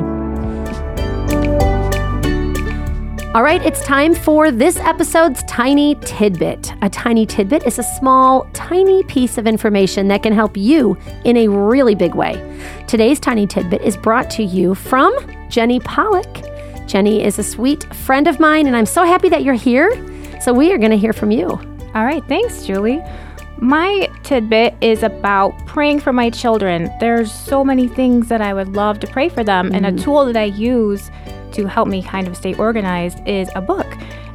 All 3.35 3.43
right, 3.43 3.63
it's 3.63 3.83
time 3.83 4.15
for 4.15 4.51
this 4.51 4.77
episode's 4.77 5.43
tiny 5.43 5.95
tidbit. 6.01 6.73
A 6.81 6.89
tiny 6.89 7.25
tidbit 7.25 7.65
is 7.65 7.77
a 7.77 7.83
small, 7.83 8.49
tiny 8.53 9.03
piece 9.03 9.37
of 9.37 9.45
information 9.45 10.07
that 10.07 10.23
can 10.23 10.33
help 10.33 10.57
you 10.57 10.97
in 11.25 11.37
a 11.37 11.47
really 11.47 11.93
big 11.93 12.15
way. 12.15 12.33
Today's 12.87 13.19
tiny 13.19 13.45
tidbit 13.45 13.81
is 13.81 13.97
brought 13.97 14.29
to 14.31 14.43
you 14.43 14.73
from 14.73 15.15
Jenny 15.49 15.79
Pollock. 15.79 16.48
Jenny 16.89 17.23
is 17.23 17.37
a 17.37 17.43
sweet 17.43 17.83
friend 17.93 18.27
of 18.27 18.39
mine, 18.39 18.65
and 18.65 18.75
I'm 18.75 18.87
so 18.87 19.03
happy 19.03 19.29
that 19.29 19.43
you're 19.43 19.53
here. 19.53 19.91
So, 20.41 20.51
we 20.51 20.73
are 20.73 20.77
going 20.79 20.89
to 20.89 20.97
hear 20.97 21.13
from 21.13 21.29
you. 21.29 21.47
All 21.47 22.03
right, 22.03 22.23
thanks, 22.27 22.65
Julie. 22.65 22.99
My 23.59 24.09
tidbit 24.23 24.73
is 24.81 25.03
about 25.03 25.53
praying 25.67 25.99
for 25.99 26.11
my 26.11 26.31
children. 26.31 26.89
There's 26.99 27.31
so 27.31 27.63
many 27.63 27.87
things 27.87 28.27
that 28.29 28.41
I 28.41 28.55
would 28.55 28.69
love 28.69 28.99
to 29.01 29.07
pray 29.07 29.29
for 29.29 29.43
them, 29.43 29.67
mm-hmm. 29.67 29.75
and 29.75 29.85
a 29.85 29.91
mm-hmm. 29.91 30.03
tool 30.03 30.25
that 30.25 30.35
I 30.35 30.45
use 30.45 31.11
to 31.51 31.67
help 31.67 31.87
me 31.87 32.01
kind 32.01 32.27
of 32.27 32.35
stay 32.35 32.55
organized 32.55 33.19
is 33.27 33.49
a 33.55 33.61
book. 33.61 33.87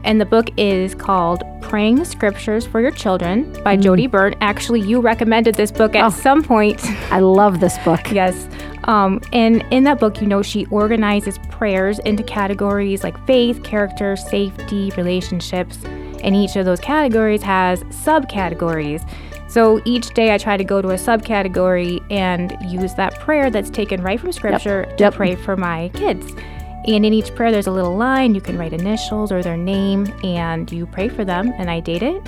And 0.05 0.20
the 0.20 0.26
book 0.26 0.50
is 0.59 0.94
called 0.94 1.42
Praying 1.62 1.96
the 1.96 2.05
Scriptures 2.05 2.66
for 2.66 2.80
Your 2.80 2.90
Children 2.90 3.50
by 3.62 3.76
mm. 3.76 3.82
Jodie 3.82 4.09
Berndt. 4.09 4.36
Actually, 4.42 4.80
you 4.80 5.00
recommended 5.00 5.55
this 5.55 5.72
book 5.72 5.94
at 5.96 6.05
oh, 6.05 6.11
some 6.11 6.42
point. 6.42 6.84
I 7.11 7.20
love 7.20 7.61
this 7.61 7.78
book. 7.78 8.12
yes. 8.12 8.46
Um, 8.84 9.20
and 9.32 9.64
in 9.70 9.84
that 9.84 9.98
book, 9.98 10.20
you 10.20 10.26
know, 10.26 10.42
she 10.42 10.66
organizes 10.66 11.38
prayers 11.50 11.98
into 12.00 12.22
categories 12.22 13.02
like 13.02 13.18
faith, 13.26 13.64
character, 13.64 14.14
safety, 14.14 14.92
relationships. 14.96 15.78
And 16.22 16.36
each 16.36 16.57
of 16.57 16.66
those 16.66 16.80
categories 16.80 17.42
has 17.42 17.82
subcategories. 17.84 19.09
So 19.48 19.80
each 19.84 20.11
day 20.11 20.34
I 20.34 20.38
try 20.38 20.57
to 20.57 20.64
go 20.64 20.82
to 20.82 20.90
a 20.90 20.96
subcategory 20.96 22.05
and 22.11 22.57
use 22.62 22.94
that 22.94 23.18
prayer 23.20 23.50
that's 23.50 23.70
taken 23.70 24.02
right 24.02 24.18
from 24.18 24.32
scripture 24.32 24.84
yep. 24.88 24.96
to 24.98 25.05
yep. 25.05 25.14
pray 25.14 25.36
for 25.36 25.57
my 25.57 25.90
kids. 25.94 26.34
And 26.87 27.07
in 27.07 27.12
each 27.12 27.35
prayer, 27.35 27.51
there's 27.51 27.66
a 27.66 27.72
little 27.72 27.97
line. 27.97 28.35
You 28.35 28.41
can 28.41 28.59
write 28.59 28.72
initials 28.72 29.32
or 29.32 29.43
their 29.43 29.57
name 29.57 30.07
and 30.22 30.70
you 30.70 30.87
pray 30.87 31.09
for 31.09 31.24
them, 31.24 31.53
and 31.57 31.70
I 31.70 31.80
date 31.80 32.03
it. 32.03 32.22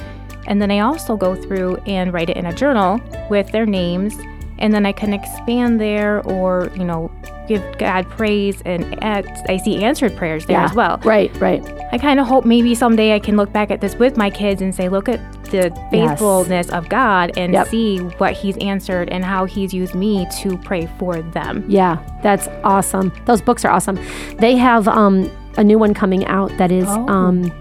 And 0.47 0.63
then 0.63 0.71
I 0.71 0.81
also 0.81 1.17
go 1.17 1.35
through 1.35 1.77
and 1.87 2.13
write 2.13 2.31
it 2.31 2.37
in 2.37 2.47
a 2.47 2.55
journal 2.55 3.01
with 3.29 3.51
their 3.53 3.67
names 3.67 4.15
and 4.59 4.73
then 4.73 4.87
I 4.87 4.93
can 4.93 5.13
expand 5.13 5.81
there 5.81 6.23
or, 6.23 6.71
you 6.77 6.85
know, 6.85 7.11
give 7.47 7.63
God 7.79 8.09
praise 8.11 8.61
and 8.65 8.99
I 9.03 9.57
see 9.59 9.85
answered 9.85 10.17
prayers 10.17 10.47
there 10.47 10.59
yeah, 10.59 10.65
as 10.65 10.75
well. 10.75 10.99
Right, 11.05 11.35
right. 11.41 11.63
I 11.93 11.99
kind 11.99 12.19
of 12.19 12.27
hope 12.27 12.45
maybe 12.45 12.75
someday 12.75 13.15
I 13.15 13.19
can 13.19 13.37
look 13.37 13.53
back 13.53 13.71
at 13.71 13.81
this 13.81 13.95
with 13.97 14.17
my 14.17 14.31
kids 14.31 14.63
and 14.63 14.75
say, 14.75 14.89
look 14.89 15.09
at 15.09 15.21
the 15.47 15.71
faithfulness 15.91 16.67
yes. 16.67 16.71
of 16.71 16.89
God 16.89 17.37
and 17.37 17.53
yep. 17.53 17.69
see 17.69 17.99
what 17.99 18.33
He's 18.33 18.57
answered 18.59 19.09
and 19.11 19.25
how 19.25 19.45
He's 19.45 19.73
used 19.73 19.95
me 19.95 20.27
to 20.41 20.59
pray 20.59 20.87
for 20.99 21.23
them. 21.23 21.65
Yeah, 21.69 22.03
that's 22.23 22.49
awesome. 22.65 23.13
Those 23.25 23.41
books 23.41 23.65
are 23.65 23.71
awesome. 23.71 23.99
They 24.39 24.57
have 24.57 24.89
um, 24.89 25.31
a 25.57 25.65
new 25.65 25.79
one 25.79 25.95
coming 25.95 26.25
out 26.27 26.57
that 26.59 26.71
is. 26.71 26.87
Oh. 26.89 27.09
Um, 27.09 27.53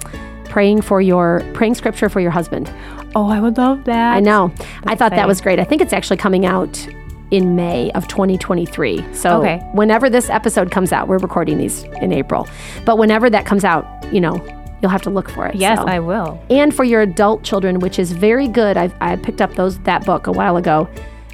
praying 0.56 0.82
for 0.82 1.02
your 1.02 1.42
praying 1.54 1.76
scripture 1.76 2.08
for 2.08 2.22
your 2.22 2.32
husband. 2.32 2.72
Oh, 3.14 3.28
I 3.28 3.42
would 3.42 3.58
love 3.58 3.84
that. 3.86 4.16
I 4.16 4.22
know. 4.22 4.54
That's 4.58 4.88
I 4.88 4.96
thought 4.96 5.12
that 5.12 5.28
was 5.28 5.42
great. 5.42 5.60
I 5.60 5.66
think 5.66 5.82
it's 5.82 5.92
actually 5.92 6.16
coming 6.16 6.46
out 6.46 6.88
in 7.32 7.56
May 7.58 7.92
of 7.92 8.08
2023. 8.08 9.14
So 9.14 9.42
okay. 9.42 9.58
whenever 9.74 10.10
this 10.10 10.30
episode 10.30 10.72
comes 10.72 10.94
out, 10.94 11.10
we're 11.10 11.18
recording 11.18 11.58
these 11.58 11.84
in 12.02 12.14
April. 12.14 12.48
But 12.86 12.98
whenever 12.98 13.30
that 13.30 13.46
comes 13.46 13.66
out, 13.66 13.86
you 14.14 14.22
know, 14.22 14.36
you'll 14.82 14.92
have 14.92 15.02
to 15.04 15.10
look 15.10 15.30
for 15.30 15.48
it. 15.48 15.56
Yes, 15.56 15.80
so. 15.80 15.86
I 15.86 16.00
will. 16.00 16.42
And 16.50 16.74
for 16.74 16.84
your 16.84 17.02
adult 17.02 17.44
children, 17.44 17.80
which 17.80 18.00
is 18.00 18.12
very 18.12 18.48
good. 18.48 18.78
I've, 18.78 18.94
I 19.02 19.16
picked 19.16 19.42
up 19.42 19.54
those 19.56 19.80
that 19.80 20.06
book 20.06 20.28
a 20.28 20.32
while 20.32 20.58
ago, 20.58 20.88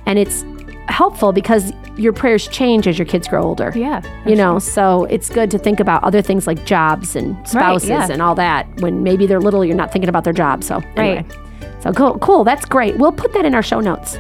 and 0.05 0.19
it's 0.19 0.45
helpful 0.87 1.31
because 1.31 1.71
your 1.97 2.13
prayers 2.13 2.47
change 2.47 2.87
as 2.87 2.97
your 2.97 3.05
kids 3.05 3.27
grow 3.27 3.43
older. 3.43 3.71
Yeah. 3.75 4.01
You 4.27 4.35
know, 4.35 4.59
so 4.59 5.05
it's 5.05 5.29
good 5.29 5.51
to 5.51 5.57
think 5.57 5.79
about 5.79 6.03
other 6.03 6.21
things 6.21 6.47
like 6.47 6.65
jobs 6.65 7.15
and 7.15 7.35
spouses 7.47 7.89
right, 7.89 8.07
yeah. 8.07 8.13
and 8.13 8.21
all 8.21 8.35
that. 8.35 8.67
When 8.81 9.03
maybe 9.03 9.25
they're 9.25 9.41
little, 9.41 9.63
you're 9.63 9.75
not 9.75 9.91
thinking 9.91 10.09
about 10.09 10.23
their 10.23 10.33
job. 10.33 10.63
So 10.63 10.77
anyway. 10.95 11.25
Right. 11.27 11.83
So 11.83 11.91
cool, 11.93 12.19
cool. 12.19 12.43
That's 12.43 12.65
great. 12.65 12.97
We'll 12.97 13.11
put 13.11 13.33
that 13.33 13.45
in 13.45 13.55
our 13.55 13.63
show 13.63 13.79
notes. 13.79 14.17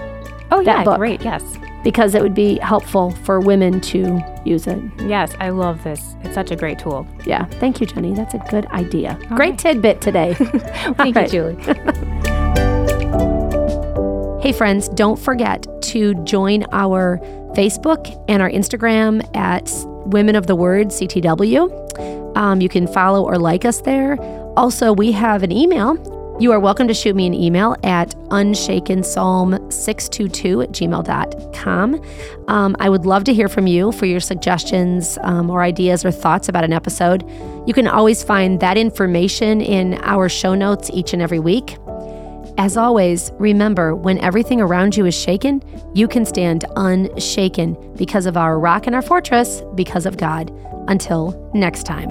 Oh 0.49 0.59
yeah, 0.59 0.83
book, 0.83 0.97
great. 0.97 1.21
Yes. 1.21 1.43
Because 1.83 2.15
it 2.15 2.21
would 2.21 2.35
be 2.35 2.57
helpful 2.59 3.11
for 3.23 3.39
women 3.39 3.81
to 3.81 4.21
use 4.45 4.67
it. 4.67 4.81
Yes, 4.99 5.33
I 5.39 5.49
love 5.49 5.83
this. 5.83 6.15
It's 6.23 6.35
such 6.35 6.51
a 6.51 6.55
great 6.55 6.79
tool. 6.79 7.07
Yeah. 7.25 7.45
Thank 7.45 7.81
you, 7.81 7.87
Jenny. 7.87 8.13
That's 8.13 8.33
a 8.33 8.39
good 8.49 8.65
idea. 8.67 9.17
All 9.29 9.37
great 9.37 9.51
right. 9.51 9.59
tidbit 9.59 10.01
today. 10.01 10.33
Thank 10.35 11.15
you, 11.15 11.27
Julie. 11.27 11.55
hey, 14.41 14.51
friends, 14.51 14.89
don't 14.89 15.19
forget 15.19 15.65
to 15.83 16.13
join 16.23 16.65
our 16.71 17.19
Facebook 17.55 18.23
and 18.27 18.41
our 18.41 18.49
Instagram 18.49 19.23
at 19.35 19.69
Women 20.07 20.35
of 20.35 20.47
the 20.47 20.55
Word 20.55 20.87
CTW. 20.87 22.37
Um, 22.37 22.61
you 22.61 22.69
can 22.69 22.87
follow 22.87 23.25
or 23.25 23.37
like 23.37 23.65
us 23.65 23.81
there. 23.81 24.17
Also, 24.57 24.93
we 24.93 25.11
have 25.11 25.43
an 25.43 25.51
email 25.51 25.95
You 26.39 26.51
are 26.53 26.59
welcome 26.59 26.87
to 26.87 26.93
shoot 26.93 27.15
me 27.15 27.27
an 27.27 27.35
email 27.35 27.75
at 27.83 28.15
unshakenpsalm622 28.29 30.63
at 30.63 30.71
gmail.com. 30.71 32.01
Um, 32.47 32.75
I 32.79 32.89
would 32.89 33.05
love 33.05 33.25
to 33.25 33.33
hear 33.33 33.47
from 33.47 33.67
you 33.67 33.91
for 33.91 34.07
your 34.07 34.19
suggestions 34.19 35.19
um, 35.21 35.51
or 35.51 35.61
ideas 35.61 36.03
or 36.03 36.11
thoughts 36.11 36.49
about 36.49 36.63
an 36.63 36.73
episode. 36.73 37.29
You 37.67 37.73
can 37.73 37.87
always 37.87 38.23
find 38.23 38.59
that 38.59 38.77
information 38.77 39.61
in 39.61 39.99
our 40.01 40.29
show 40.29 40.55
notes 40.55 40.89
each 40.91 41.13
and 41.13 41.21
every 41.21 41.39
week. 41.39 41.77
As 42.57 42.75
always, 42.75 43.31
remember 43.35 43.95
when 43.95 44.17
everything 44.19 44.61
around 44.61 44.97
you 44.97 45.05
is 45.05 45.15
shaken, 45.15 45.63
you 45.93 46.07
can 46.07 46.25
stand 46.25 46.65
unshaken 46.75 47.77
because 47.95 48.25
of 48.25 48.35
our 48.35 48.59
rock 48.59 48.87
and 48.87 48.95
our 48.95 49.01
fortress, 49.01 49.61
because 49.75 50.05
of 50.05 50.17
God. 50.17 50.51
Until 50.87 51.51
next 51.53 51.83
time. 51.83 52.09